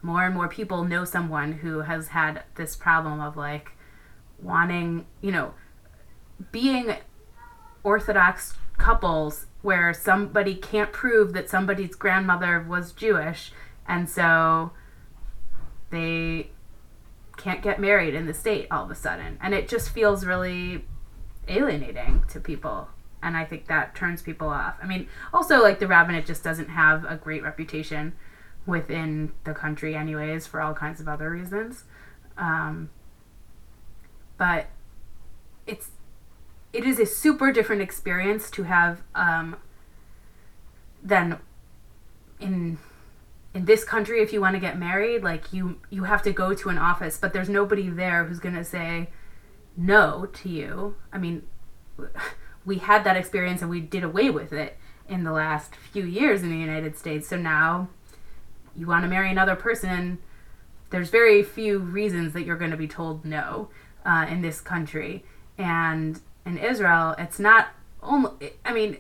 more 0.05 0.25
and 0.25 0.35
more 0.35 0.49
people 0.49 0.85
know 0.85 1.05
someone 1.05 1.53
who 1.53 1.81
has 1.81 2.09
had 2.09 2.43
this 2.57 2.77
problem 2.77 3.21
of 3.21 3.37
like 3.37 3.73
wanting, 4.41 5.07
you 5.23 5.33
know, 5.33 5.55
being 6.53 6.95
Orthodox 7.83 8.55
couples 8.77 9.47
where 9.63 9.95
somebody 9.95 10.55
can't 10.55 10.93
prove 10.93 11.33
that 11.33 11.49
somebody's 11.49 11.97
grandmother 11.97 12.65
was 12.69 12.93
Jewish 12.93 13.51
and 13.89 14.09
so 14.09 14.73
they 15.91 16.51
can't 17.39 17.63
get 17.63 17.81
married 17.81 18.15
in 18.15 18.27
the 18.27 18.35
state 18.35 18.67
all 18.71 18.85
of 18.85 18.91
a 18.91 18.95
sudden. 18.95 19.39
And 19.41 19.55
it 19.55 19.69
just 19.69 19.89
feels 19.89 20.27
really 20.27 20.85
alienating 21.49 22.25
to 22.31 22.41
people. 22.41 22.89
And 23.23 23.39
I 23.39 23.47
think 23.47 23.69
that 23.69 23.95
turns 23.95 24.21
people 24.21 24.49
off. 24.49 24.75
I 24.83 24.87
mean, 24.87 25.09
also, 25.33 25.63
like, 25.63 25.79
the 25.79 25.87
rabbinate 25.87 26.27
just 26.27 26.45
doesn't 26.45 26.69
have 26.69 27.07
a 27.07 27.17
great 27.17 27.43
reputation 27.43 28.13
within 28.67 29.33
the 29.45 29.55
country, 29.55 29.95
anyways, 29.95 30.47
for 30.47 30.61
all 30.61 30.75
kinds 30.75 31.01
of 31.01 31.09
other 31.09 31.31
reasons. 31.31 31.85
Um, 32.37 32.91
but 34.37 34.67
it's 35.67 35.91
it 36.73 36.85
is 36.85 36.99
a 36.99 37.07
super 37.07 37.53
different 37.53 37.81
experience 37.81 38.51
to 38.51 38.65
have 38.65 39.03
um, 39.15 39.57
than 41.03 41.39
in 42.41 42.79
in 43.55 43.65
this 43.67 43.85
country 43.85 44.21
if 44.21 44.33
you 44.33 44.41
want 44.41 44.55
to 44.55 44.61
get 44.61 44.79
married 44.79 45.23
like 45.23 45.53
you 45.53 45.79
you 45.89 46.05
have 46.05 46.23
to 46.23 46.33
go 46.33 46.53
to 46.53 46.69
an 46.69 46.79
office 46.79 47.17
but 47.17 47.33
there's 47.33 47.49
nobody 47.49 47.89
there 47.89 48.25
who's 48.25 48.41
going 48.41 48.55
to 48.55 48.65
say 48.65 49.09
no 49.77 50.27
to 50.33 50.49
you 50.49 50.97
i 51.12 51.19
mean 51.19 51.43
we 52.65 52.79
had 52.79 53.05
that 53.05 53.17
experience 53.17 53.62
and 53.62 53.71
we 53.71 53.81
did 53.81 54.03
away 54.03 54.29
with 54.29 54.53
it 54.53 54.77
in 55.09 55.23
the 55.23 55.33
last 55.33 55.77
few 55.77 56.05
years 56.05 56.43
in 56.43 56.51
the 56.51 56.57
united 56.57 56.99
states 56.99 57.29
so 57.29 57.37
now 57.37 57.89
you 58.77 58.87
want 58.87 59.05
to 59.05 59.09
marry 59.09 59.31
another 59.31 59.57
person 59.57 60.18
there's 60.91 61.11
very 61.11 61.43
few 61.43 61.79
reasons 61.79 62.33
that 62.33 62.45
you're 62.45 62.57
going 62.57 62.70
to 62.70 62.77
be 62.77 62.89
told 62.89 63.25
no 63.25 63.68
uh, 64.05 64.27
in 64.29 64.43
this 64.43 64.61
country 64.61 65.25
and 65.59 66.20
in 66.47 66.59
israel 66.59 67.14
it's 67.18 67.39
not 67.39 67.68
only 68.03 68.31
i 68.64 68.72
mean 68.72 68.97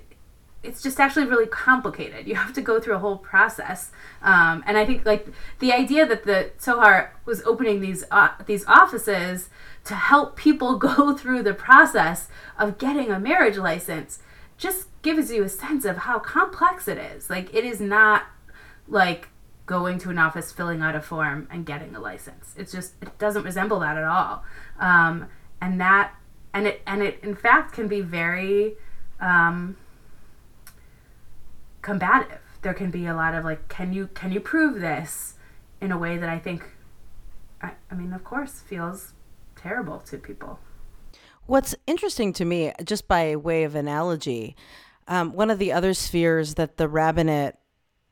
it's 0.64 0.82
just 0.82 0.98
actually 0.98 1.26
really 1.26 1.46
complicated. 1.46 2.26
You 2.26 2.34
have 2.36 2.54
to 2.54 2.62
go 2.62 2.80
through 2.80 2.94
a 2.94 2.98
whole 2.98 3.18
process, 3.18 3.92
um, 4.22 4.64
and 4.66 4.78
I 4.78 4.86
think 4.86 5.04
like 5.04 5.28
the 5.58 5.72
idea 5.72 6.06
that 6.06 6.24
the 6.24 6.50
Tzohar 6.58 7.10
was 7.26 7.42
opening 7.42 7.80
these 7.80 8.04
uh, 8.10 8.30
these 8.46 8.64
offices 8.66 9.50
to 9.84 9.94
help 9.94 10.36
people 10.36 10.78
go 10.78 11.16
through 11.16 11.42
the 11.42 11.54
process 11.54 12.28
of 12.58 12.78
getting 12.78 13.10
a 13.10 13.20
marriage 13.20 13.58
license 13.58 14.20
just 14.56 14.88
gives 15.02 15.30
you 15.30 15.44
a 15.44 15.48
sense 15.48 15.84
of 15.84 15.98
how 15.98 16.18
complex 16.18 16.88
it 16.88 16.96
is. 16.98 17.28
Like 17.28 17.54
it 17.54 17.64
is 17.64 17.80
not 17.80 18.24
like 18.88 19.28
going 19.66 19.98
to 20.00 20.10
an 20.10 20.18
office, 20.18 20.52
filling 20.52 20.82
out 20.82 20.94
a 20.94 21.00
form, 21.00 21.48
and 21.50 21.64
getting 21.64 21.94
a 21.94 22.00
license. 22.00 22.54
It's 22.56 22.72
just 22.72 22.94
it 23.00 23.18
doesn't 23.18 23.44
resemble 23.44 23.80
that 23.80 23.96
at 23.96 24.04
all, 24.04 24.44
um, 24.78 25.26
and 25.60 25.80
that 25.80 26.14
and 26.52 26.66
it 26.66 26.82
and 26.86 27.02
it 27.02 27.18
in 27.22 27.34
fact 27.34 27.72
can 27.72 27.88
be 27.88 28.00
very 28.00 28.74
um, 29.20 29.76
combative. 31.82 32.40
There 32.62 32.74
can 32.74 32.90
be 32.90 33.06
a 33.06 33.14
lot 33.14 33.34
of 33.34 33.44
like, 33.44 33.68
can 33.68 33.92
you 33.92 34.08
can 34.08 34.32
you 34.32 34.40
prove 34.40 34.80
this 34.80 35.34
in 35.80 35.92
a 35.92 35.98
way 35.98 36.16
that 36.16 36.28
I 36.28 36.38
think, 36.38 36.64
I, 37.60 37.72
I 37.90 37.94
mean, 37.94 38.12
of 38.12 38.24
course, 38.24 38.60
feels 38.60 39.12
terrible 39.54 39.98
to 40.00 40.16
people. 40.16 40.58
What's 41.46 41.74
interesting 41.86 42.32
to 42.34 42.44
me, 42.44 42.72
just 42.84 43.06
by 43.06 43.36
way 43.36 43.64
of 43.64 43.74
analogy, 43.74 44.56
um, 45.08 45.34
one 45.34 45.50
of 45.50 45.58
the 45.58 45.72
other 45.72 45.92
spheres 45.92 46.54
that 46.54 46.78
the 46.78 46.88
rabbinate 46.88 47.56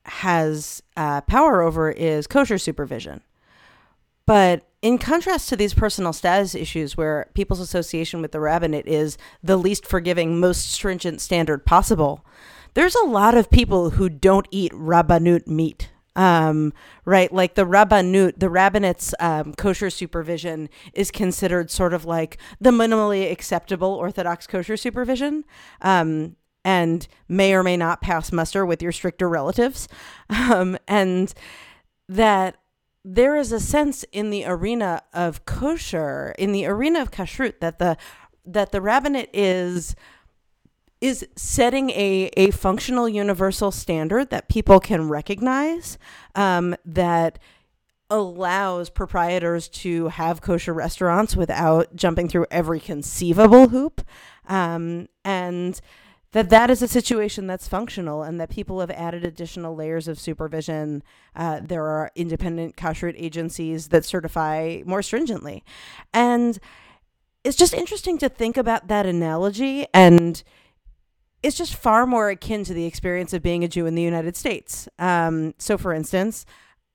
has 0.04 0.82
uh, 0.96 1.20
power 1.22 1.62
over 1.62 1.90
is 1.90 2.26
kosher 2.26 2.58
supervision. 2.58 3.22
But 4.26 4.66
in 4.82 4.98
contrast 4.98 5.48
to 5.48 5.56
these 5.56 5.74
personal 5.74 6.12
status 6.12 6.54
issues, 6.54 6.96
where 6.96 7.30
people's 7.34 7.60
association 7.60 8.20
with 8.20 8.32
the 8.32 8.40
rabbinate 8.40 8.86
is 8.86 9.16
the 9.42 9.56
least 9.56 9.86
forgiving, 9.86 10.40
most 10.40 10.70
stringent 10.70 11.20
standard 11.20 11.64
possible, 11.64 12.24
there's 12.74 12.94
a 12.94 13.06
lot 13.06 13.36
of 13.36 13.50
people 13.50 13.90
who 13.90 14.08
don't 14.08 14.48
eat 14.50 14.72
rabbanut 14.72 15.46
meat. 15.46 15.90
Um, 16.14 16.74
right, 17.04 17.32
like 17.32 17.54
the 17.54 17.64
rabbanut, 17.64 18.38
the 18.38 18.48
rabbinate's 18.48 19.14
um, 19.18 19.54
kosher 19.54 19.88
supervision 19.88 20.68
is 20.92 21.10
considered 21.10 21.70
sort 21.70 21.94
of 21.94 22.04
like 22.04 22.36
the 22.60 22.70
minimally 22.70 23.30
acceptable 23.30 23.94
Orthodox 23.94 24.46
kosher 24.46 24.76
supervision. 24.76 25.44
Um, 25.80 26.36
and 26.64 27.06
may 27.28 27.54
or 27.54 27.62
may 27.62 27.76
not 27.76 28.00
pass 28.00 28.32
muster 28.32 28.64
with 28.64 28.82
your 28.82 28.92
stricter 28.92 29.28
relatives. 29.28 29.88
Um, 30.28 30.78
and 30.88 31.32
that 32.08 32.56
there 33.04 33.36
is 33.36 33.52
a 33.52 33.60
sense 33.60 34.04
in 34.12 34.30
the 34.30 34.44
arena 34.44 35.02
of 35.12 35.44
kosher, 35.44 36.34
in 36.38 36.52
the 36.52 36.66
arena 36.66 37.02
of 37.02 37.10
kashrut, 37.10 37.60
that 37.60 37.78
the 37.78 37.96
that 38.44 38.72
the 38.72 38.80
rabbinate 38.80 39.30
is 39.32 39.94
is 41.00 41.26
setting 41.34 41.90
a, 41.90 42.30
a 42.36 42.50
functional 42.52 43.08
universal 43.08 43.72
standard 43.72 44.30
that 44.30 44.48
people 44.48 44.78
can 44.78 45.08
recognize 45.08 45.98
um, 46.36 46.76
that 46.84 47.40
allows 48.08 48.88
proprietors 48.88 49.68
to 49.68 50.08
have 50.08 50.40
kosher 50.40 50.72
restaurants 50.72 51.34
without 51.34 51.96
jumping 51.96 52.28
through 52.28 52.46
every 52.52 52.78
conceivable 52.78 53.68
hoop 53.68 54.02
um, 54.48 55.08
and 55.24 55.80
that 56.32 56.50
that 56.50 56.70
is 56.70 56.82
a 56.82 56.88
situation 56.88 57.46
that's 57.46 57.68
functional 57.68 58.22
and 58.22 58.40
that 58.40 58.50
people 58.50 58.80
have 58.80 58.90
added 58.90 59.24
additional 59.24 59.74
layers 59.74 60.08
of 60.08 60.18
supervision 60.18 61.02
uh, 61.36 61.60
there 61.62 61.84
are 61.84 62.10
independent 62.14 62.76
kashrut 62.76 63.14
agencies 63.16 63.88
that 63.88 64.04
certify 64.04 64.82
more 64.84 65.02
stringently 65.02 65.62
and 66.12 66.58
it's 67.44 67.56
just 67.56 67.74
interesting 67.74 68.18
to 68.18 68.28
think 68.28 68.56
about 68.56 68.88
that 68.88 69.06
analogy 69.06 69.86
and 69.92 70.42
it's 71.42 71.56
just 71.56 71.74
far 71.74 72.06
more 72.06 72.30
akin 72.30 72.64
to 72.64 72.74
the 72.74 72.86
experience 72.86 73.32
of 73.32 73.42
being 73.42 73.64
a 73.64 73.68
Jew 73.68 73.86
in 73.86 73.94
the 73.94 74.02
United 74.02 74.36
States. 74.36 74.88
Um, 74.98 75.54
so, 75.58 75.76
for 75.76 75.92
instance, 75.92 76.46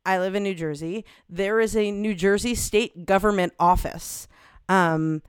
I 0.06 0.20
live 0.20 0.36
in 0.36 0.44
New 0.44 0.56
Jersey. 0.56 1.04
There 1.28 1.60
is 1.60 1.76
a 1.76 1.92
New 1.92 2.16
Jersey 2.16 2.56
state 2.56 3.06
government 3.06 3.54
office 3.60 4.28
um, 4.70 5.22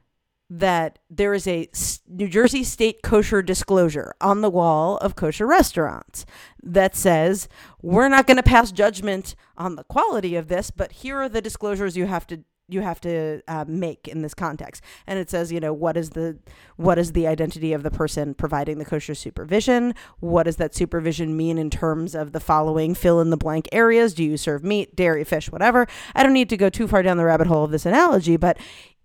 that 0.51 0.99
there 1.11 1.35
is 1.35 1.47
a 1.47 1.69
New 2.09 2.29
Jersey 2.29 2.65
state 2.65 3.03
kosher 3.03 3.43
disclosure 3.43 4.15
on 4.21 4.41
the 4.41 4.51
wall 4.51 4.97
of 4.99 5.15
kosher 5.15 5.47
restaurants 5.47 6.25
that 6.63 6.97
says, 6.97 7.49
we're 7.83 8.09
not 8.09 8.27
going 8.27 8.39
to 8.39 8.43
pass 8.43 8.73
judgment 8.73 9.35
on 9.57 9.77
the 9.77 9.85
quality 9.85 10.37
of 10.37 10.49
this, 10.49 10.71
but 10.71 10.93
here 10.93 11.19
are 11.19 11.29
the 11.29 11.43
disclosures 11.43 11.97
you 11.97 12.07
have 12.07 12.27
to 12.29 12.45
you 12.71 12.83
have 12.83 13.01
to 13.01 13.41
uh, 13.49 13.65
make 13.67 14.07
in 14.07 14.21
this 14.21 14.35
context. 14.35 14.83
And 15.07 15.19
it 15.19 15.31
says 15.31 15.51
you 15.51 15.59
know 15.59 15.73
what 15.73 15.97
is 15.97 16.11
the 16.11 16.39
what 16.77 16.99
is 16.99 17.13
the 17.13 17.27
identity 17.27 17.73
of 17.73 17.83
the 17.83 17.91
person 17.91 18.35
providing 18.35 18.79
the 18.79 18.85
kosher 18.85 19.15
supervision? 19.15 19.95
What 20.21 20.43
does 20.43 20.57
that 20.57 20.75
supervision 20.75 21.35
mean 21.35 21.57
in 21.57 21.71
terms 21.71 22.15
of 22.15 22.33
the 22.33 22.41
following 22.41 22.95
fill 22.95 23.21
in 23.21 23.31
the 23.31 23.39
blank 23.39 23.69
areas? 23.73 24.13
Do 24.13 24.23
you 24.23 24.37
serve 24.37 24.63
meat 24.63 24.95
dairy 24.95 25.25
fish 25.25 25.51
whatever? 25.51 25.87
I 26.15 26.23
don't 26.23 26.35
need 26.35 26.51
to 26.51 26.59
go 26.59 26.69
too 26.69 26.87
far 26.87 27.03
down 27.03 27.17
the 27.17 27.25
rabbit 27.25 27.47
hole 27.47 27.65
of 27.65 27.71
this 27.71 27.87
analogy 27.87 28.37
but 28.37 28.59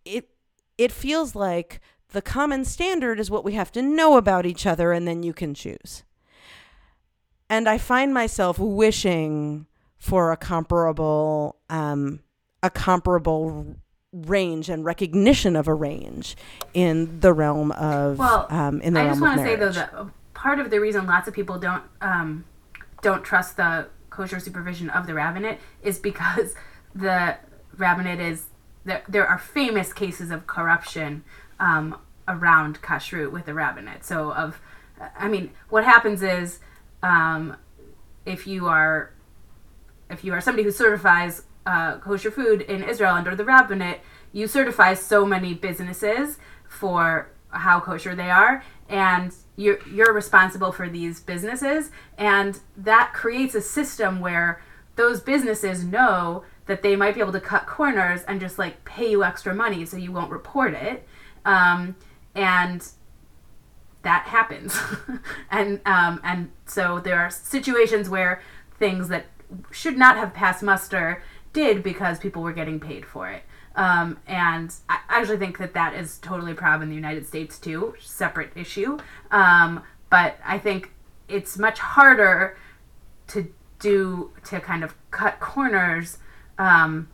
it 0.04 0.28
it 0.84 0.92
feels 0.92 1.34
like 1.34 1.80
the 2.10 2.22
common 2.22 2.66
standard 2.66 3.20
is 3.20 3.32
what 3.32 3.46
we 3.46 3.54
have 3.54 3.72
to 3.72 3.82
know 3.82 4.18
about 4.18 4.46
each 4.46 4.66
other 4.66 4.92
and 4.92 5.08
then 5.08 5.24
you 5.24 5.34
can 5.34 5.54
choose. 5.54 6.04
And 7.50 7.70
I 7.70 7.78
find 7.78 8.14
myself 8.14 8.60
wishing 8.60 9.66
for 9.98 10.32
a 10.32 10.38
comparable 10.38 11.56
um, 11.70 12.20
a 12.62 12.70
comparable 12.70 13.78
range 14.12 14.70
and 14.70 14.84
recognition 14.84 15.56
of 15.56 15.68
a 15.68 15.74
range 15.74 16.36
in 16.74 17.20
the 17.22 17.34
realm 17.34 17.72
of 17.72 18.20
well, 18.20 18.48
um, 18.50 18.82
in 18.82 18.94
the 18.94 19.00
I 19.00 19.04
realm 19.06 19.14
just 19.14 19.22
want 19.22 19.38
to 19.40 19.46
say 19.46 19.56
though 19.56 19.72
that 19.72 19.94
part 20.34 20.60
of 20.60 20.70
the 20.70 20.80
reason 20.80 21.06
lots 21.06 21.28
of 21.28 21.34
people 21.34 21.58
don't 21.58 21.84
um, 22.02 22.44
don't 23.02 23.24
trust 23.24 23.56
the 23.58 23.88
kosher 24.10 24.40
supervision 24.40 24.90
of 24.90 25.08
the 25.08 25.14
rabbinate 25.14 25.60
is 25.82 26.00
because 26.00 26.54
the 26.94 27.38
rabbinate 27.78 28.20
is 28.20 28.48
there, 28.86 29.04
there 29.08 29.28
are 29.28 29.38
famous 29.38 29.94
cases 29.94 30.32
of 30.32 30.48
corruption 30.48 31.24
um, 31.60 31.98
around 32.28 32.82
kashrut 32.82 33.32
with 33.32 33.46
the 33.46 33.54
rabbinate. 33.54 34.04
So, 34.04 34.34
of, 34.34 34.60
I 35.18 35.28
mean, 35.28 35.52
what 35.70 35.84
happens 35.84 36.22
is 36.22 36.60
um, 37.02 37.58
if 38.26 38.48
you 38.48 38.68
are 38.68 39.12
if 40.10 40.24
you 40.24 40.34
are 40.34 40.42
somebody 40.42 40.64
who 40.64 40.72
certifies 40.72 41.44
uh, 41.66 41.98
kosher 41.98 42.30
food 42.30 42.62
in 42.62 42.84
Israel 42.84 43.16
under 43.16 43.36
the 43.36 43.46
rabbinate, 43.46 44.02
you 44.32 44.48
certify 44.48 44.94
so 44.94 45.26
many 45.26 45.54
businesses 45.54 46.38
for 46.68 47.32
how 47.50 47.80
kosher 47.80 48.16
they 48.16 48.30
are, 48.30 48.64
and 48.90 49.34
you're 49.56 49.80
you're 49.88 50.14
responsible 50.14 50.72
for 50.72 50.90
these 50.90 51.20
businesses, 51.20 51.92
and 52.18 52.60
that 52.76 53.14
creates 53.14 53.56
a 53.56 53.62
system 53.62 54.20
where 54.20 54.62
those 54.96 55.20
businesses 55.20 55.84
know 55.84 56.44
that 56.66 56.82
they 56.82 56.96
might 56.96 57.16
be 57.16 57.22
able 57.22 57.32
to 57.34 57.42
cut 57.42 57.66
corners 57.66 58.24
and 58.24 58.40
just 58.40 58.58
like 58.58 58.86
pay 58.86 59.12
you 59.12 59.24
extra 59.24 59.54
money 59.54 59.86
so 59.86 59.98
you 59.98 60.12
won't 60.12 60.32
report 60.32 60.74
it. 60.74 61.08
Um, 61.46 61.96
and 62.36 62.88
that 64.04 64.24
happens. 64.28 64.78
and 65.52 65.82
um, 65.86 66.22
and 66.24 66.52
so 66.66 67.00
there 67.00 67.20
are 67.20 67.30
situations 67.30 68.10
where 68.10 68.42
things 68.80 69.08
that 69.10 69.26
should 69.72 69.98
not 69.98 70.18
have 70.18 70.34
passed 70.34 70.64
muster 70.64 71.24
did 71.52 71.84
because 71.84 72.20
people 72.20 72.42
were 72.42 72.54
getting 72.54 72.80
paid 72.80 73.06
for 73.06 73.30
it. 73.30 73.44
Um, 73.76 74.20
and 74.28 74.74
I 74.90 75.00
actually 75.10 75.38
think 75.38 75.58
that 75.58 75.74
that 75.74 75.96
is 75.96 76.20
totally 76.20 76.52
a 76.52 76.56
problem 76.56 76.84
in 76.84 76.90
the 76.90 76.96
United 76.96 77.26
States 77.26 77.58
too, 77.58 77.96
separate 78.00 78.52
issue. 78.56 79.00
Um, 79.32 79.84
but 80.10 80.38
I 80.46 80.60
think 80.60 80.92
it's 81.28 81.58
much 81.58 81.80
harder 81.80 82.58
to 83.28 83.52
do 83.80 84.32
to 84.46 84.60
kind 84.60 84.84
of 84.84 84.96
cut 85.12 85.40
corners 85.40 86.18
um, 86.58 87.10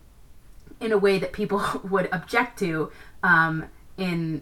in 0.79 0.91
a 0.91 0.97
way 0.97 1.19
that 1.19 1.33
people 1.33 1.63
would 1.83 2.09
object 2.11 2.59
to 2.59 2.91
um, 3.23 3.65
in 3.97 4.41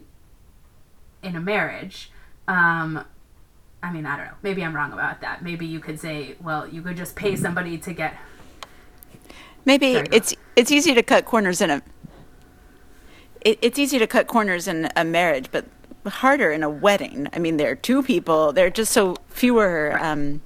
in 1.24 1.36
a 1.36 1.42
marriage. 1.42 2.12
Um, 2.48 3.04
I 3.82 3.92
mean, 3.92 4.06
I 4.06 4.18
don't 4.18 4.26
know. 4.28 4.34
Maybe 4.42 4.64
I'm 4.64 4.76
wrong 4.76 4.94
about 4.94 5.22
that. 5.22 5.44
Maybe 5.44 5.66
you 5.66 5.80
could 5.80 6.00
say, 6.00 6.36
well, 6.42 6.68
you 6.68 6.82
could 6.82 6.98
just 6.98 7.16
pay 7.16 7.36
somebody 7.36 7.78
to 7.80 7.94
get. 7.94 8.16
Maybe 9.66 9.96
Sorry, 9.96 10.08
it's 10.12 10.36
it's 10.56 10.72
easy 10.72 10.94
to 10.94 11.04
cut 11.04 11.26
corners 11.26 11.62
in 11.62 11.70
a. 11.70 11.82
It, 13.42 13.60
it's 13.62 13.78
easy 13.78 14.00
to 14.00 14.08
cut 14.08 14.28
corners 14.28 14.68
in 14.68 14.90
a 14.96 15.04
marriage, 15.04 15.50
but 15.52 15.66
harder 16.06 16.52
in 16.52 16.64
a 16.64 16.70
wedding. 16.70 17.28
I 17.34 17.40
mean, 17.40 17.58
there 17.58 17.72
are 17.72 17.76
two 17.76 18.02
people. 18.02 18.54
There 18.54 18.66
are 18.66 18.72
just 18.72 18.92
so 18.92 19.18
fewer 19.30 19.98
um, 20.02 20.42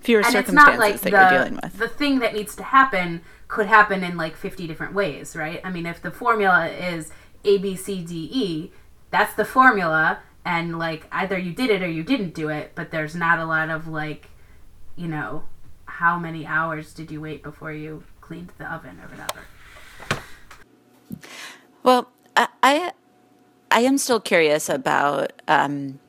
fewer 0.00 0.20
and 0.20 0.32
circumstances 0.32 0.78
like 0.78 1.00
that 1.00 1.02
the, 1.02 1.10
you're 1.10 1.30
dealing 1.30 1.60
with. 1.62 1.78
The 1.78 1.88
thing 1.88 2.18
that 2.20 2.34
needs 2.34 2.56
to 2.56 2.62
happen 2.62 3.22
could 3.48 3.66
happen 3.66 4.02
in 4.02 4.16
like 4.16 4.36
50 4.36 4.66
different 4.66 4.94
ways, 4.94 5.36
right? 5.36 5.60
I 5.64 5.70
mean, 5.70 5.86
if 5.86 6.00
the 6.00 6.10
formula 6.10 6.68
is 6.68 7.10
A, 7.44 7.58
B, 7.58 7.76
C, 7.76 8.04
D, 8.04 8.28
E, 8.32 8.72
that's 9.10 9.34
the 9.34 9.44
formula, 9.44 10.20
and 10.44 10.78
like 10.78 11.06
either 11.12 11.38
you 11.38 11.52
did 11.52 11.70
it 11.70 11.82
or 11.82 11.88
you 11.88 12.02
didn't 12.02 12.34
do 12.34 12.48
it, 12.48 12.72
but 12.74 12.90
there's 12.90 13.14
not 13.14 13.38
a 13.38 13.44
lot 13.44 13.70
of 13.70 13.86
like, 13.86 14.28
you 14.96 15.08
know, 15.08 15.44
how 15.86 16.18
many 16.18 16.46
hours 16.46 16.92
did 16.92 17.10
you 17.10 17.20
wait 17.20 17.42
before 17.42 17.72
you 17.72 18.02
cleaned 18.24 18.50
the 18.58 18.72
oven 18.72 18.98
or 19.00 19.08
whatever. 19.08 19.40
Well, 21.82 22.10
I, 22.36 22.92
I, 23.70 23.80
am 23.80 23.98
still 23.98 24.18
curious 24.18 24.70
about 24.70 25.34
um, 25.46 26.00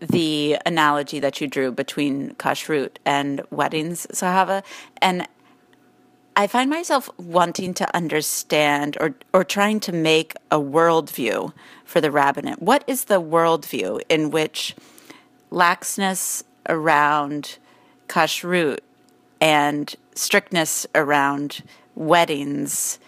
the 0.00 0.58
analogy 0.66 1.20
that 1.20 1.40
you 1.40 1.46
drew 1.46 1.70
between 1.70 2.34
kashrut 2.34 2.96
and 3.06 3.42
weddings, 3.50 4.06
Zahava, 4.12 4.64
and 5.00 5.26
I 6.34 6.46
find 6.46 6.70
myself 6.70 7.10
wanting 7.18 7.74
to 7.74 7.96
understand 7.96 8.96
or, 9.00 9.14
or 9.34 9.44
trying 9.44 9.80
to 9.80 9.92
make 9.92 10.34
a 10.50 10.58
worldview 10.58 11.52
for 11.84 12.00
the 12.00 12.10
rabbinate. 12.10 12.62
What 12.62 12.84
is 12.86 13.04
the 13.04 13.20
worldview 13.20 14.00
in 14.08 14.30
which 14.30 14.74
laxness 15.50 16.42
around 16.68 17.58
kashrut 18.08 18.78
and 19.40 19.94
strictness 20.14 20.86
around 20.94 21.62
weddings 21.94 22.98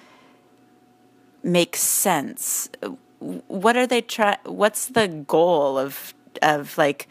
makes 1.43 1.81
sense? 1.81 2.69
What 3.21 3.77
are 3.77 3.87
they 3.87 4.03
try? 4.03 4.37
What's 4.45 4.87
the 4.87 5.09
goal 5.09 5.79
of 5.79 6.13
of 6.43 6.77
like 6.77 7.09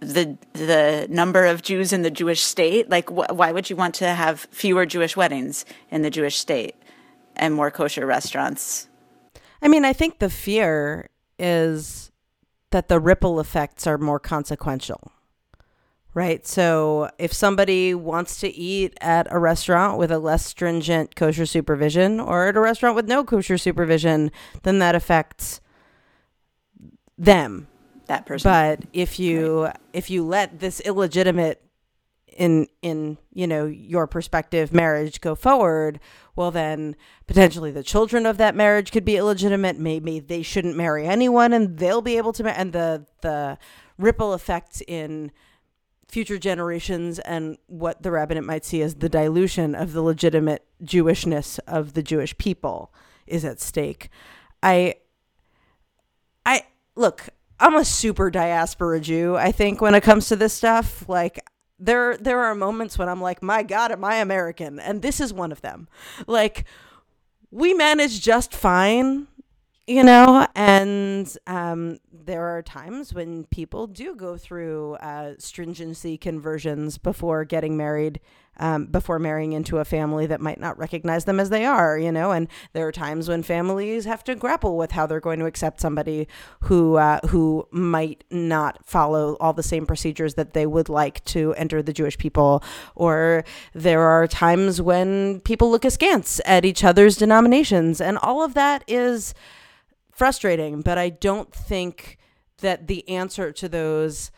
the 0.00 0.36
the 0.54 1.06
number 1.10 1.46
of 1.46 1.62
Jews 1.62 1.92
in 1.92 2.02
the 2.02 2.10
Jewish 2.10 2.42
state. 2.42 2.88
Like, 2.90 3.08
wh- 3.08 3.30
why 3.30 3.52
would 3.52 3.70
you 3.70 3.76
want 3.76 3.94
to 3.96 4.08
have 4.08 4.48
fewer 4.50 4.86
Jewish 4.86 5.16
weddings 5.16 5.64
in 5.90 6.02
the 6.02 6.10
Jewish 6.10 6.38
state 6.38 6.74
and 7.36 7.54
more 7.54 7.70
kosher 7.70 8.06
restaurants? 8.06 8.88
I 9.62 9.68
mean, 9.68 9.84
I 9.84 9.92
think 9.92 10.18
the 10.18 10.30
fear 10.30 11.10
is 11.38 12.10
that 12.70 12.88
the 12.88 13.00
ripple 13.00 13.40
effects 13.40 13.86
are 13.86 13.98
more 13.98 14.18
consequential. 14.18 15.12
Right. 16.12 16.44
So 16.44 17.08
if 17.18 17.32
somebody 17.32 17.94
wants 17.94 18.40
to 18.40 18.48
eat 18.48 18.98
at 19.00 19.28
a 19.30 19.38
restaurant 19.38 19.96
with 19.96 20.10
a 20.10 20.18
less 20.18 20.44
stringent 20.44 21.14
kosher 21.14 21.46
supervision 21.46 22.18
or 22.18 22.48
at 22.48 22.56
a 22.56 22.60
restaurant 22.60 22.96
with 22.96 23.06
no 23.06 23.22
kosher 23.22 23.56
supervision, 23.56 24.32
then 24.64 24.80
that 24.80 24.96
affects 24.96 25.60
them 27.16 27.68
that 28.10 28.26
person. 28.26 28.50
But 28.50 28.84
if 28.92 29.18
you 29.18 29.64
right. 29.64 29.76
if 29.92 30.10
you 30.10 30.24
let 30.24 30.58
this 30.60 30.80
illegitimate 30.80 31.62
in 32.36 32.66
in 32.82 33.18
you 33.32 33.46
know 33.46 33.66
your 33.66 34.06
perspective 34.06 34.72
marriage 34.72 35.20
go 35.20 35.34
forward 35.34 35.98
well 36.36 36.50
then 36.50 36.94
potentially 37.26 37.70
the 37.70 37.82
children 37.82 38.24
of 38.24 38.36
that 38.38 38.54
marriage 38.54 38.92
could 38.92 39.04
be 39.04 39.16
illegitimate 39.16 39.78
maybe 39.78 40.20
they 40.20 40.40
shouldn't 40.40 40.76
marry 40.76 41.06
anyone 41.06 41.52
and 41.52 41.78
they'll 41.78 42.00
be 42.00 42.16
able 42.16 42.32
to 42.32 42.44
ma- 42.44 42.50
and 42.50 42.72
the 42.72 43.04
the 43.22 43.58
ripple 43.98 44.32
effects 44.32 44.80
in 44.86 45.32
future 46.06 46.38
generations 46.38 47.18
and 47.18 47.58
what 47.66 48.02
the 48.02 48.10
rabbinate 48.10 48.44
might 48.44 48.64
see 48.64 48.80
as 48.80 48.94
the 48.96 49.08
dilution 49.08 49.74
of 49.74 49.92
the 49.92 50.02
legitimate 50.02 50.64
jewishness 50.84 51.58
of 51.66 51.94
the 51.94 52.02
jewish 52.02 52.36
people 52.38 52.94
is 53.26 53.44
at 53.44 53.60
stake 53.60 54.08
i 54.62 54.94
i 56.46 56.62
look 56.94 57.28
I'm 57.60 57.76
a 57.76 57.84
super 57.84 58.30
diaspora 58.30 59.00
Jew. 59.00 59.36
I 59.36 59.52
think 59.52 59.82
when 59.82 59.94
it 59.94 60.02
comes 60.02 60.28
to 60.28 60.36
this 60.36 60.54
stuff, 60.54 61.06
like 61.08 61.38
there 61.78 62.16
there 62.16 62.40
are 62.40 62.54
moments 62.54 62.98
when 62.98 63.08
I'm 63.08 63.20
like, 63.20 63.42
my 63.42 63.62
God, 63.62 63.92
am 63.92 64.02
I 64.02 64.16
American? 64.16 64.80
And 64.80 65.02
this 65.02 65.20
is 65.20 65.32
one 65.32 65.52
of 65.52 65.60
them. 65.60 65.86
Like 66.26 66.64
we 67.50 67.74
manage 67.74 68.22
just 68.22 68.54
fine, 68.54 69.26
you 69.86 70.02
know, 70.02 70.46
and 70.54 71.36
um, 71.46 71.98
there 72.10 72.44
are 72.44 72.62
times 72.62 73.12
when 73.12 73.44
people 73.44 73.86
do 73.86 74.16
go 74.16 74.38
through 74.38 74.94
uh, 74.94 75.34
stringency 75.38 76.16
conversions 76.16 76.96
before 76.96 77.44
getting 77.44 77.76
married 77.76 78.20
um, 78.60 78.86
before 78.86 79.18
marrying 79.18 79.52
into 79.52 79.78
a 79.78 79.84
family 79.84 80.26
that 80.26 80.40
might 80.40 80.60
not 80.60 80.78
recognize 80.78 81.24
them 81.24 81.40
as 81.40 81.50
they 81.50 81.64
are, 81.64 81.98
you 81.98 82.12
know. 82.12 82.30
And 82.30 82.46
there 82.74 82.86
are 82.86 82.92
times 82.92 83.28
when 83.28 83.42
families 83.42 84.04
have 84.04 84.22
to 84.24 84.34
grapple 84.34 84.76
with 84.76 84.92
how 84.92 85.06
they're 85.06 85.18
going 85.18 85.40
to 85.40 85.46
accept 85.46 85.80
somebody 85.80 86.28
who 86.64 86.96
uh, 86.96 87.20
who 87.28 87.66
might 87.72 88.22
not 88.30 88.86
follow 88.86 89.36
all 89.40 89.54
the 89.54 89.62
same 89.62 89.86
procedures 89.86 90.34
that 90.34 90.52
they 90.52 90.66
would 90.66 90.88
like 90.88 91.24
to 91.24 91.54
enter 91.54 91.82
the 91.82 91.92
Jewish 91.92 92.18
people. 92.18 92.62
Or 92.94 93.44
there 93.74 94.02
are 94.02 94.28
times 94.28 94.80
when 94.80 95.40
people 95.40 95.70
look 95.70 95.84
askance 95.84 96.40
at 96.44 96.64
each 96.64 96.84
other's 96.84 97.16
denominations, 97.16 98.00
and 98.00 98.18
all 98.18 98.44
of 98.44 98.54
that 98.54 98.84
is 98.86 99.34
frustrating. 100.12 100.82
But 100.82 100.98
I 100.98 101.08
don't 101.08 101.50
think 101.52 102.18
that 102.58 102.88
the 102.88 103.08
answer 103.08 103.52
to 103.52 103.68
those 103.70 104.30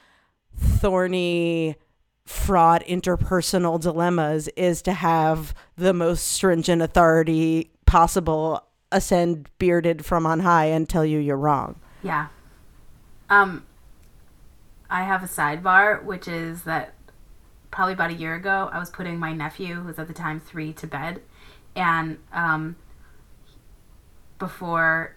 thorny 0.56 1.76
fraught 2.24 2.84
interpersonal 2.86 3.80
dilemmas 3.80 4.48
is 4.56 4.82
to 4.82 4.92
have 4.92 5.54
the 5.76 5.92
most 5.92 6.28
stringent 6.28 6.80
authority 6.80 7.70
possible 7.86 8.64
ascend 8.92 9.48
bearded 9.58 10.04
from 10.04 10.26
on 10.26 10.40
high 10.40 10.66
and 10.66 10.88
tell 10.88 11.04
you 11.04 11.18
you're 11.18 11.36
wrong. 11.36 11.76
Yeah. 12.02 12.28
Um 13.28 13.64
I 14.90 15.02
have 15.04 15.22
a 15.22 15.26
sidebar 15.26 16.02
which 16.04 16.28
is 16.28 16.64
that 16.64 16.94
probably 17.70 17.94
about 17.94 18.10
a 18.10 18.14
year 18.14 18.34
ago 18.34 18.70
I 18.72 18.78
was 18.78 18.90
putting 18.90 19.18
my 19.18 19.32
nephew 19.32 19.76
who 19.76 19.86
was 19.86 19.98
at 19.98 20.06
the 20.06 20.14
time 20.14 20.38
3 20.38 20.72
to 20.74 20.86
bed 20.86 21.22
and 21.74 22.18
um 22.32 22.76
before 24.38 25.16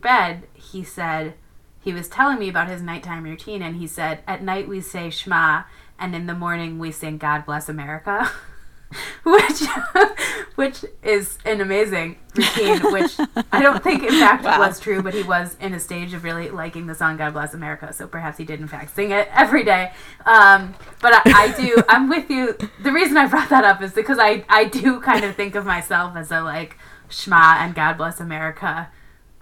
bed 0.00 0.46
he 0.52 0.84
said 0.84 1.34
he 1.80 1.92
was 1.92 2.08
telling 2.08 2.38
me 2.38 2.48
about 2.48 2.68
his 2.68 2.82
nighttime 2.82 3.24
routine 3.24 3.62
and 3.62 3.76
he 3.76 3.86
said 3.86 4.22
at 4.26 4.42
night 4.42 4.68
we 4.68 4.80
say 4.80 5.08
shema 5.08 5.62
and 5.98 6.14
in 6.14 6.26
the 6.26 6.34
morning 6.34 6.78
we 6.78 6.90
sing 6.90 7.18
god 7.18 7.44
bless 7.44 7.68
america 7.68 8.30
which 9.22 9.62
which 10.54 10.84
is 11.02 11.38
an 11.44 11.60
amazing 11.60 12.16
routine 12.34 12.80
which 12.92 13.18
i 13.52 13.60
don't 13.60 13.82
think 13.82 14.02
in 14.02 14.10
fact 14.10 14.44
wow. 14.44 14.58
was 14.58 14.80
true 14.80 15.02
but 15.02 15.12
he 15.12 15.22
was 15.22 15.56
in 15.60 15.74
a 15.74 15.80
stage 15.80 16.14
of 16.14 16.24
really 16.24 16.48
liking 16.48 16.86
the 16.86 16.94
song 16.94 17.16
god 17.16 17.32
bless 17.32 17.52
america 17.52 17.92
so 17.92 18.06
perhaps 18.06 18.38
he 18.38 18.44
did 18.44 18.60
in 18.60 18.66
fact 18.66 18.94
sing 18.94 19.10
it 19.10 19.28
every 19.32 19.62
day 19.62 19.92
um, 20.24 20.74
but 21.02 21.12
I, 21.14 21.22
I 21.26 21.60
do 21.60 21.82
i'm 21.88 22.08
with 22.08 22.30
you 22.30 22.56
the 22.82 22.92
reason 22.92 23.16
i 23.16 23.26
brought 23.26 23.50
that 23.50 23.64
up 23.64 23.82
is 23.82 23.92
because 23.92 24.18
i 24.18 24.44
i 24.48 24.64
do 24.64 25.00
kind 25.00 25.24
of 25.24 25.36
think 25.36 25.54
of 25.54 25.66
myself 25.66 26.16
as 26.16 26.30
a 26.30 26.40
like 26.40 26.78
shema 27.10 27.56
and 27.58 27.74
god 27.74 27.98
bless 27.98 28.20
america 28.20 28.88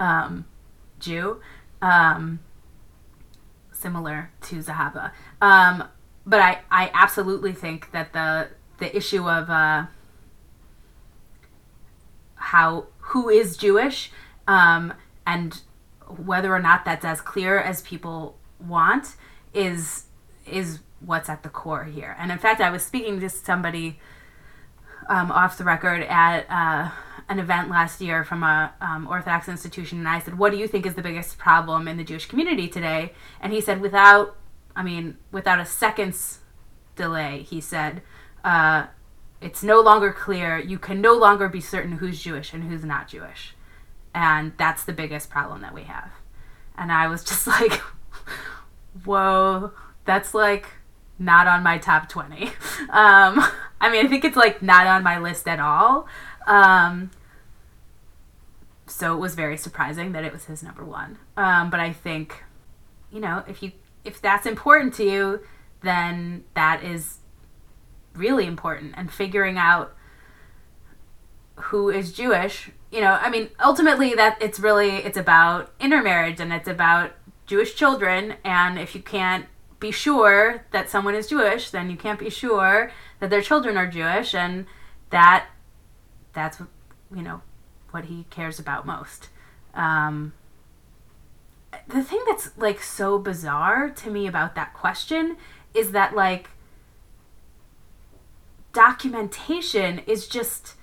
um, 0.00 0.44
jew 0.98 1.40
um, 1.82 2.40
similar 3.72 4.30
to 4.42 4.56
Zahava. 4.56 5.12
But 6.26 6.40
I, 6.40 6.58
I 6.70 6.90
absolutely 6.92 7.52
think 7.52 7.92
that 7.92 8.12
the 8.12 8.48
the 8.78 8.94
issue 8.94 9.28
of 9.28 9.48
uh, 9.48 9.86
how 12.34 12.86
who 12.98 13.28
is 13.28 13.56
Jewish 13.56 14.10
um, 14.48 14.92
and 15.26 15.60
whether 16.08 16.54
or 16.54 16.60
not 16.60 16.84
that's 16.84 17.04
as 17.04 17.20
clear 17.20 17.58
as 17.58 17.82
people 17.82 18.36
want 18.60 19.14
is 19.54 20.04
is 20.46 20.80
what's 21.00 21.28
at 21.28 21.42
the 21.42 21.48
core 21.48 21.84
here. 21.84 22.16
And 22.18 22.30
in 22.30 22.38
fact, 22.38 22.60
I 22.60 22.70
was 22.70 22.84
speaking 22.84 23.20
to 23.20 23.28
somebody 23.28 23.98
um, 25.08 25.30
off 25.30 25.58
the 25.58 25.64
record 25.64 26.02
at 26.02 26.46
uh, 26.48 26.90
an 27.28 27.38
event 27.38 27.68
last 27.70 28.00
year 28.00 28.24
from 28.24 28.42
a 28.42 28.72
um, 28.80 29.06
Orthodox 29.08 29.48
institution, 29.48 29.98
and 29.98 30.08
I 30.08 30.20
said, 30.20 30.38
"What 30.38 30.52
do 30.52 30.58
you 30.58 30.68
think 30.68 30.86
is 30.86 30.94
the 30.94 31.02
biggest 31.02 31.38
problem 31.38 31.88
in 31.88 31.96
the 31.96 32.04
Jewish 32.04 32.26
community 32.26 32.68
today?" 32.68 33.12
And 33.40 33.52
he 33.52 33.60
said, 33.60 33.80
without, 33.80 34.36
I 34.76 34.82
mean, 34.82 35.16
without 35.32 35.58
a 35.58 35.64
second's 35.64 36.40
delay, 36.94 37.42
he 37.42 37.60
said, 37.60 38.02
uh, 38.44 38.86
"It's 39.40 39.62
no 39.62 39.80
longer 39.80 40.12
clear. 40.12 40.58
You 40.58 40.78
can 40.78 41.00
no 41.00 41.14
longer 41.14 41.48
be 41.48 41.60
certain 41.60 41.92
who's 41.92 42.22
Jewish 42.22 42.52
and 42.52 42.64
who's 42.64 42.84
not 42.84 43.08
Jewish, 43.08 43.56
and 44.14 44.52
that's 44.58 44.84
the 44.84 44.92
biggest 44.92 45.30
problem 45.30 45.62
that 45.62 45.74
we 45.74 45.84
have." 45.84 46.12
And 46.76 46.92
I 46.92 47.08
was 47.08 47.24
just 47.30 47.46
like, 47.46 47.80
"Whoa, 49.04 49.72
that's 50.04 50.34
like." 50.34 50.66
Not 51.18 51.46
on 51.46 51.62
my 51.62 51.78
top 51.78 52.10
20. 52.10 52.50
Um, 52.90 53.42
I 53.80 53.90
mean, 53.90 54.04
I 54.04 54.08
think 54.08 54.22
it's 54.26 54.36
like 54.36 54.60
not 54.60 54.86
on 54.86 55.02
my 55.02 55.18
list 55.18 55.48
at 55.48 55.58
all. 55.58 56.06
Um, 56.46 57.10
so 58.86 59.14
it 59.14 59.18
was 59.18 59.34
very 59.34 59.56
surprising 59.56 60.12
that 60.12 60.24
it 60.24 60.32
was 60.32 60.44
his 60.44 60.62
number 60.62 60.84
one. 60.84 61.18
Um, 61.36 61.70
but 61.70 61.80
I 61.80 61.92
think, 61.92 62.44
you 63.10 63.20
know, 63.20 63.44
if 63.48 63.62
you 63.62 63.72
if 64.06 64.20
that's 64.20 64.46
important 64.46 64.94
to 64.94 65.04
you, 65.04 65.40
then 65.82 66.44
that 66.54 66.82
is 66.82 67.18
really 68.14 68.46
important. 68.46 68.94
And 68.96 69.10
figuring 69.10 69.58
out 69.58 69.94
who 71.56 71.88
is 71.88 72.12
Jewish, 72.12 72.70
you 72.90 73.00
know, 73.00 73.12
I 73.12 73.30
mean, 73.30 73.50
ultimately 73.62 74.14
that 74.14 74.40
it's 74.40 74.60
really 74.60 74.96
it's 74.96 75.16
about 75.16 75.72
intermarriage 75.80 76.40
and 76.40 76.52
it's 76.52 76.68
about 76.68 77.12
Jewish 77.46 77.74
children. 77.74 78.34
And 78.44 78.78
if 78.78 78.94
you 78.94 79.02
can't 79.02 79.46
be 79.80 79.90
sure 79.90 80.64
that 80.70 80.88
someone 80.88 81.14
is 81.14 81.26
Jewish, 81.28 81.70
then 81.70 81.90
you 81.90 81.96
can't 81.96 82.18
be 82.18 82.30
sure 82.30 82.90
that 83.20 83.30
their 83.30 83.42
children 83.42 83.76
are 83.76 83.86
Jewish, 83.86 84.34
and 84.34 84.66
that 85.10 85.46
that's 86.32 86.60
you 87.14 87.22
know 87.22 87.42
what 87.90 88.06
he 88.06 88.26
cares 88.30 88.58
about 88.58 88.86
most. 88.86 89.28
Um, 89.74 90.32
the 91.88 92.02
thing 92.02 92.22
that's 92.28 92.50
like 92.56 92.82
so 92.82 93.18
bizarre 93.18 93.90
to 93.90 94.10
me 94.10 94.26
about 94.26 94.54
that 94.54 94.74
question 94.74 95.36
is 95.74 95.92
that 95.92 96.14
like 96.14 96.50
documentation 98.72 100.00
is 100.00 100.28
just 100.28 100.74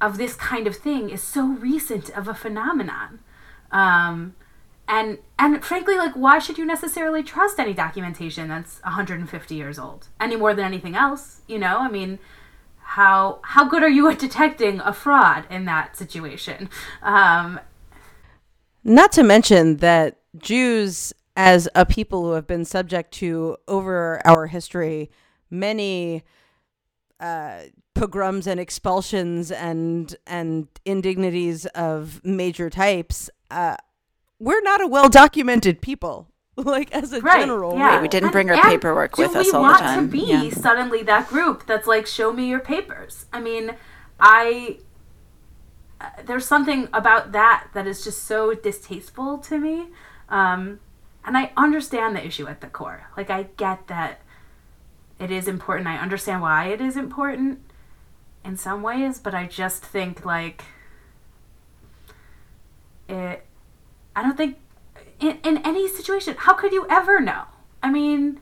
of 0.00 0.18
this 0.18 0.34
kind 0.34 0.66
of 0.66 0.76
thing 0.76 1.08
is 1.08 1.22
so 1.22 1.46
recent 1.46 2.10
of 2.10 2.28
a 2.28 2.34
phenomenon. 2.34 3.20
Um, 3.72 4.34
and 4.86 5.18
and 5.38 5.64
frankly 5.64 5.96
like 5.96 6.12
why 6.12 6.38
should 6.38 6.58
you 6.58 6.66
necessarily 6.66 7.22
trust 7.22 7.58
any 7.58 7.72
documentation 7.72 8.48
that's 8.48 8.80
150 8.82 9.54
years 9.54 9.78
old? 9.78 10.08
Any 10.20 10.36
more 10.36 10.54
than 10.54 10.64
anything 10.64 10.94
else 10.94 11.40
you 11.46 11.58
know? 11.58 11.78
I 11.78 11.88
mean 11.88 12.18
how 12.80 13.40
how 13.42 13.68
good 13.68 13.82
are 13.82 13.88
you 13.88 14.08
at 14.08 14.18
detecting 14.18 14.80
a 14.80 14.92
fraud 14.92 15.46
in 15.50 15.64
that 15.64 15.96
situation? 15.96 16.68
Um, 17.02 17.60
Not 18.84 19.12
to 19.12 19.22
mention 19.22 19.78
that 19.78 20.18
Jews, 20.36 21.12
as 21.36 21.68
a 21.74 21.86
people 21.86 22.24
who 22.24 22.32
have 22.32 22.46
been 22.46 22.64
subject 22.64 23.12
to 23.14 23.56
over 23.66 24.20
our 24.26 24.46
history 24.46 25.10
many 25.50 26.22
uh, 27.18 27.62
pogroms 27.94 28.46
and 28.46 28.60
expulsions 28.60 29.50
and 29.50 30.14
and 30.26 30.68
indignities 30.84 31.64
of 31.66 32.22
major 32.24 32.68
types, 32.68 33.30
uh, 33.50 33.76
we're 34.38 34.62
not 34.62 34.82
a 34.82 34.86
well 34.86 35.08
documented 35.08 35.80
people. 35.80 36.28
like 36.56 36.92
as 36.92 37.12
a 37.12 37.20
right, 37.20 37.40
general 37.40 37.76
yeah. 37.76 38.00
we 38.00 38.06
didn't 38.06 38.30
bring 38.30 38.48
and, 38.48 38.60
our 38.60 38.70
paperwork 38.70 39.18
with 39.18 39.34
us 39.34 39.52
all 39.52 39.64
the 39.64 39.72
time. 39.72 40.08
Do 40.08 40.16
we 40.16 40.22
want 40.22 40.38
to 40.38 40.46
be 40.46 40.48
yeah. 40.48 40.54
suddenly 40.54 41.02
that 41.02 41.28
group 41.28 41.66
that's 41.66 41.88
like, 41.88 42.06
show 42.06 42.32
me 42.32 42.48
your 42.48 42.60
papers? 42.60 43.26
I 43.32 43.40
mean, 43.40 43.74
I 44.20 44.78
there's 46.24 46.46
something 46.46 46.88
about 46.92 47.32
that 47.32 47.68
that 47.74 47.86
is 47.86 48.04
just 48.04 48.24
so 48.24 48.54
distasteful 48.54 49.38
to 49.38 49.58
me, 49.58 49.88
um, 50.28 50.80
and 51.24 51.36
I 51.36 51.52
understand 51.56 52.16
the 52.16 52.24
issue 52.24 52.46
at 52.46 52.60
the 52.60 52.66
core. 52.66 53.08
Like, 53.16 53.30
I 53.30 53.44
get 53.56 53.86
that 53.88 54.20
it 55.18 55.30
is 55.30 55.48
important. 55.48 55.86
I 55.86 55.96
understand 55.96 56.42
why 56.42 56.66
it 56.66 56.80
is 56.80 56.96
important 56.96 57.60
in 58.44 58.56
some 58.56 58.82
ways, 58.82 59.18
but 59.18 59.34
I 59.34 59.46
just 59.46 59.82
think 59.82 60.24
like 60.24 60.64
it. 63.08 63.44
I 64.16 64.22
don't 64.22 64.36
think 64.36 64.58
in, 65.20 65.38
in 65.42 65.58
any 65.58 65.88
situation. 65.88 66.34
How 66.38 66.54
could 66.54 66.72
you 66.72 66.86
ever 66.90 67.20
know? 67.20 67.44
I 67.82 67.90
mean, 67.90 68.40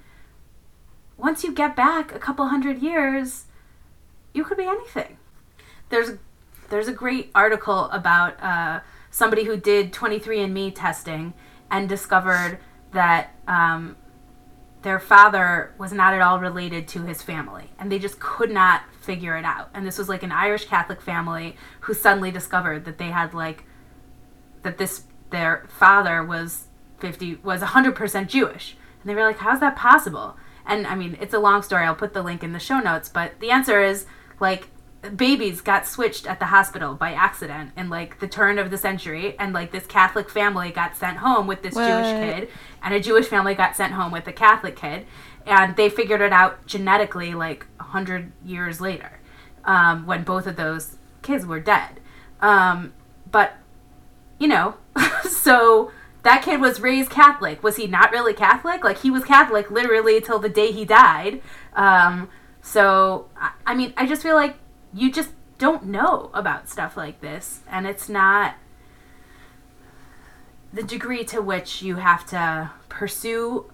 once 1.17 1.45
you 1.45 1.53
get 1.53 1.77
back 1.77 2.15
a 2.15 2.19
couple 2.19 2.47
hundred 2.49 2.83
years, 2.83 3.45
you 4.35 4.45
could 4.45 4.59
be 4.59 4.67
anything. 4.67 5.19
There's 5.89 6.19
there's 6.73 6.89
a 6.89 6.93
great 6.93 7.31
article 7.35 7.91
about 7.91 8.43
uh, 8.43 8.81
somebody 9.11 9.45
who 9.45 9.59
did 9.59 9.93
23andMe 9.93 10.75
testing 10.75 11.35
and 11.71 11.87
discovered 11.87 12.59
that 12.93 13.35
um, 13.47 13.95
their 14.81 14.99
father 14.99 15.75
was 15.77 15.93
not 15.93 16.15
at 16.15 16.23
all 16.23 16.41
related 16.41 16.89
to 16.89 17.03
his 17.03 17.21
family, 17.21 17.71
and 17.79 17.93
they 17.93 17.99
just 17.99 18.19
could 18.21 18.51
not 18.51 18.83
figure 19.03 19.37
it 19.37 19.45
out. 19.45 19.69
And 19.75 19.87
this 19.87 19.99
was 19.99 20.09
like 20.09 20.23
an 20.23 20.33
Irish 20.33 20.65
Catholic 20.65 21.03
family 21.03 21.57
who 21.81 21.93
suddenly 21.93 22.31
discovered 22.31 22.87
that 22.87 22.97
they 22.97 23.11
had 23.11 23.35
like 23.35 23.65
that 24.63 24.79
this 24.79 25.03
their 25.29 25.67
father 25.69 26.25
was 26.25 26.69
50 27.01 27.37
was 27.37 27.61
100% 27.61 28.29
Jewish. 28.29 28.77
And 29.03 29.11
they 29.11 29.15
were 29.15 29.25
like, 29.25 29.39
"How's 29.39 29.61
that 29.61 29.77
possible?" 29.77 30.39
And 30.65 30.87
I 30.87 30.95
mean, 30.95 31.19
it's 31.21 31.35
a 31.35 31.39
long 31.39 31.63
story. 31.63 31.85
I'll 31.85 31.95
put 31.95 32.15
the 32.15 32.23
link 32.23 32.43
in 32.43 32.55
the 32.55 32.59
show 32.59 32.81
notes, 32.81 33.11
but 33.11 33.41
the 33.41 33.51
answer 33.51 33.83
is 33.83 34.07
like 34.41 34.69
babies 35.17 35.61
got 35.61 35.87
switched 35.87 36.27
at 36.27 36.39
the 36.39 36.47
hospital 36.47 36.95
by 36.95 37.13
accident 37.13 37.73
in 37.77 37.89
like 37.89 38.21
the 38.21 38.29
turn 38.29 38.59
of 38.59 38.71
the 38.71 38.79
century 38.79 39.37
and 39.39 39.53
like 39.53 39.73
this 39.73 39.85
catholic 39.85 40.31
family 40.31 40.71
got 40.71 40.97
sent 40.97 41.17
home 41.17 41.49
with 41.49 41.61
this 41.63 41.75
what? 41.75 41.89
jewish 41.89 42.13
kid 42.13 42.49
and 42.85 42.95
a 42.95 43.01
jewish 43.01 43.27
family 43.27 43.53
got 43.53 43.75
sent 43.75 43.93
home 43.93 44.13
with 44.13 44.25
a 44.29 44.33
catholic 44.33 44.77
kid 44.77 45.05
and 45.47 45.77
they 45.77 45.89
figured 45.89 46.21
it 46.21 46.33
out 46.33 46.67
genetically 46.67 47.35
like 47.35 47.67
a 47.81 47.85
hundred 47.85 48.33
years 48.45 48.81
later, 48.81 49.21
um, 49.65 50.07
when 50.07 50.23
both 50.23 50.47
of 50.47 50.57
those 50.57 50.97
kids 51.23 51.47
were 51.47 51.61
dead. 51.61 52.01
Um, 52.41 52.93
but 53.31 53.55
you 54.39 54.49
know, 54.49 54.75
so 55.23 55.91
that 56.23 56.43
kid 56.43 56.61
was 56.61 56.81
raised 56.81 57.11
Catholic. 57.11 57.63
Was 57.63 57.77
he 57.77 57.87
not 57.87 58.13
really 58.13 58.35
Catholic? 58.35 58.85
Like 58.85 58.99
he 58.99 59.11
was 59.11 59.25
Catholic 59.25 59.71
literally 59.71 60.21
till 60.21 60.39
the 60.39 60.49
day 60.49 60.73
he 60.73 60.85
died. 60.85 61.41
Um, 61.75 62.29
so 62.61 63.29
I, 63.37 63.53
I 63.67 63.75
mean, 63.75 63.93
I 63.97 64.07
just 64.07 64.23
feel 64.23 64.37
like 64.37 64.57
you 64.95 65.11
just 65.11 65.31
don't 65.59 65.85
know 65.85 66.31
about 66.35 66.69
stuff 66.69 66.97
like 66.97 67.21
this, 67.21 67.61
and 67.71 67.87
it's 67.87 68.09
not 68.09 68.57
the 70.73 70.83
degree 70.83 71.25
to 71.25 71.41
which 71.41 71.83
you 71.83 71.97
have 71.97 72.27
to 72.27 72.71
pursue 72.89 73.71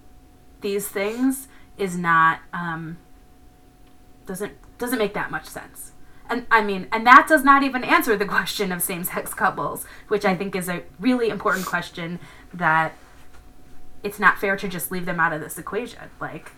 these 0.60 0.88
things 0.88 1.48
is 1.76 1.96
not 1.96 2.40
um, 2.52 2.98
doesn't 4.26 4.52
doesn't 4.78 4.98
make 4.98 5.14
that 5.14 5.30
much 5.30 5.46
sense. 5.46 5.92
And 6.30 6.46
I 6.50 6.62
mean, 6.62 6.88
and 6.92 7.06
that 7.06 7.26
does 7.26 7.42
not 7.42 7.62
even 7.62 7.82
answer 7.82 8.16
the 8.16 8.26
question 8.26 8.70
of 8.70 8.82
same-sex 8.82 9.32
couples, 9.32 9.86
which 10.08 10.26
I 10.26 10.36
think 10.36 10.54
is 10.54 10.68
a 10.68 10.82
really 11.00 11.30
important 11.30 11.64
question 11.64 12.18
that 12.52 12.92
it's 14.02 14.18
not 14.18 14.38
fair 14.38 14.56
to 14.56 14.68
just 14.68 14.90
leave 14.90 15.06
them 15.06 15.18
out 15.18 15.32
of 15.32 15.40
this 15.40 15.58
equation. 15.58 16.10
Like 16.20 16.52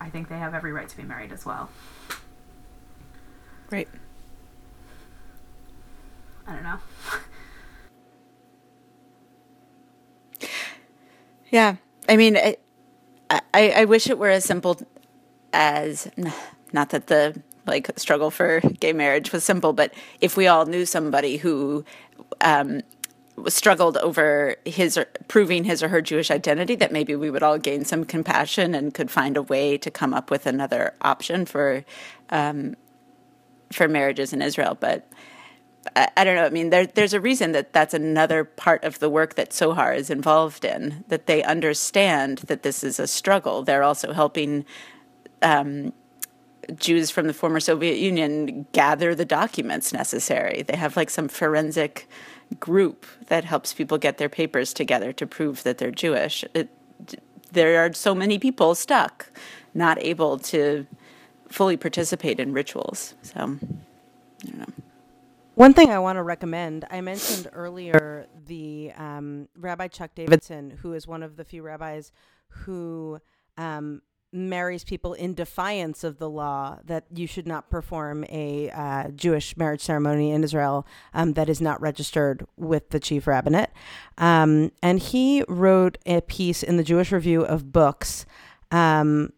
I 0.00 0.10
think 0.10 0.28
they 0.28 0.38
have 0.38 0.54
every 0.54 0.72
right 0.72 0.88
to 0.88 0.96
be 0.96 1.04
married 1.04 1.32
as 1.32 1.46
well. 1.46 1.70
Right. 3.70 3.88
I 6.46 6.54
don't 6.54 6.62
know. 6.64 6.78
Yeah. 11.50 11.76
I 12.08 12.16
mean, 12.16 12.36
I, 12.36 12.56
I, 13.28 13.70
I 13.70 13.84
wish 13.84 14.08
it 14.08 14.18
were 14.18 14.30
as 14.30 14.44
simple 14.44 14.80
as 15.52 16.08
not 16.72 16.90
that 16.90 17.08
the 17.08 17.42
like 17.66 17.90
struggle 17.98 18.30
for 18.30 18.60
gay 18.78 18.92
marriage 18.92 19.32
was 19.32 19.44
simple, 19.44 19.72
but 19.72 19.92
if 20.20 20.36
we 20.36 20.46
all 20.46 20.66
knew 20.66 20.86
somebody 20.86 21.38
who 21.38 21.84
um, 22.40 22.82
struggled 23.48 23.96
over 23.98 24.56
his 24.64 24.96
or, 24.96 25.06
proving 25.28 25.64
his 25.64 25.82
or 25.82 25.88
her 25.88 26.00
Jewish 26.00 26.30
identity, 26.30 26.74
that 26.76 26.92
maybe 26.92 27.16
we 27.16 27.30
would 27.30 27.42
all 27.42 27.58
gain 27.58 27.84
some 27.84 28.04
compassion 28.04 28.74
and 28.74 28.94
could 28.94 29.10
find 29.10 29.36
a 29.36 29.42
way 29.42 29.76
to 29.78 29.90
come 29.90 30.14
up 30.14 30.30
with 30.30 30.46
another 30.46 30.94
option 31.02 31.46
for 31.46 31.84
um, 32.30 32.76
for 33.72 33.88
marriages 33.88 34.32
in 34.32 34.42
Israel. 34.42 34.76
But 34.78 35.08
I, 35.96 36.08
I, 36.16 36.24
don't 36.24 36.36
know. 36.36 36.44
I 36.44 36.50
mean, 36.50 36.70
there, 36.70 36.86
there's 36.86 37.14
a 37.14 37.20
reason 37.20 37.52
that 37.52 37.72
that's 37.72 37.94
another 37.94 38.44
part 38.44 38.84
of 38.84 38.98
the 38.98 39.08
work 39.08 39.34
that 39.34 39.50
Tzohar 39.50 39.96
is 39.96 40.10
involved 40.10 40.64
in. 40.64 41.04
That 41.08 41.26
they 41.26 41.42
understand 41.42 42.38
that 42.48 42.62
this 42.62 42.84
is 42.84 42.98
a 42.98 43.06
struggle. 43.06 43.62
They're 43.62 43.82
also 43.82 44.12
helping. 44.12 44.64
Um, 45.42 45.92
Jews 46.76 47.10
from 47.10 47.26
the 47.26 47.32
former 47.32 47.58
Soviet 47.58 47.98
Union 47.98 48.66
gather 48.72 49.14
the 49.14 49.24
documents 49.24 49.92
necessary. 49.92 50.62
They 50.62 50.76
have 50.76 50.94
like 50.94 51.10
some 51.10 51.26
forensic 51.26 52.08
group 52.60 53.06
that 53.26 53.44
helps 53.44 53.72
people 53.72 53.98
get 53.98 54.18
their 54.18 54.28
papers 54.28 54.72
together 54.72 55.12
to 55.14 55.26
prove 55.26 55.62
that 55.62 55.78
they're 55.78 55.90
Jewish. 55.90 56.44
It, 56.54 56.68
there 57.52 57.84
are 57.84 57.92
so 57.92 58.14
many 58.14 58.38
people 58.38 58.74
stuck, 58.74 59.30
not 59.74 59.98
able 60.00 60.38
to 60.38 60.86
fully 61.50 61.76
participate 61.76 62.40
in 62.40 62.52
rituals. 62.52 63.14
So, 63.22 63.40
I 63.40 63.44
don't 63.44 64.58
know. 64.58 64.66
One 65.54 65.74
thing 65.74 65.90
I 65.90 65.98
want 65.98 66.16
to 66.16 66.22
recommend, 66.22 66.86
I 66.90 67.00
mentioned 67.02 67.48
earlier 67.52 68.26
the 68.46 68.92
um, 68.96 69.48
Rabbi 69.56 69.88
Chuck 69.88 70.12
Davidson, 70.14 70.70
who 70.80 70.94
is 70.94 71.06
one 71.06 71.22
of 71.22 71.36
the 71.36 71.44
few 71.44 71.62
rabbis 71.62 72.12
who 72.48 73.20
um, 73.58 74.00
marries 74.32 74.84
people 74.84 75.12
in 75.12 75.34
defiance 75.34 76.04
of 76.04 76.18
the 76.18 76.30
law 76.30 76.78
that 76.84 77.04
you 77.12 77.26
should 77.26 77.46
not 77.46 77.68
perform 77.68 78.24
a 78.28 78.70
uh, 78.70 79.08
Jewish 79.10 79.56
marriage 79.56 79.80
ceremony 79.80 80.30
in 80.30 80.44
Israel 80.44 80.86
um, 81.12 81.32
that 81.34 81.48
is 81.48 81.60
not 81.60 81.80
registered 81.80 82.46
with 82.56 82.90
the 82.90 83.00
chief 83.00 83.26
rabbinate. 83.26 83.70
Um, 84.18 84.70
and 84.82 85.00
he 85.00 85.44
wrote 85.48 85.98
a 86.06 86.20
piece 86.20 86.62
in 86.62 86.76
the 86.76 86.84
Jewish 86.84 87.10
Review 87.10 87.42
of 87.42 87.72
Books 87.72 88.24
um, 88.70 89.32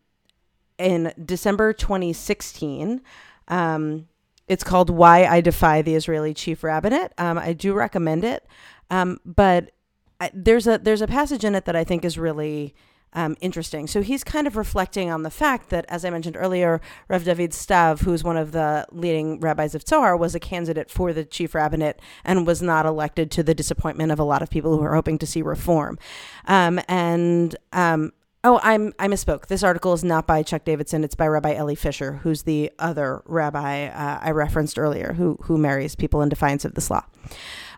in 0.83 1.13
December 1.25 1.73
2016. 1.73 3.01
Um, 3.49 4.09
it's 4.49 4.65
called 4.65 4.91
Why 4.91 5.25
I 5.25 5.41
Defy 5.41 5.83
the 5.83 5.95
Israeli 5.95 6.35
Chief 6.35 6.63
Rabbinate. 6.63 7.13
Um, 7.17 7.39
I 7.39 7.53
do 7.53 7.73
recommend 7.73 8.25
it. 8.25 8.47
Um, 8.91 9.19
but 9.25 9.73
I, 10.21 10.31
there's 10.35 10.67
a 10.67 10.79
there's 10.79 11.01
a 11.01 11.07
passage 11.07 11.45
in 11.45 11.55
it 11.55 11.65
that 11.65 11.75
I 11.75 11.85
think 11.85 12.05
is 12.05 12.19
really 12.19 12.75
um, 13.15 13.37
interesting. 13.41 13.87
So 13.87 14.03
he's 14.03 14.25
kind 14.25 14.47
of 14.47 14.57
reflecting 14.57 15.11
on 15.11 15.23
the 15.23 15.31
fact 15.31 15.71
that, 15.71 15.85
as 15.89 16.05
I 16.05 16.11
mentioned 16.11 16.37
earlier, 16.37 16.81
Rav 17.09 17.25
David 17.25 17.53
Stav, 17.53 18.01
who's 18.01 18.25
one 18.25 18.37
of 18.37 18.53
the 18.53 18.87
leading 18.91 19.39
rabbis 19.41 19.75
of 19.75 19.85
Tzohar, 19.85 20.19
was 20.19 20.35
a 20.35 20.41
candidate 20.41 20.91
for 20.91 21.13
the 21.13 21.25
chief 21.25 21.55
rabbinate 21.55 22.01
and 22.25 22.47
was 22.47 22.63
not 22.63 22.87
elected 22.87 23.31
to 23.33 23.43
the 23.43 23.55
disappointment 23.55 24.13
of 24.13 24.19
a 24.19 24.25
lot 24.25 24.43
of 24.43 24.51
people 24.51 24.77
who 24.77 24.83
are 24.83 24.95
hoping 24.95 25.19
to 25.19 25.27
see 25.27 25.43
reform. 25.43 25.99
Um, 26.47 26.81
and 26.89 27.55
um, 27.73 28.13
Oh, 28.45 28.59
I'm 28.63 28.93
I 28.99 29.07
misspoke. 29.07 29.47
This 29.47 29.63
article 29.63 29.93
is 29.93 30.03
not 30.03 30.27
by 30.27 30.43
Chuck 30.43 30.65
Davidson. 30.65 31.05
It's 31.05 31.15
by 31.15 31.29
Rabbi 31.29 31.55
Elli 31.55 31.77
Fischer, 31.77 32.15
who's 32.25 32.43
the 32.43 32.73
other 32.79 33.23
rabbi 33.27 33.87
uh, 33.87 34.19
I 34.21 34.33
referenced 34.33 34.79
earlier, 34.79 35.13
who 35.13 35.39
who 35.43 35.57
marries 35.57 35.95
people 35.95 36.23
in 36.23 36.29
defiance 36.29 36.65
of 36.65 36.75
this 36.75 36.91
law. 36.91 37.05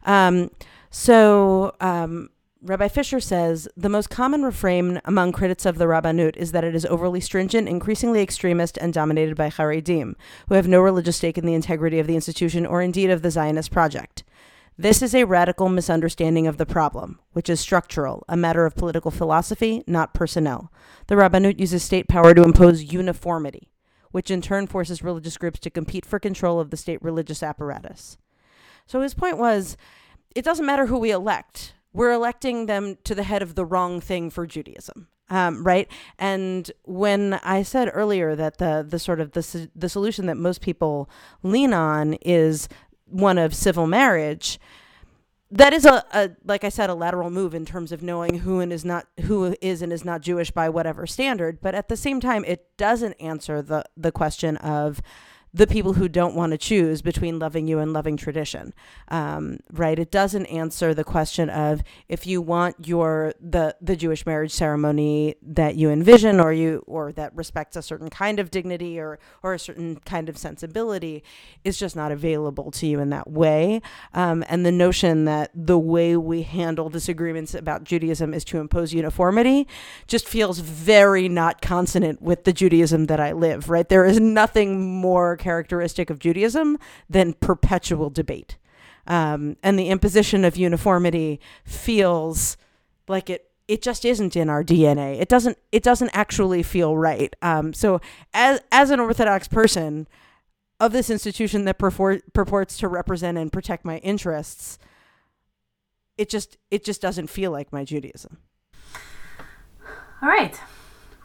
Um, 0.07 0.51
so 0.91 1.75
um, 1.81 2.31
Rabbi 2.63 2.89
Fischer 2.89 3.21
says 3.21 3.69
the 3.77 3.91
most 3.91 4.09
common 4.09 4.43
refrain 4.43 5.03
among 5.05 5.33
critics 5.33 5.67
of 5.67 5.77
the 5.77 5.85
Rabbanut 5.85 6.35
is 6.37 6.53
that 6.53 6.65
it 6.65 6.75
is 6.75 6.87
overly 6.87 7.21
stringent, 7.21 7.69
increasingly 7.69 8.23
extremist, 8.23 8.79
and 8.79 8.91
dominated 8.91 9.37
by 9.37 9.51
Haredim, 9.51 10.15
who 10.49 10.55
have 10.55 10.67
no 10.67 10.81
religious 10.81 11.19
stake 11.19 11.37
in 11.37 11.45
the 11.45 11.53
integrity 11.53 11.99
of 11.99 12.07
the 12.07 12.15
institution 12.15 12.65
or 12.65 12.81
indeed 12.81 13.11
of 13.11 13.21
the 13.21 13.31
Zionist 13.31 13.71
project. 13.71 14.25
This 14.77 15.03
is 15.03 15.15
a 15.15 15.25
radical 15.25 15.69
misunderstanding 15.69 16.47
of 16.47 16.57
the 16.57 16.67
problem, 16.67 17.21
which 17.33 17.49
is 17.49 17.61
structural, 17.61 18.25
a 18.29 18.37
matter 18.37 18.67
of 18.67 18.75
political 18.75 19.11
philosophy, 19.11 19.85
not 19.87 20.15
personnel. 20.15 20.73
The 21.07 21.15
Rabbanut 21.15 21.61
uses 21.61 21.83
state 21.83 22.09
power 22.09 22.35
to 22.35 22.43
impose 22.43 22.93
uniformity, 22.93 23.71
which 24.11 24.31
in 24.31 24.43
turn 24.43 24.67
forces 24.67 25.03
religious 25.03 25.37
groups 25.37 25.61
to 25.61 25.71
compete 25.71 26.05
for 26.05 26.19
control 26.19 26.59
of 26.59 26.71
the 26.71 26.77
state 26.77 27.03
religious 27.03 27.43
apparatus. 27.43 28.19
So 28.87 29.01
his 29.01 29.15
point 29.15 29.39
was 29.39 29.77
it 30.35 30.45
doesn't 30.45 30.67
matter 30.67 30.87
who 30.87 30.99
we 30.99 31.13
elect 31.13 31.75
we're 31.95 32.13
electing 32.13 32.67
them 32.67 32.99
to 33.05 33.15
the 33.15 33.23
head 33.23 33.41
of 33.41 33.55
the 33.55 33.65
wrong 33.65 34.01
thing 34.01 34.29
for 34.29 34.47
Judaism. 34.47 35.07
Um, 35.31 35.65
right. 35.65 35.89
And 36.19 36.71
when 36.83 37.35
I 37.35 37.63
said 37.63 37.91
earlier 37.95 38.37
that 38.37 38.59
the 38.59 38.85
the 38.87 38.99
sort 38.99 39.21
of 39.21 39.33
the 39.33 39.71
the 39.75 39.89
solution 39.89 40.27
that 40.27 40.37
most 40.37 40.61
people 40.61 41.09
lean 41.43 41.73
on 41.73 42.15
is 42.15 42.69
one 43.15 43.39
of 43.39 43.55
civil 43.55 43.87
marriage, 43.87 44.59
that 45.51 45.73
is 45.73 45.85
a, 45.87 46.05
a 46.13 46.31
like 46.45 46.65
I 46.65 46.69
said 46.69 46.91
a 46.91 46.95
lateral 46.95 47.31
move 47.31 47.55
in 47.55 47.65
terms 47.65 47.93
of 47.93 48.03
knowing 48.03 48.39
who 48.39 48.61
and 48.61 48.73
is 48.73 48.85
not 48.85 49.07
who 49.23 49.55
is 49.61 49.83
and 49.83 49.93
is 49.93 50.05
not 50.05 50.21
Jewish 50.21 50.51
by 50.51 50.69
whatever 50.69 51.07
standard. 51.07 51.61
But 51.61 51.75
at 51.75 51.89
the 51.89 51.97
same 51.97 52.21
time, 52.21 52.45
it 52.45 52.67
doesn't 52.77 53.15
answer 53.15 53.63
the 53.63 53.85
the 53.97 54.11
question 54.11 54.57
of 54.57 55.01
the 55.55 55.69
people 55.69 55.93
who 55.93 56.09
don't 56.09 56.35
want 56.35 56.51
to 56.51 56.59
choose 56.59 57.01
between 57.01 57.39
loving 57.39 57.69
you 57.69 57.79
and 57.79 57.93
loving 57.93 58.17
tradition, 58.17 58.75
um, 59.09 59.61
right? 59.73 60.01
It 60.01 60.11
doesn't 60.11 60.47
answer 60.47 60.93
the 60.93 61.05
question 61.05 61.49
of 61.49 61.81
if 62.09 62.27
you 62.27 62.43
want 62.43 62.89
your 62.89 63.35
the 63.41 63.77
the 63.81 63.95
Jewish 63.95 64.27
marriage 64.27 64.51
ceremony 64.51 65.37
that 65.43 65.77
you 65.77 65.91
envision 65.91 66.41
or 66.41 66.53
you 66.53 66.83
or 66.89 67.13
that 67.13 67.35
respects 67.37 67.77
a 67.77 67.83
certain 67.83 68.11
kind 68.11 68.41
of 68.41 68.51
dignity 68.51 68.99
or 68.99 69.21
or 69.45 69.55
a 69.55 69.59
certain 69.59 70.01
kind 70.01 70.29
of 70.29 70.37
sensibility 70.37 71.23
is 71.63 71.79
just 71.79 71.95
not 71.95 72.11
available 72.11 72.73
to 72.73 72.89
you 72.89 72.99
in 72.99 73.11
that 73.11 73.31
way. 73.31 73.81
Um, 74.13 74.45
and 74.49 74.67
the 74.67 74.73
notion 74.73 75.25
that 75.27 75.53
the 75.55 75.79
way 75.79 76.17
we 76.17 76.43
handle 76.43 76.89
disagreements 76.89 77.55
about 77.55 77.85
Judaism 77.85 78.35
is 78.35 78.45
to 78.47 78.59
impose 78.59 78.93
uniformity 78.93 79.69
just 80.09 80.27
feels 80.27 80.59
very 80.59 81.29
not 81.29 81.63
consonant 81.63 82.21
with 82.21 82.43
the 82.43 82.53
Judaism 82.53 83.07
that 83.07 83.21
I 83.21 83.31
live. 83.31 83.71
Right? 83.71 83.89
There 83.89 84.05
is 84.05 84.19
nothing 84.19 84.81
more 85.01 85.37
characteristic 85.45 86.09
of 86.09 86.19
Judaism 86.19 86.79
than 87.09 87.35
perpetual 87.35 88.09
debate. 88.09 88.57
Um, 89.07 89.57
and 89.63 89.79
the 89.79 89.91
imposition 89.91 90.43
of 90.45 90.57
uniformity 90.57 91.39
feels 91.65 92.57
like 93.07 93.29
it 93.29 93.51
it 93.67 93.81
just 93.81 94.05
isn't 94.05 94.37
in 94.37 94.51
our 94.51 94.63
DNA. 94.63 95.21
It 95.21 95.29
doesn't 95.29 95.59
it 95.71 95.83
doesn't 95.83 96.11
actually 96.13 96.63
feel 96.63 96.97
right. 96.97 97.35
Um, 97.43 97.75
so 97.75 98.01
as 98.33 98.61
as 98.73 98.91
an 98.91 99.01
Orthodox 99.01 99.47
person 99.47 100.09
of 100.81 100.93
this 100.93 101.11
institution 101.11 101.65
that 101.67 101.79
purport, 101.79 102.33
purports 102.33 102.77
to 102.79 102.89
represent 102.89 103.39
and 103.39 103.53
protect 103.53 103.85
my 103.85 103.99
interests, 103.99 104.79
it 106.17 106.29
just 106.31 106.57
it 106.71 106.85
just 106.85 107.03
doesn't 107.03 107.29
feel 107.29 107.51
like 107.51 107.73
my 107.73 107.85
Judaism. 107.85 108.39
All 110.23 110.29
right. 110.29 110.59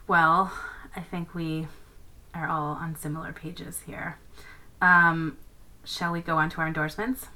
Well, 0.06 0.52
I 0.94 1.00
think 1.00 1.34
we 1.34 1.66
are 2.34 2.48
all 2.48 2.74
on 2.74 2.96
similar 2.96 3.32
pages 3.32 3.82
here. 3.86 4.18
Um, 4.80 5.36
shall 5.84 6.12
we 6.12 6.20
go 6.20 6.36
on 6.36 6.50
to 6.50 6.60
our 6.60 6.66
endorsements? 6.66 7.28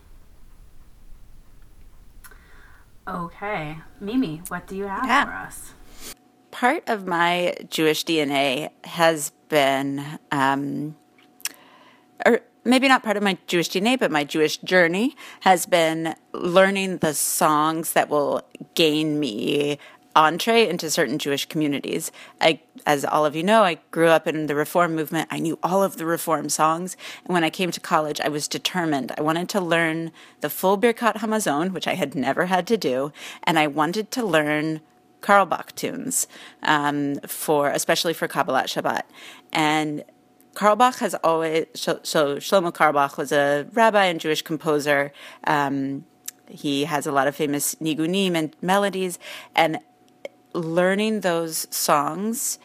Okay. 3.07 3.79
Mimi, 4.01 4.43
what 4.49 4.67
do 4.67 4.77
you 4.77 4.85
have 4.85 5.07
yeah. 5.07 5.25
for 5.25 5.33
us? 5.33 5.75
part 6.55 6.89
of 6.89 7.05
my 7.05 7.53
Jewish 7.69 8.05
DNA 8.05 8.71
has 8.85 9.33
been, 9.49 10.21
um, 10.31 10.95
or 12.25 12.43
maybe 12.65 12.87
not 12.87 13.03
part 13.03 13.17
of 13.17 13.25
my 13.25 13.37
Jewish 13.49 13.69
DNA, 13.71 13.99
but 13.99 14.13
my 14.13 14.23
Jewish 14.23 14.59
journey 14.59 15.17
has 15.41 15.67
been 15.67 16.15
learning 16.33 16.99
the 16.99 17.13
songs 17.13 17.93
that 17.95 18.09
will 18.09 18.43
gain 18.77 19.19
me 19.19 19.81
entree 20.17 20.69
into 20.69 20.91
certain 20.91 21.19
Jewish 21.19 21.47
communities. 21.47 22.12
I, 22.41 22.61
as 22.87 23.05
all 23.05 23.27
of 23.27 23.35
you 23.35 23.43
know, 23.43 23.62
I 23.62 23.79
grew 23.91 24.09
up 24.09 24.27
in 24.27 24.47
the 24.47 24.55
Reform 24.55 24.95
movement. 24.95 25.29
I 25.31 25.39
knew 25.39 25.59
all 25.62 25.83
of 25.83 25.97
the 25.97 26.07
Reform 26.07 26.49
songs. 26.49 26.97
And 27.25 27.35
when 27.35 27.45
I 27.45 27.51
came 27.51 27.71
to 27.73 27.81
college, 27.81 28.21
I 28.21 28.29
was 28.29 28.49
determined. 28.49 29.12
I 29.19 29.23
wanted 29.23 29.49
to 29.51 29.61
learn 29.61 30.12
the 30.41 30.51
full 30.51 30.79
Birkat 30.79 31.17
Hamazon, 31.17 31.73
which 31.73 31.89
I 31.89 31.95
had 31.95 32.15
never 32.15 32.47
had 32.47 32.67
to 32.69 32.77
do. 32.77 33.12
And 33.43 33.59
I 33.59 33.67
wanted 33.67 34.11
to 34.12 34.25
learn 34.25 34.81
Carlebach 35.21 35.75
tunes 35.75 36.29
um, 36.62 37.17
for, 37.27 37.71
especially 37.71 38.12
for 38.12 38.29
Kabbalat 38.29 38.65
Shabbat. 38.65 39.03
And 39.53 40.05
Carlebach 40.55 40.99
has 40.99 41.15
always, 41.17 41.67
so, 41.75 41.97
Shlomo 41.97 42.73
Carlebach 42.73 43.17
was 43.17 43.33
a 43.33 43.67
rabbi 43.73 44.05
and 44.05 44.21
Jewish 44.21 44.43
composer. 44.43 45.12
Um, 45.45 46.05
he 46.49 46.85
has 46.85 47.07
a 47.07 47.12
lot 47.12 47.27
of 47.27 47.35
famous 47.35 47.75
nigunim 47.77 48.35
and 48.35 48.55
melodies, 48.61 49.19
and 49.57 49.79
learning 50.55 51.21
those 51.21 51.67
songs 51.75 52.59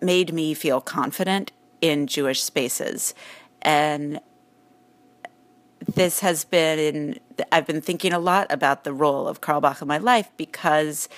made 0.00 0.32
me 0.32 0.54
feel 0.54 0.80
confident 0.80 1.52
in 1.80 2.06
Jewish 2.06 2.42
spaces. 2.42 3.14
And 3.62 4.20
this 5.86 6.20
has 6.20 6.44
been, 6.44 7.18
I've 7.50 7.66
been 7.66 7.80
thinking 7.80 8.12
a 8.12 8.18
lot 8.18 8.46
about 8.50 8.84
the 8.84 8.92
role 8.92 9.26
of 9.26 9.40
Carlebach 9.40 9.82
in 9.82 9.88
my 9.88 9.98
life 9.98 10.30
because 10.36 11.08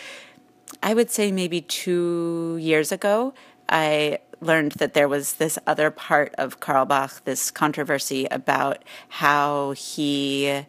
I 0.83 0.95
would 0.95 1.11
say 1.11 1.33
maybe 1.33 1.61
two 1.61 2.59
years 2.61 2.93
ago, 2.93 3.35
I 3.69 4.19
learned 4.41 4.73
that 4.73 4.95
there 4.95 5.09
was 5.09 5.35
this 5.35 5.59
other 5.67 5.91
part 5.91 6.35
of 6.39 6.61
Carlebach, 6.61 7.25
this 7.25 7.51
controversy 7.51 8.27
about 8.31 8.85
how 9.09 9.73
he 9.73 10.65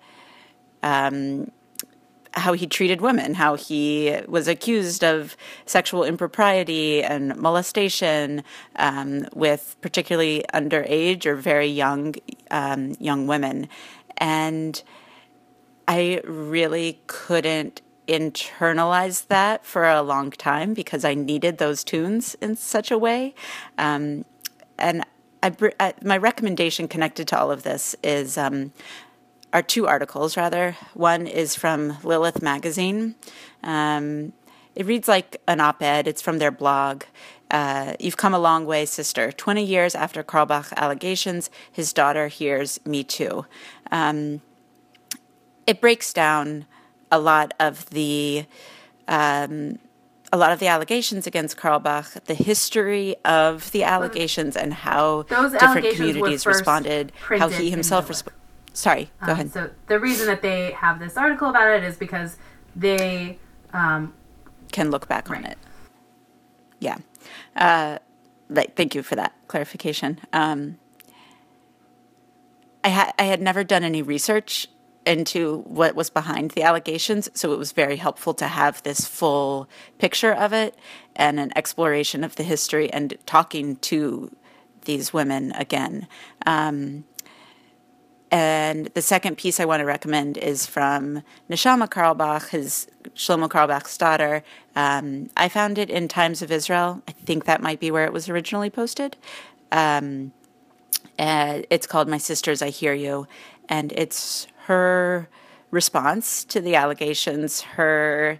um, 0.81 1.51
how 2.33 2.53
he 2.53 2.67
treated 2.67 3.01
women, 3.01 3.33
how 3.33 3.55
he 3.55 4.19
was 4.27 4.47
accused 4.47 5.03
of 5.03 5.35
sexual 5.65 6.03
impropriety 6.03 7.03
and 7.03 7.35
molestation 7.35 8.43
um, 8.75 9.25
with 9.33 9.75
particularly 9.81 10.43
underage 10.53 11.25
or 11.25 11.35
very 11.35 11.67
young 11.67 12.15
um, 12.51 12.95
young 12.99 13.27
women, 13.27 13.67
and 14.17 14.83
I 15.87 16.21
really 16.23 17.01
couldn't 17.07 17.81
internalize 18.07 19.27
that 19.27 19.65
for 19.65 19.87
a 19.87 20.01
long 20.01 20.31
time 20.31 20.73
because 20.73 21.05
I 21.05 21.13
needed 21.13 21.57
those 21.57 21.83
tunes 21.83 22.35
in 22.41 22.55
such 22.55 22.91
a 22.91 22.97
way, 22.97 23.33
um, 23.77 24.25
and 24.77 25.03
I, 25.41 25.53
I, 25.79 25.93
my 26.03 26.17
recommendation 26.17 26.87
connected 26.87 27.27
to 27.29 27.39
all 27.39 27.51
of 27.51 27.63
this 27.63 27.95
is 28.03 28.37
um, 28.37 28.73
are 29.53 29.61
two 29.61 29.87
articles 29.87 30.37
rather. 30.37 30.75
One 30.93 31.27
is 31.27 31.55
from 31.55 31.97
Lilith 32.03 32.41
Magazine. 32.41 33.15
Um, 33.63 34.33
it 34.75 34.85
reads 34.85 35.07
like 35.07 35.41
an 35.47 35.59
op 35.59 35.81
ed, 35.81 36.07
it's 36.07 36.21
from 36.21 36.37
their 36.37 36.51
blog. 36.51 37.03
Uh, 37.51 37.95
You've 37.99 38.17
come 38.17 38.33
a 38.33 38.39
long 38.39 38.65
way, 38.65 38.85
sister. 38.85 39.31
20 39.31 39.63
years 39.63 39.95
after 39.95 40.23
Carlebach 40.23 40.71
allegations, 40.77 41.49
his 41.71 41.91
daughter 41.93 42.27
hears 42.27 42.79
Me 42.85 43.03
Too. 43.03 43.45
Um, 43.91 44.41
it 45.65 45.81
breaks 45.81 46.13
down 46.13 46.65
a 47.11 47.19
lot 47.19 47.53
of 47.59 47.89
the. 47.89 48.45
Um, 49.07 49.79
a 50.31 50.37
lot 50.37 50.51
of 50.51 50.59
the 50.59 50.67
allegations 50.67 51.25
against 51.25 51.57
Carlebach, 51.57 52.23
the 52.25 52.35
history 52.35 53.15
of 53.25 53.71
the 53.71 53.83
allegations, 53.83 54.55
and 54.55 54.71
how 54.71 55.23
Those 55.23 55.53
different 55.53 55.95
communities 55.95 56.45
responded, 56.45 57.11
how 57.27 57.49
he 57.49 57.71
himself 57.71 58.07
responded 58.07 58.38
Sorry, 58.79 59.11
go 59.19 59.25
um, 59.25 59.29
ahead. 59.31 59.51
So 59.51 59.69
the 59.87 59.99
reason 59.99 60.27
that 60.27 60.41
they 60.41 60.71
have 60.71 60.99
this 60.99 61.17
article 61.17 61.49
about 61.49 61.67
it 61.67 61.83
is 61.83 61.97
because 61.97 62.37
they 62.77 63.37
um, 63.73 64.13
can 64.71 64.89
look 64.89 65.09
back 65.09 65.29
right. 65.29 65.43
on 65.43 65.51
it. 65.51 65.57
Yeah. 66.79 66.99
Uh, 67.57 67.97
thank 68.77 68.95
you 68.95 69.03
for 69.03 69.17
that 69.17 69.33
clarification. 69.49 70.21
Um, 70.31 70.77
I, 72.81 72.89
ha- 72.89 73.11
I 73.19 73.23
had 73.23 73.41
never 73.41 73.65
done 73.65 73.83
any 73.83 74.01
research 74.01 74.69
into 75.05 75.57
what 75.67 75.93
was 75.93 76.09
behind 76.09 76.51
the 76.51 76.63
allegations, 76.63 77.27
so 77.33 77.51
it 77.51 77.59
was 77.59 77.73
very 77.73 77.97
helpful 77.97 78.33
to 78.35 78.47
have 78.47 78.81
this 78.83 79.05
full 79.05 79.67
picture 79.97 80.31
of 80.31 80.53
it 80.53 80.77
and 81.17 81.37
an 81.37 81.51
exploration 81.53 82.23
of 82.23 82.37
the 82.37 82.43
history 82.43 82.89
and 82.93 83.17
talking 83.25 83.75
to 83.77 84.33
these 84.85 85.11
women 85.11 85.51
again. 85.51 86.07
Um, 86.45 87.03
and 88.31 88.87
the 88.93 89.01
second 89.01 89.37
piece 89.37 89.59
I 89.59 89.65
want 89.65 89.81
to 89.81 89.85
recommend 89.85 90.37
is 90.37 90.65
from 90.65 91.23
Neshama 91.49 91.89
Carlebach, 91.89 92.49
his 92.49 92.87
Shlomo 93.15 93.49
Carlebach's 93.49 93.97
daughter. 93.97 94.43
Um, 94.75 95.29
I 95.35 95.49
found 95.49 95.77
it 95.77 95.89
in 95.89 96.07
Times 96.07 96.41
of 96.41 96.51
Israel. 96.51 97.01
I 97.07 97.11
think 97.11 97.45
that 97.45 97.61
might 97.61 97.79
be 97.79 97.89
where 97.89 98.05
it 98.05 98.13
was 98.13 98.29
originally 98.29 98.69
posted. 98.69 99.17
Um, 99.71 100.31
it's 101.17 101.87
called 101.87 102.07
My 102.07 102.17
Sisters, 102.17 102.61
I 102.61 102.69
Hear 102.69 102.93
You. 102.93 103.27
And 103.67 103.91
it's 103.93 104.47
her 104.65 105.27
response 105.71 106.43
to 106.45 106.61
the 106.61 106.75
allegations, 106.75 107.61
her 107.61 108.39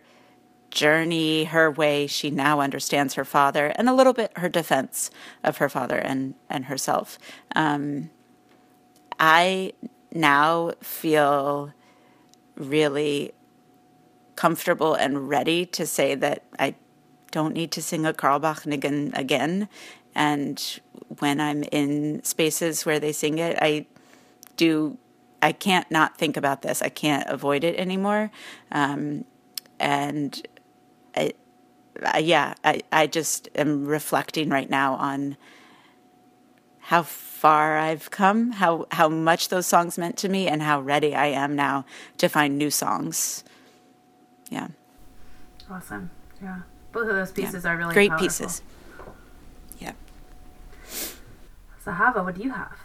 journey, 0.69 1.45
her 1.45 1.71
way 1.71 2.05
she 2.05 2.29
now 2.29 2.59
understands 2.61 3.15
her 3.15 3.25
father, 3.25 3.67
and 3.75 3.89
a 3.89 3.93
little 3.93 4.13
bit 4.13 4.31
her 4.37 4.49
defense 4.49 5.09
of 5.43 5.57
her 5.57 5.67
father 5.67 5.97
and, 5.97 6.35
and 6.47 6.65
herself. 6.65 7.17
Um, 7.55 8.11
I 9.19 9.73
now 10.13 10.71
feel 10.81 11.73
really 12.55 13.33
comfortable 14.35 14.93
and 14.93 15.27
ready 15.27 15.65
to 15.65 15.85
say 15.85 16.15
that 16.15 16.43
I 16.57 16.75
don't 17.31 17.53
need 17.53 17.71
to 17.71 17.81
sing 17.81 18.05
a 18.05 18.13
Carlebach 18.13 18.65
Nigun 18.65 19.15
again. 19.17 19.67
And 20.15 20.79
when 21.19 21.39
I'm 21.39 21.63
in 21.63 22.23
spaces 22.23 22.85
where 22.85 22.99
they 22.99 23.11
sing 23.11 23.37
it, 23.37 23.57
I 23.61 23.85
do, 24.55 24.97
I 25.41 25.51
can't 25.51 25.89
not 25.91 26.17
think 26.17 26.37
about 26.37 26.61
this. 26.61 26.81
I 26.81 26.89
can't 26.89 27.27
avoid 27.27 27.63
it 27.63 27.77
anymore. 27.77 28.31
Um, 28.71 29.25
and 29.79 30.47
I, 31.15 31.33
I, 32.03 32.19
yeah, 32.19 32.53
I, 32.63 32.81
I 32.91 33.07
just 33.07 33.49
am 33.55 33.85
reflecting 33.85 34.49
right 34.49 34.69
now 34.69 34.95
on 34.95 35.37
how 36.89 37.03
far 37.03 37.77
I've 37.77 38.09
come, 38.09 38.51
how 38.53 38.87
how 38.91 39.09
much 39.09 39.49
those 39.49 39.67
songs 39.67 39.95
meant 39.99 40.17
to 40.17 40.27
me, 40.27 40.47
and 40.47 40.63
how 40.63 40.81
ready 40.81 41.13
I 41.13 41.27
am 41.27 41.55
now 41.55 41.85
to 42.17 42.27
find 42.27 42.57
new 42.57 42.71
songs. 42.71 43.43
Yeah. 44.49 44.69
Awesome. 45.69 46.09
Yeah. 46.41 46.61
Both 46.91 47.07
of 47.09 47.15
those 47.15 47.31
pieces 47.31 47.63
yeah. 47.63 47.69
are 47.69 47.77
really 47.77 47.93
great 47.93 48.09
powerful. 48.09 48.25
pieces. 48.25 48.63
Yeah. 49.77 49.91
Zahava, 51.85 52.25
what 52.25 52.33
do 52.33 52.41
you 52.41 52.49
have? 52.49 52.78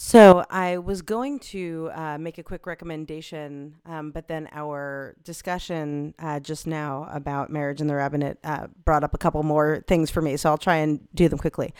So 0.00 0.44
I 0.48 0.78
was 0.78 1.02
going 1.02 1.40
to 1.40 1.90
uh, 1.92 2.18
make 2.18 2.38
a 2.38 2.44
quick 2.44 2.66
recommendation, 2.68 3.74
um, 3.84 4.12
but 4.12 4.28
then 4.28 4.48
our 4.52 5.16
discussion 5.24 6.14
uh, 6.20 6.38
just 6.38 6.68
now 6.68 7.08
about 7.12 7.50
marriage 7.50 7.80
and 7.80 7.90
the 7.90 7.96
rabbinate 7.96 8.38
uh, 8.44 8.68
brought 8.84 9.02
up 9.02 9.12
a 9.12 9.18
couple 9.18 9.42
more 9.42 9.82
things 9.88 10.08
for 10.08 10.22
me. 10.22 10.36
So 10.36 10.50
I'll 10.50 10.56
try 10.56 10.76
and 10.76 11.00
do 11.16 11.28
them 11.28 11.40
quickly. 11.40 11.74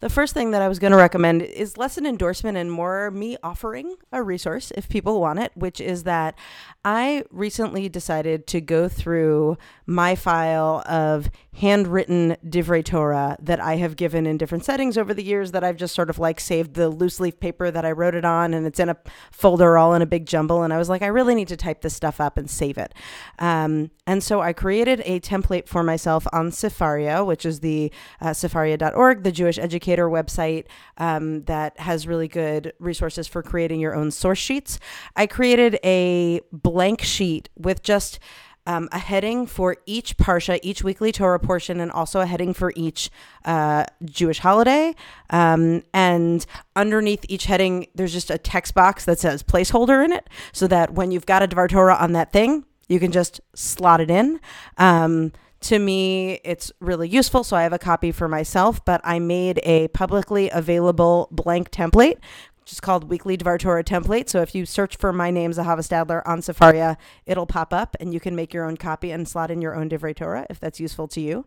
The 0.00 0.10
first 0.10 0.34
thing 0.34 0.50
that 0.50 0.60
I 0.60 0.68
was 0.68 0.78
going 0.78 0.90
to 0.90 0.98
recommend 0.98 1.40
is 1.40 1.78
less 1.78 1.96
an 1.96 2.04
endorsement 2.04 2.58
and 2.58 2.70
more 2.70 3.10
me 3.10 3.38
offering 3.42 3.96
a 4.12 4.22
resource 4.22 4.70
if 4.76 4.90
people 4.90 5.18
want 5.18 5.38
it, 5.38 5.52
which 5.54 5.80
is 5.80 6.02
that 6.02 6.36
I 6.84 7.24
recently 7.30 7.88
decided 7.88 8.46
to 8.48 8.60
go 8.60 8.86
through 8.86 9.56
my 9.86 10.14
file 10.14 10.82
of 10.86 11.30
handwritten 11.54 12.36
Divrei 12.46 12.82
Torah 12.82 13.36
that 13.40 13.60
I 13.60 13.76
have 13.76 13.96
given 13.96 14.26
in 14.26 14.38
different 14.38 14.64
settings 14.64 14.96
over 14.96 15.12
the 15.12 15.22
years 15.22 15.52
that 15.52 15.62
I've 15.62 15.76
just 15.76 15.94
sort 15.94 16.08
of 16.08 16.18
like 16.18 16.40
saved 16.40 16.74
the 16.74 16.88
loose 16.88 17.20
leaf 17.20 17.38
paper 17.38 17.70
that 17.70 17.84
I 17.84 17.92
wrote 17.92 18.14
it 18.14 18.24
on 18.24 18.54
and 18.54 18.66
it's 18.66 18.80
in 18.80 18.88
a 18.88 18.96
folder 19.30 19.76
all 19.76 19.92
in 19.92 20.00
a 20.00 20.06
big 20.06 20.26
jumble. 20.26 20.62
And 20.62 20.72
I 20.72 20.78
was 20.78 20.88
like, 20.88 21.02
I 21.02 21.08
really 21.08 21.34
need 21.34 21.48
to 21.48 21.56
type 21.56 21.82
this 21.82 21.94
stuff 21.94 22.20
up 22.20 22.38
and 22.38 22.48
save 22.48 22.78
it. 22.78 22.94
Um, 23.38 23.90
and 24.06 24.22
so 24.22 24.40
I 24.40 24.54
created 24.54 25.02
a 25.04 25.20
template 25.20 25.68
for 25.68 25.82
myself 25.82 26.26
on 26.32 26.50
Sefaria, 26.50 27.24
which 27.24 27.44
is 27.44 27.60
the 27.60 27.92
uh, 28.20 28.30
Sefaria.org, 28.30 29.22
the 29.22 29.32
Jewish 29.32 29.58
educator 29.58 30.08
website 30.08 30.64
um, 30.96 31.44
that 31.44 31.78
has 31.78 32.06
really 32.06 32.28
good 32.28 32.72
resources 32.78 33.28
for 33.28 33.42
creating 33.42 33.78
your 33.78 33.94
own 33.94 34.10
source 34.10 34.38
sheets. 34.38 34.78
I 35.16 35.26
created 35.26 35.78
a 35.84 36.40
blank 36.50 37.02
sheet 37.02 37.50
with 37.56 37.82
just 37.82 38.18
um, 38.66 38.88
a 38.92 38.98
heading 38.98 39.46
for 39.46 39.76
each 39.86 40.16
parsha, 40.16 40.58
each 40.62 40.84
weekly 40.84 41.12
Torah 41.12 41.40
portion, 41.40 41.80
and 41.80 41.90
also 41.90 42.20
a 42.20 42.26
heading 42.26 42.54
for 42.54 42.72
each 42.76 43.10
uh, 43.44 43.84
Jewish 44.04 44.38
holiday. 44.38 44.94
Um, 45.30 45.82
and 45.92 46.46
underneath 46.76 47.24
each 47.28 47.46
heading, 47.46 47.86
there's 47.94 48.12
just 48.12 48.30
a 48.30 48.38
text 48.38 48.74
box 48.74 49.04
that 49.04 49.18
says 49.18 49.42
placeholder 49.42 50.04
in 50.04 50.12
it, 50.12 50.28
so 50.52 50.66
that 50.68 50.94
when 50.94 51.10
you've 51.10 51.26
got 51.26 51.42
a 51.42 51.48
Dvar 51.48 51.68
Torah 51.68 51.96
on 51.96 52.12
that 52.12 52.32
thing, 52.32 52.64
you 52.88 53.00
can 53.00 53.12
just 53.12 53.40
slot 53.54 54.00
it 54.00 54.10
in. 54.10 54.40
Um, 54.78 55.32
to 55.62 55.78
me, 55.78 56.40
it's 56.44 56.72
really 56.80 57.08
useful. 57.08 57.44
So 57.44 57.56
I 57.56 57.62
have 57.62 57.72
a 57.72 57.78
copy 57.78 58.10
for 58.10 58.28
myself, 58.28 58.84
but 58.84 59.00
I 59.04 59.18
made 59.20 59.60
a 59.62 59.88
publicly 59.88 60.50
available 60.50 61.28
blank 61.30 61.70
template, 61.70 62.18
which 62.62 62.72
is 62.72 62.80
called 62.80 63.04
Weekly 63.04 63.36
Dvar 63.36 63.58
Torah 63.58 63.82
Template. 63.82 64.28
So 64.28 64.40
if 64.40 64.54
you 64.54 64.64
search 64.66 64.96
for 64.96 65.12
my 65.12 65.30
name, 65.30 65.50
Zahava 65.50 65.80
Stadler, 65.80 66.22
on 66.24 66.40
Sefaria, 66.40 66.96
it'll 67.26 67.46
pop 67.46 67.72
up 67.72 67.96
and 67.98 68.14
you 68.14 68.20
can 68.20 68.36
make 68.36 68.54
your 68.54 68.64
own 68.64 68.76
copy 68.76 69.10
and 69.10 69.26
slot 69.26 69.50
in 69.50 69.60
your 69.60 69.74
own 69.74 69.90
Divrei 69.90 70.14
Torah 70.14 70.46
if 70.48 70.60
that's 70.60 70.78
useful 70.78 71.08
to 71.08 71.20
you. 71.20 71.46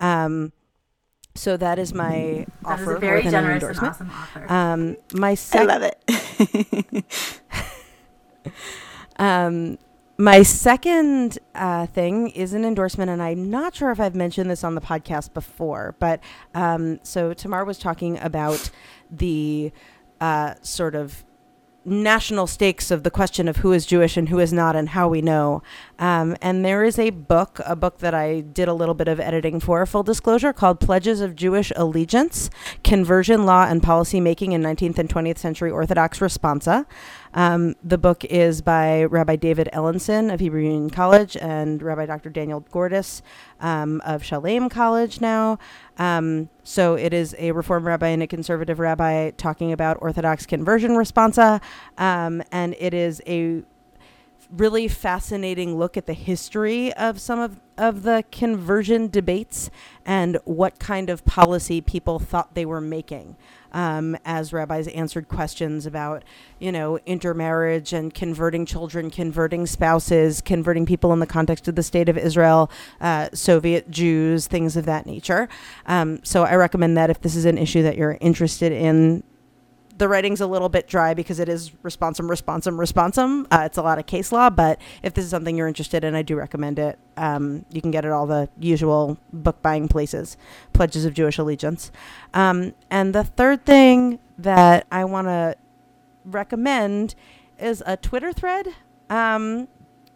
Um, 0.00 0.52
so 1.34 1.58
that 1.58 1.78
is 1.78 1.92
my 1.92 2.46
That 2.62 2.80
is 2.80 2.80
offer 2.80 2.96
a 2.96 3.00
very 3.00 3.22
more 3.22 3.30
than 3.30 3.44
an 3.44 3.60
generous 3.60 3.78
and 3.78 3.88
awesome 3.88 4.10
offer. 4.10 4.52
Um, 4.52 4.96
my 5.12 5.36
I 5.52 5.62
love 5.64 5.82
it. 5.82 7.04
Um, 9.18 9.78
my 10.18 10.42
second 10.42 11.38
uh, 11.54 11.86
thing 11.86 12.30
is 12.30 12.54
an 12.54 12.64
endorsement, 12.64 13.10
and 13.10 13.22
I'm 13.22 13.50
not 13.50 13.74
sure 13.74 13.90
if 13.90 14.00
I've 14.00 14.14
mentioned 14.14 14.50
this 14.50 14.64
on 14.64 14.74
the 14.74 14.80
podcast 14.80 15.34
before, 15.34 15.94
but 15.98 16.20
um, 16.54 17.00
so 17.02 17.34
Tamar 17.34 17.64
was 17.64 17.78
talking 17.78 18.18
about 18.18 18.70
the 19.10 19.72
uh, 20.20 20.54
sort 20.62 20.94
of 20.94 21.24
national 21.86 22.48
stakes 22.48 22.90
of 22.90 23.04
the 23.04 23.10
question 23.10 23.46
of 23.46 23.58
who 23.58 23.72
is 23.72 23.86
Jewish 23.86 24.16
and 24.16 24.28
who 24.28 24.40
is 24.40 24.52
not, 24.52 24.74
and 24.74 24.88
how 24.90 25.08
we 25.08 25.22
know. 25.22 25.62
Um, 25.98 26.36
and 26.42 26.64
there 26.64 26.82
is 26.82 26.98
a 26.98 27.10
book, 27.10 27.60
a 27.64 27.76
book 27.76 27.98
that 27.98 28.12
I 28.12 28.40
did 28.40 28.66
a 28.66 28.74
little 28.74 28.94
bit 28.94 29.06
of 29.06 29.20
editing 29.20 29.60
for, 29.60 29.86
full 29.86 30.02
disclosure, 30.02 30.52
called 30.52 30.80
Pledges 30.80 31.20
of 31.20 31.36
Jewish 31.36 31.72
Allegiance 31.76 32.50
Conversion 32.82 33.46
Law 33.46 33.66
and 33.66 33.82
Policy 33.82 34.20
Making 34.20 34.52
in 34.52 34.62
19th 34.62 34.98
and 34.98 35.08
20th 35.08 35.38
Century 35.38 35.70
Orthodox 35.70 36.18
Responsa. 36.18 36.86
Um, 37.32 37.76
the 37.84 37.98
book 37.98 38.24
is 38.24 38.62
by 38.62 39.04
Rabbi 39.04 39.36
David 39.36 39.68
Ellenson 39.72 40.32
of 40.32 40.40
Hebrew 40.40 40.62
Union 40.62 40.90
College 40.90 41.36
and 41.36 41.82
Rabbi 41.82 42.06
Dr. 42.06 42.30
Daniel 42.30 42.60
Gordis 42.60 43.22
um, 43.60 44.00
of 44.04 44.24
Shalem 44.24 44.68
College 44.68 45.20
now. 45.20 45.58
Um, 45.98 46.48
so 46.62 46.94
it 46.94 47.12
is 47.14 47.34
a 47.38 47.52
Reform 47.52 47.86
rabbi 47.86 48.08
and 48.08 48.22
a 48.22 48.26
conservative 48.26 48.78
rabbi 48.78 49.30
talking 49.30 49.72
about 49.72 49.98
Orthodox 50.00 50.46
conversion 50.46 50.92
responsa. 50.92 51.60
Um, 51.96 52.42
and 52.52 52.74
it 52.78 52.94
is 52.94 53.22
a 53.26 53.62
really 54.50 54.88
fascinating 54.88 55.76
look 55.76 55.96
at 55.96 56.06
the 56.06 56.12
history 56.12 56.92
of 56.94 57.20
some 57.20 57.40
of, 57.40 57.58
of 57.76 58.02
the 58.02 58.24
conversion 58.30 59.08
debates 59.08 59.70
and 60.04 60.38
what 60.44 60.78
kind 60.78 61.10
of 61.10 61.24
policy 61.24 61.80
people 61.80 62.18
thought 62.18 62.54
they 62.54 62.64
were 62.64 62.80
making 62.80 63.36
um, 63.76 64.16
as 64.24 64.54
rabbis 64.54 64.88
answered 64.88 65.28
questions 65.28 65.84
about, 65.84 66.24
you 66.58 66.72
know, 66.72 66.98
intermarriage 67.04 67.92
and 67.92 68.14
converting 68.14 68.64
children, 68.64 69.10
converting 69.10 69.66
spouses, 69.66 70.40
converting 70.40 70.86
people 70.86 71.12
in 71.12 71.20
the 71.20 71.26
context 71.26 71.68
of 71.68 71.74
the 71.74 71.82
state 71.82 72.08
of 72.08 72.16
Israel, 72.16 72.70
uh, 73.02 73.28
Soviet 73.34 73.90
Jews, 73.90 74.46
things 74.46 74.78
of 74.78 74.86
that 74.86 75.04
nature. 75.04 75.46
Um, 75.84 76.20
so 76.24 76.44
I 76.44 76.54
recommend 76.54 76.96
that 76.96 77.10
if 77.10 77.20
this 77.20 77.36
is 77.36 77.44
an 77.44 77.58
issue 77.58 77.82
that 77.82 77.98
you're 77.98 78.16
interested 78.22 78.72
in 78.72 79.22
the 79.96 80.08
writing's 80.08 80.40
a 80.40 80.46
little 80.46 80.68
bit 80.68 80.86
dry 80.86 81.14
because 81.14 81.40
it 81.40 81.48
is 81.48 81.70
responsum, 81.82 82.28
responsum, 82.28 82.76
responsum. 82.76 83.46
Uh, 83.50 83.62
it's 83.64 83.78
a 83.78 83.82
lot 83.82 83.98
of 83.98 84.06
case 84.06 84.30
law, 84.32 84.50
but 84.50 84.80
if 85.02 85.14
this 85.14 85.24
is 85.24 85.30
something 85.30 85.56
you're 85.56 85.68
interested 85.68 86.04
in, 86.04 86.14
I 86.14 86.22
do 86.22 86.36
recommend 86.36 86.78
it. 86.78 86.98
Um, 87.16 87.64
you 87.70 87.80
can 87.80 87.90
get 87.90 88.04
it 88.04 88.10
all 88.10 88.26
the 88.26 88.48
usual 88.58 89.18
book 89.32 89.62
buying 89.62 89.88
places, 89.88 90.36
Pledges 90.72 91.04
of 91.04 91.14
Jewish 91.14 91.38
Allegiance. 91.38 91.90
Um, 92.34 92.74
and 92.90 93.14
the 93.14 93.24
third 93.24 93.64
thing 93.64 94.18
that 94.38 94.86
I 94.92 95.04
want 95.04 95.28
to 95.28 95.56
recommend 96.24 97.14
is 97.58 97.82
a 97.86 97.96
Twitter 97.96 98.32
thread 98.32 98.68
um, 99.08 99.68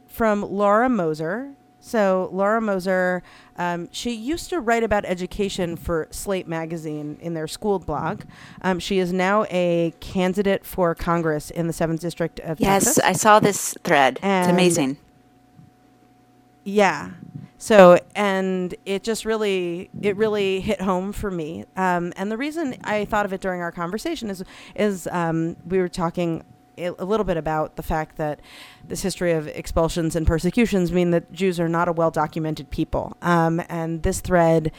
from 0.06 0.42
Laura 0.42 0.88
Moser. 0.88 1.54
So 1.80 2.28
Laura 2.32 2.60
Moser, 2.60 3.22
um, 3.60 3.90
she 3.92 4.12
used 4.12 4.48
to 4.48 4.58
write 4.58 4.82
about 4.82 5.04
education 5.04 5.76
for 5.76 6.08
Slate 6.10 6.48
magazine 6.48 7.18
in 7.20 7.34
their 7.34 7.46
school 7.46 7.78
blog. 7.78 8.22
Um, 8.62 8.78
she 8.80 8.98
is 8.98 9.12
now 9.12 9.44
a 9.50 9.92
candidate 10.00 10.64
for 10.64 10.94
Congress 10.94 11.50
in 11.50 11.66
the 11.66 11.74
seventh 11.74 12.00
district 12.00 12.40
of 12.40 12.58
yes, 12.58 12.86
Texas. 12.86 13.04
I 13.04 13.12
saw 13.12 13.38
this 13.38 13.76
thread. 13.84 14.18
it's 14.22 14.48
amazing. 14.48 14.96
Yeah. 16.64 17.10
So, 17.58 17.98
and 18.14 18.74
it 18.86 19.02
just 19.02 19.26
really, 19.26 19.90
it 20.00 20.16
really 20.16 20.60
hit 20.60 20.80
home 20.80 21.12
for 21.12 21.30
me. 21.30 21.66
Um, 21.76 22.14
and 22.16 22.32
the 22.32 22.38
reason 22.38 22.76
I 22.84 23.04
thought 23.04 23.26
of 23.26 23.34
it 23.34 23.42
during 23.42 23.60
our 23.60 23.72
conversation 23.72 24.30
is, 24.30 24.42
is 24.74 25.06
um, 25.12 25.58
we 25.66 25.80
were 25.80 25.88
talking 25.90 26.44
a 26.86 27.04
little 27.04 27.24
bit 27.24 27.36
about 27.36 27.76
the 27.76 27.82
fact 27.82 28.16
that 28.16 28.40
this 28.86 29.02
history 29.02 29.32
of 29.32 29.48
expulsions 29.48 30.16
and 30.16 30.26
persecutions 30.26 30.92
mean 30.92 31.10
that 31.10 31.32
Jews 31.32 31.60
are 31.60 31.68
not 31.68 31.88
a 31.88 31.92
well 31.92 32.10
documented 32.10 32.70
people. 32.70 33.16
Um, 33.22 33.62
and 33.68 34.02
this 34.02 34.20
thread 34.20 34.72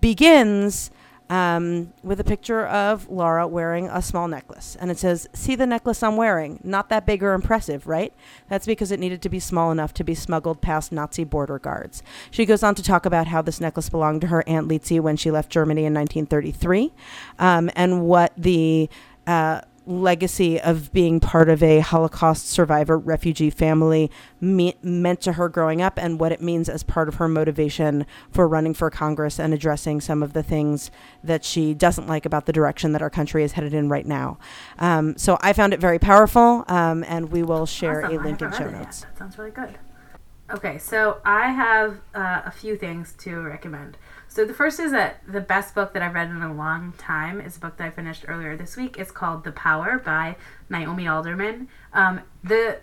begins 0.00 0.90
um, 1.30 1.92
with 2.02 2.20
a 2.20 2.24
picture 2.24 2.66
of 2.66 3.08
Laura 3.10 3.46
wearing 3.46 3.88
a 3.88 4.00
small 4.00 4.28
necklace. 4.28 4.76
And 4.80 4.90
it 4.90 4.98
says, 4.98 5.28
See 5.32 5.54
the 5.54 5.66
necklace 5.66 6.02
I'm 6.02 6.16
wearing. 6.16 6.58
Not 6.62 6.88
that 6.88 7.04
big 7.04 7.22
or 7.22 7.34
impressive, 7.34 7.86
right? 7.86 8.12
That's 8.48 8.66
because 8.66 8.90
it 8.90 9.00
needed 9.00 9.20
to 9.22 9.28
be 9.28 9.40
small 9.40 9.70
enough 9.70 9.92
to 9.94 10.04
be 10.04 10.14
smuggled 10.14 10.60
past 10.60 10.90
Nazi 10.90 11.24
border 11.24 11.58
guards. 11.58 12.02
She 12.30 12.46
goes 12.46 12.62
on 12.62 12.74
to 12.76 12.82
talk 12.82 13.04
about 13.04 13.26
how 13.26 13.42
this 13.42 13.60
necklace 13.60 13.88
belonged 13.88 14.22
to 14.22 14.28
her 14.28 14.42
Aunt 14.48 14.68
Litzi 14.68 15.00
when 15.00 15.16
she 15.16 15.30
left 15.30 15.50
Germany 15.50 15.84
in 15.84 15.94
1933 15.94 16.92
um, 17.38 17.70
and 17.76 18.06
what 18.06 18.32
the 18.36 18.88
uh, 19.26 19.60
legacy 19.88 20.60
of 20.60 20.92
being 20.92 21.18
part 21.18 21.48
of 21.48 21.62
a 21.62 21.80
Holocaust 21.80 22.48
survivor 22.48 22.98
refugee 22.98 23.48
family 23.48 24.10
me- 24.40 24.74
meant 24.82 25.20
to 25.22 25.32
her 25.32 25.48
growing 25.48 25.80
up 25.80 25.98
and 25.98 26.20
what 26.20 26.30
it 26.30 26.42
means 26.42 26.68
as 26.68 26.82
part 26.82 27.08
of 27.08 27.14
her 27.14 27.26
motivation 27.26 28.04
for 28.30 28.46
running 28.46 28.74
for 28.74 28.90
Congress 28.90 29.40
and 29.40 29.54
addressing 29.54 30.00
some 30.00 30.22
of 30.22 30.34
the 30.34 30.42
things 30.42 30.90
that 31.24 31.42
she 31.44 31.72
doesn't 31.72 32.06
like 32.06 32.26
about 32.26 32.44
the 32.44 32.52
direction 32.52 32.92
that 32.92 33.00
our 33.00 33.10
country 33.10 33.42
is 33.42 33.52
headed 33.52 33.72
in 33.72 33.88
right 33.88 34.06
now. 34.06 34.38
Um, 34.78 35.16
so 35.16 35.38
I 35.40 35.54
found 35.54 35.72
it 35.72 35.80
very 35.80 35.98
powerful, 35.98 36.64
um, 36.68 37.02
and 37.08 37.32
we 37.32 37.42
will 37.42 37.64
share 37.64 38.04
Awesome. 38.04 38.18
a 38.18 38.22
link 38.22 38.42
in 38.42 38.52
show 38.52 38.58
read 38.58 38.68
it 38.68 38.72
yet. 38.72 38.82
notes. 38.82 39.00
That 39.00 39.18
sounds 39.18 39.38
really 39.38 39.50
good. 39.52 39.78
Okay, 40.50 40.78
so 40.78 41.20
I 41.24 41.50
have 41.50 42.00
uh, 42.14 42.42
a 42.46 42.50
few 42.50 42.76
things 42.76 43.14
to 43.20 43.40
recommend. 43.40 43.96
So 44.38 44.44
the 44.44 44.54
first 44.54 44.78
is 44.78 44.92
that 44.92 45.20
the 45.26 45.40
best 45.40 45.74
book 45.74 45.94
that 45.94 46.00
I've 46.00 46.14
read 46.14 46.30
in 46.30 46.42
a 46.42 46.54
long 46.54 46.92
time 46.96 47.40
is 47.40 47.56
a 47.56 47.58
book 47.58 47.76
that 47.78 47.88
I 47.88 47.90
finished 47.90 48.24
earlier 48.28 48.56
this 48.56 48.76
week. 48.76 48.96
It's 48.96 49.10
called 49.10 49.42
The 49.42 49.50
Power 49.50 49.98
by 49.98 50.36
Naomi 50.70 51.08
Alderman. 51.08 51.66
Um, 51.92 52.20
the 52.44 52.78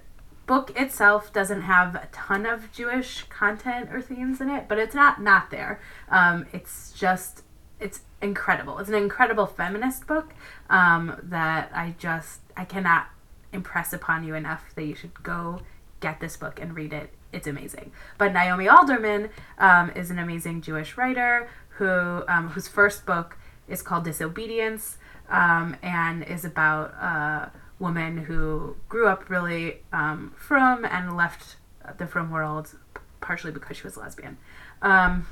book 0.47 0.77
itself 0.77 1.31
doesn't 1.31 1.61
have 1.61 1.95
a 1.95 2.09
ton 2.11 2.45
of 2.45 2.73
Jewish 2.73 3.23
content 3.29 3.87
or 3.89 4.01
themes 4.01 4.41
in 4.41 4.49
it, 4.49 4.67
but 4.67 4.79
it's 4.79 4.93
not 4.93 5.21
not 5.21 5.49
there. 5.49 5.79
Um, 6.09 6.45
it's 6.51 6.91
just 6.91 7.43
it's 7.79 8.01
incredible. 8.21 8.77
It's 8.79 8.89
an 8.89 8.95
incredible 8.95 9.45
feminist 9.45 10.07
book 10.07 10.33
um, 10.69 11.17
that 11.23 11.71
I 11.73 11.95
just 11.97 12.41
I 12.57 12.65
cannot 12.65 13.07
impress 13.53 13.93
upon 13.93 14.25
you 14.25 14.35
enough 14.35 14.75
that 14.75 14.83
you 14.83 14.93
should 14.93 15.23
go 15.23 15.61
get 16.01 16.19
this 16.19 16.35
book 16.35 16.59
and 16.59 16.75
read 16.75 16.91
it. 16.91 17.13
It's 17.31 17.47
amazing. 17.47 17.91
But 18.17 18.33
Naomi 18.33 18.67
Alderman 18.67 19.29
um, 19.57 19.91
is 19.91 20.09
an 20.09 20.19
amazing 20.19 20.61
Jewish 20.61 20.97
writer 20.97 21.49
who 21.77 22.23
um, 22.27 22.49
whose 22.49 22.67
first 22.67 23.05
book 23.05 23.37
is 23.67 23.81
called 23.81 24.05
Disobedience 24.05 24.97
um, 25.29 25.75
and 25.81 26.23
is 26.23 26.45
about 26.45 26.91
a 26.93 27.51
woman 27.79 28.17
who 28.17 28.77
grew 28.87 29.07
up 29.07 29.29
really 29.29 29.79
um, 29.91 30.33
frum 30.37 30.85
and 30.85 31.17
left 31.17 31.57
the 31.97 32.07
frum 32.07 32.31
world 32.31 32.77
partially 33.19 33.51
because 33.51 33.77
she 33.77 33.83
was 33.83 33.97
lesbian. 33.97 34.37
Um, 34.81 35.27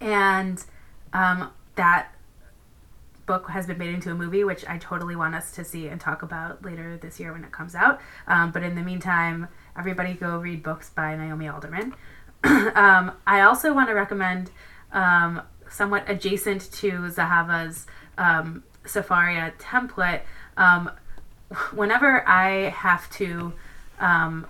and 0.00 0.64
um, 1.12 1.50
that 1.74 2.14
book 3.26 3.50
has 3.50 3.66
been 3.66 3.78
made 3.78 3.92
into 3.92 4.10
a 4.10 4.14
movie, 4.14 4.44
which 4.44 4.64
I 4.66 4.78
totally 4.78 5.16
want 5.16 5.34
us 5.34 5.50
to 5.52 5.64
see 5.64 5.88
and 5.88 6.00
talk 6.00 6.22
about 6.22 6.64
later 6.64 6.96
this 6.96 7.18
year 7.18 7.32
when 7.32 7.42
it 7.44 7.52
comes 7.52 7.74
out. 7.74 8.00
But 8.26 8.62
in 8.62 8.74
the 8.74 8.82
meantime, 8.82 9.48
everybody 9.76 10.14
go 10.14 10.38
read 10.38 10.62
books 10.62 10.90
by 10.90 11.16
Naomi 11.16 11.48
Alderman. 11.48 11.94
um, 12.44 13.12
I 13.26 13.40
also 13.40 13.72
want 13.74 13.88
to 13.88 13.94
recommend, 13.94 14.50
um, 14.92 15.42
somewhat 15.68 16.04
adjacent 16.08 16.70
to 16.72 17.10
Zahava's 17.10 17.86
um, 18.16 18.62
Sefaria 18.84 19.52
template, 19.58 20.20
um, 20.56 20.90
whenever 21.72 22.26
I 22.28 22.70
have 22.70 23.10
to. 23.12 23.52
Um, 23.98 24.46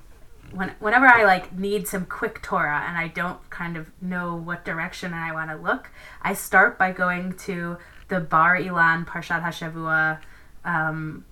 when, 0.53 0.71
whenever 0.79 1.07
I 1.07 1.25
like 1.25 1.57
need 1.57 1.89
some 1.89 2.07
quick 2.07 2.41
Torah 2.41 2.85
and 2.87 2.97
I 2.97 3.09
don't 3.09 3.39
kind 3.51 3.77
of 3.77 3.91
know 4.01 4.37
what 4.37 4.65
direction 4.65 5.13
I 5.13 5.33
want 5.33 5.51
to 5.51 5.57
look, 5.57 5.91
I 6.23 6.35
start 6.35 6.79
by 6.79 6.93
going 6.93 7.37
to 7.39 7.77
the 8.09 8.21
Bar 8.21 8.57
Ilan 8.59 9.07
Parshat 9.07 9.43
Hashavua. 9.43 10.21
Um, 10.65 11.25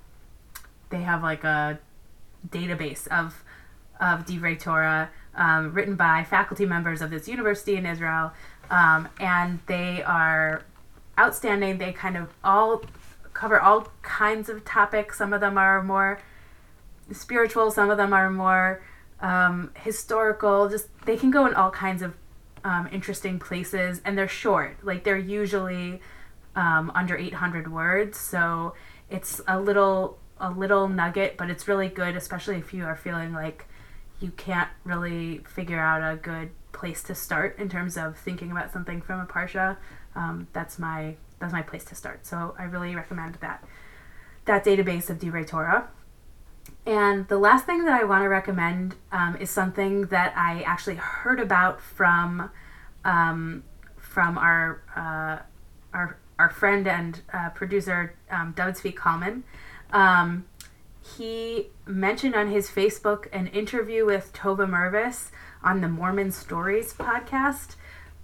they 0.90 1.02
have 1.02 1.22
like 1.22 1.44
a 1.44 1.78
database 2.48 3.06
of 3.08 3.44
of 4.02 4.26
Divrei 4.26 4.58
Torah 4.58 5.08
um, 5.34 5.72
written 5.72 5.94
by 5.94 6.24
faculty 6.24 6.66
members 6.66 7.00
of 7.00 7.10
this 7.10 7.28
university 7.28 7.76
in 7.76 7.86
Israel, 7.86 8.32
um, 8.70 9.08
and 9.20 9.60
they 9.66 10.02
are 10.02 10.62
outstanding. 11.18 11.78
They 11.78 11.92
kind 11.92 12.16
of 12.16 12.34
all 12.44 12.82
cover 13.32 13.60
all 13.60 13.88
kinds 14.02 14.48
of 14.48 14.64
topics. 14.64 15.16
Some 15.16 15.32
of 15.32 15.40
them 15.40 15.56
are 15.56 15.82
more 15.82 16.20
spiritual. 17.12 17.70
Some 17.70 17.90
of 17.90 17.96
them 17.96 18.12
are 18.12 18.30
more 18.30 18.82
um, 19.20 19.70
historical. 19.76 20.68
Just 20.68 20.88
they 21.06 21.16
can 21.16 21.30
go 21.30 21.46
in 21.46 21.54
all 21.54 21.70
kinds 21.70 22.02
of 22.02 22.14
um, 22.64 22.88
interesting 22.92 23.38
places, 23.38 24.00
and 24.04 24.18
they're 24.18 24.28
short. 24.28 24.78
Like 24.82 25.04
they're 25.04 25.16
usually 25.16 26.00
um, 26.56 26.92
under 26.94 27.16
800 27.16 27.72
words, 27.72 28.18
so 28.18 28.74
it's 29.08 29.40
a 29.46 29.58
little 29.58 30.18
a 30.38 30.50
little 30.50 30.88
nugget, 30.88 31.36
but 31.36 31.48
it's 31.50 31.68
really 31.68 31.88
good, 31.88 32.16
especially 32.16 32.56
if 32.56 32.74
you 32.74 32.84
are 32.84 32.96
feeling 32.96 33.32
like 33.32 33.66
you 34.22 34.30
can't 34.30 34.70
really 34.84 35.38
figure 35.38 35.80
out 35.80 36.00
a 36.00 36.16
good 36.16 36.50
place 36.72 37.02
to 37.04 37.14
start 37.14 37.58
in 37.58 37.68
terms 37.68 37.96
of 37.96 38.16
thinking 38.16 38.50
about 38.50 38.72
something 38.72 39.02
from 39.02 39.20
a 39.20 39.26
parsha. 39.26 39.76
Um, 40.14 40.48
that's 40.52 40.78
my 40.78 41.16
that's 41.38 41.52
my 41.52 41.62
place 41.62 41.84
to 41.86 41.94
start. 41.94 42.24
So 42.26 42.54
I 42.58 42.64
really 42.64 42.94
recommend 42.94 43.36
that 43.36 43.64
that 44.44 44.64
database 44.64 45.10
of 45.10 45.18
Divrei 45.18 45.46
Torah. 45.46 45.88
And 46.86 47.28
the 47.28 47.38
last 47.38 47.66
thing 47.66 47.84
that 47.84 48.00
I 48.00 48.04
want 48.04 48.22
to 48.22 48.28
recommend 48.28 48.96
um, 49.10 49.36
is 49.36 49.50
something 49.50 50.06
that 50.06 50.32
I 50.36 50.62
actually 50.62 50.96
heard 50.96 51.40
about 51.40 51.80
from 51.80 52.50
um, 53.04 53.64
from 53.96 54.38
our 54.38 54.82
uh, 54.96 55.42
our 55.92 56.18
our 56.38 56.50
friend 56.50 56.88
and 56.88 57.20
uh, 57.32 57.50
producer 57.50 58.14
um, 58.30 58.52
David 58.56 58.74
Zvi 58.74 58.96
Kalman. 58.96 59.44
Um, 59.92 60.46
he 61.16 61.68
mentioned 61.86 62.34
on 62.34 62.50
his 62.50 62.68
Facebook 62.68 63.26
an 63.32 63.46
interview 63.48 64.04
with 64.04 64.32
Tova 64.32 64.68
Mirvis 64.68 65.30
on 65.62 65.80
the 65.80 65.88
Mormon 65.88 66.30
Stories 66.30 66.92
podcast. 66.92 67.76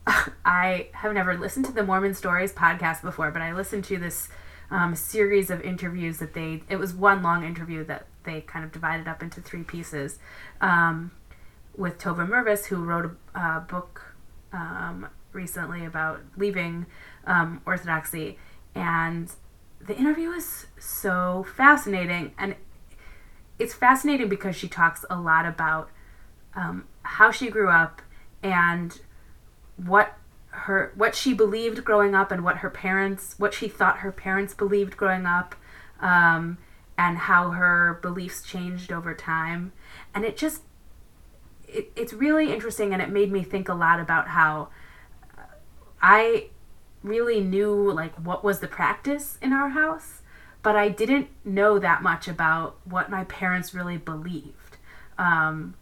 I 0.45 0.89
have 0.93 1.13
never 1.13 1.37
listened 1.37 1.67
to 1.67 1.73
the 1.73 1.83
Mormon 1.83 2.15
Stories 2.15 2.53
podcast 2.53 3.03
before, 3.03 3.31
but 3.31 3.43
I 3.43 3.53
listened 3.53 3.85
to 3.85 3.99
this 3.99 4.29
um, 4.71 4.95
series 4.95 5.51
of 5.51 5.61
interviews 5.63 6.19
that 6.19 6.35
they, 6.35 6.63
it 6.69 6.77
was 6.77 6.93
one 6.93 7.23
long 7.23 7.45
interview 7.45 7.85
that 7.85 8.07
they 8.25 8.41
kind 8.43 8.65
of 8.65 8.73
divided 8.73 9.09
up 9.09 9.23
into 9.23 9.41
three 9.41 9.63
pieces 9.63 10.19
um, 10.61 11.11
with 11.77 11.99
Tova 11.99 12.29
Mirvis, 12.29 12.67
who 12.67 12.77
wrote 12.77 13.17
a, 13.35 13.39
a 13.39 13.61
book 13.61 14.15
um, 14.53 15.09
recently 15.33 15.85
about 15.85 16.21
leaving 16.37 16.87
um, 17.27 17.63
Orthodoxy. 17.67 18.39
And 18.75 19.31
the 19.81 19.97
interview 19.97 20.31
is 20.31 20.67
so 20.79 21.47
fascinating. 21.57 22.33
And 22.39 22.57
it's 23.59 23.75
fascinating 23.75 24.29
because 24.29 24.57
she 24.57 24.69
talks 24.69 25.05
a 25.11 25.21
lot 25.21 25.47
about 25.47 25.91
um, 26.55 26.87
how 27.03 27.31
she 27.31 27.51
grew 27.51 27.69
up 27.69 28.03
and 28.43 29.01
what 29.77 30.15
her 30.51 30.93
what 30.97 31.15
she 31.15 31.35
believed 31.35 31.85
growing 31.85 32.15
up 32.15 32.33
and 32.33 32.43
what 32.43 32.59
her 32.59 32.71
parents 32.71 33.35
what 33.39 33.55
she 33.55 33.69
thought 33.69 33.99
her 33.99 34.11
parents 34.11 34.55
believed 34.55 34.97
growing 34.97 35.27
up 35.27 35.55
um, 36.01 36.59
and 36.97 37.19
how 37.19 37.51
her 37.51 37.99
beliefs 38.03 38.43
changed 38.43 38.93
over 38.93 39.15
time. 39.15 39.73
And 40.15 40.25
it 40.25 40.37
just 40.37 40.63
it, 41.69 41.93
it's 41.95 42.13
really 42.13 42.53
interesting 42.53 42.93
and 42.93 43.03
it 43.03 43.11
made 43.11 43.31
me 43.31 43.43
think 43.43 43.69
a 43.69 43.75
lot 43.75 44.01
about 44.01 44.29
how 44.29 44.69
i 46.01 46.49
really 47.03 47.41
knew 47.41 47.93
like 47.93 48.15
what 48.15 48.43
was 48.43 48.61
the 48.61 48.69
practice 48.69 49.39
in 49.43 49.53
our 49.53 49.71
house 49.71 50.23
but 50.63 50.77
i 50.77 50.89
didn't 50.89 51.29
know 51.45 51.79
that 51.79 52.03
much 52.03 52.29
about 52.29 52.77
what 52.85 53.11
my 53.11 53.25
parents 53.25 53.75
really 53.75 53.97
believed. 53.97 54.77
Um, 55.19 55.75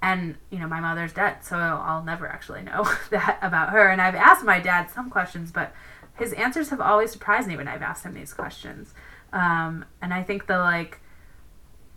and 0.00 0.36
you 0.50 0.60
know 0.60 0.68
my 0.68 0.78
mother's 0.78 1.12
dead 1.12 1.38
so 1.42 1.56
i'll 1.56 2.04
never 2.04 2.28
actually 2.28 2.62
know 2.62 2.88
that 3.10 3.38
about 3.42 3.70
her. 3.70 3.88
And 3.88 4.00
i've 4.00 4.14
asked 4.14 4.44
my 4.44 4.60
dad 4.60 4.90
some 4.90 5.10
questions 5.10 5.50
but 5.50 5.72
his 6.16 6.32
answers 6.32 6.70
have 6.70 6.80
always 6.80 7.10
surprised 7.10 7.48
me 7.48 7.56
when 7.56 7.68
i've 7.68 7.82
asked 7.82 8.04
him 8.04 8.14
these 8.14 8.32
questions. 8.32 8.94
Um, 9.32 9.84
and 10.00 10.14
i 10.14 10.22
think 10.22 10.46
the 10.46 10.58
like 10.58 11.00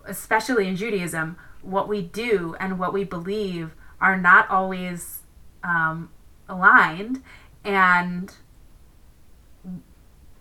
especially 0.06 0.68
in 0.68 0.76
judaism 0.76 1.38
what 1.62 1.88
we 1.88 2.02
do 2.02 2.56
and 2.60 2.80
what 2.80 2.92
we 2.92 3.04
believe 3.04 3.76
are 4.00 4.18
not 4.18 4.50
always 4.50 5.22
um, 5.64 6.10
aligned. 6.50 7.24
And 7.64 8.34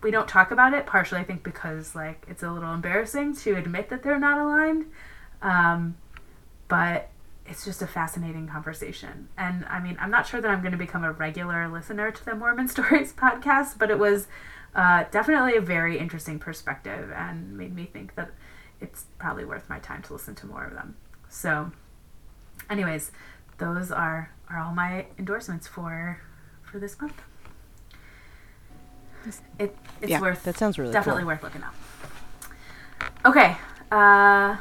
we 0.01 0.11
don't 0.11 0.27
talk 0.27 0.51
about 0.51 0.73
it 0.73 0.85
partially 0.85 1.19
i 1.19 1.23
think 1.23 1.43
because 1.43 1.95
like 1.95 2.25
it's 2.29 2.43
a 2.43 2.51
little 2.51 2.73
embarrassing 2.73 3.35
to 3.35 3.55
admit 3.55 3.89
that 3.89 4.03
they're 4.03 4.19
not 4.19 4.39
aligned 4.39 4.85
um, 5.41 5.95
but 6.67 7.09
it's 7.51 7.65
just 7.65 7.81
a 7.81 7.87
fascinating 7.87 8.47
conversation. 8.47 9.27
And 9.37 9.65
I 9.65 9.79
mean, 9.81 9.97
I'm 9.99 10.09
not 10.09 10.25
sure 10.25 10.39
that 10.39 10.49
I'm 10.49 10.61
going 10.61 10.71
to 10.71 10.77
become 10.77 11.03
a 11.03 11.11
regular 11.11 11.67
listener 11.67 12.09
to 12.11 12.25
the 12.25 12.33
Mormon 12.33 12.67
Stories 12.69 13.13
podcast, 13.13 13.77
but 13.77 13.91
it 13.91 13.99
was 13.99 14.27
uh, 14.73 15.03
definitely 15.11 15.57
a 15.57 15.61
very 15.61 15.99
interesting 15.99 16.39
perspective 16.39 17.11
and 17.13 17.57
made 17.57 17.75
me 17.75 17.85
think 17.85 18.15
that 18.15 18.31
it's 18.79 19.05
probably 19.19 19.43
worth 19.43 19.69
my 19.69 19.79
time 19.79 20.01
to 20.03 20.13
listen 20.13 20.33
to 20.35 20.45
more 20.45 20.63
of 20.63 20.73
them. 20.73 20.95
So, 21.29 21.71
anyways, 22.69 23.11
those 23.57 23.91
are 23.91 24.31
are 24.49 24.59
all 24.59 24.73
my 24.73 25.07
endorsements 25.17 25.67
for 25.67 26.21
for 26.63 26.79
this 26.79 26.99
month. 27.01 27.21
It, 29.59 29.75
it's 30.01 30.09
Yeah, 30.09 30.19
worth 30.21 30.43
that 30.43 30.57
sounds 30.57 30.77
really 30.79 30.91
definitely 30.93 31.21
cool. 31.23 31.27
worth 31.27 31.43
looking 31.43 31.63
up. 31.63 31.75
Okay. 33.25 33.57
Uh, 33.91 34.57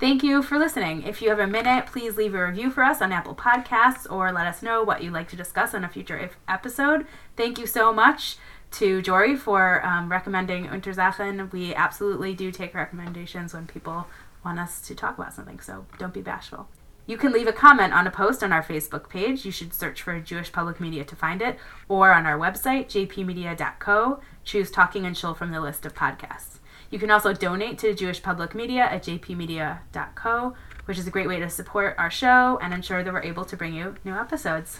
Thank 0.00 0.22
you 0.22 0.44
for 0.44 0.58
listening. 0.60 1.02
If 1.02 1.20
you 1.20 1.28
have 1.30 1.40
a 1.40 1.46
minute, 1.48 1.86
please 1.86 2.16
leave 2.16 2.32
a 2.32 2.46
review 2.46 2.70
for 2.70 2.84
us 2.84 3.02
on 3.02 3.10
Apple 3.10 3.34
Podcasts 3.34 4.08
or 4.08 4.30
let 4.30 4.46
us 4.46 4.62
know 4.62 4.84
what 4.84 5.02
you'd 5.02 5.12
like 5.12 5.28
to 5.30 5.36
discuss 5.36 5.74
on 5.74 5.82
a 5.82 5.88
future 5.88 6.16
if- 6.16 6.36
episode. 6.48 7.04
Thank 7.36 7.58
you 7.58 7.66
so 7.66 7.92
much 7.92 8.36
to 8.72 9.02
Jory 9.02 9.34
for 9.34 9.84
um, 9.84 10.08
recommending 10.08 10.66
Unterzakhn. 10.68 11.50
We 11.50 11.74
absolutely 11.74 12.32
do 12.32 12.52
take 12.52 12.74
recommendations 12.74 13.52
when 13.52 13.66
people 13.66 14.06
want 14.44 14.60
us 14.60 14.80
to 14.82 14.94
talk 14.94 15.18
about 15.18 15.34
something, 15.34 15.58
so 15.58 15.84
don't 15.98 16.14
be 16.14 16.22
bashful. 16.22 16.68
You 17.08 17.16
can 17.16 17.32
leave 17.32 17.46
a 17.46 17.54
comment 17.54 17.94
on 17.94 18.06
a 18.06 18.10
post 18.10 18.44
on 18.44 18.52
our 18.52 18.62
Facebook 18.62 19.08
page. 19.08 19.46
You 19.46 19.50
should 19.50 19.72
search 19.72 20.02
for 20.02 20.20
Jewish 20.20 20.52
Public 20.52 20.78
Media 20.78 21.04
to 21.06 21.16
find 21.16 21.40
it, 21.40 21.58
or 21.88 22.12
on 22.12 22.26
our 22.26 22.38
website, 22.38 22.88
jpmedia.co. 22.88 24.20
Choose 24.44 24.70
Talking 24.70 25.06
and 25.06 25.16
Shul 25.16 25.32
from 25.32 25.50
the 25.50 25.62
list 25.62 25.86
of 25.86 25.94
podcasts. 25.94 26.58
You 26.90 26.98
can 26.98 27.10
also 27.10 27.32
donate 27.32 27.78
to 27.78 27.94
Jewish 27.94 28.22
Public 28.22 28.54
Media 28.54 28.82
at 28.82 29.04
jpmedia.co, 29.04 30.54
which 30.84 30.98
is 30.98 31.06
a 31.06 31.10
great 31.10 31.26
way 31.28 31.40
to 31.40 31.48
support 31.48 31.94
our 31.96 32.10
show 32.10 32.58
and 32.60 32.74
ensure 32.74 33.02
that 33.02 33.12
we're 33.12 33.22
able 33.22 33.46
to 33.46 33.56
bring 33.56 33.72
you 33.72 33.94
new 34.04 34.14
episodes. 34.14 34.78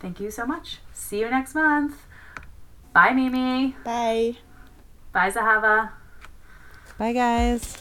Thank 0.00 0.20
you 0.20 0.30
so 0.30 0.44
much. 0.44 0.80
See 0.92 1.20
you 1.20 1.30
next 1.30 1.54
month. 1.54 2.04
Bye, 2.92 3.14
Mimi. 3.14 3.74
Bye. 3.84 4.36
Bye, 5.12 5.30
Zahava. 5.30 5.92
Bye, 6.98 7.14
guys. 7.14 7.78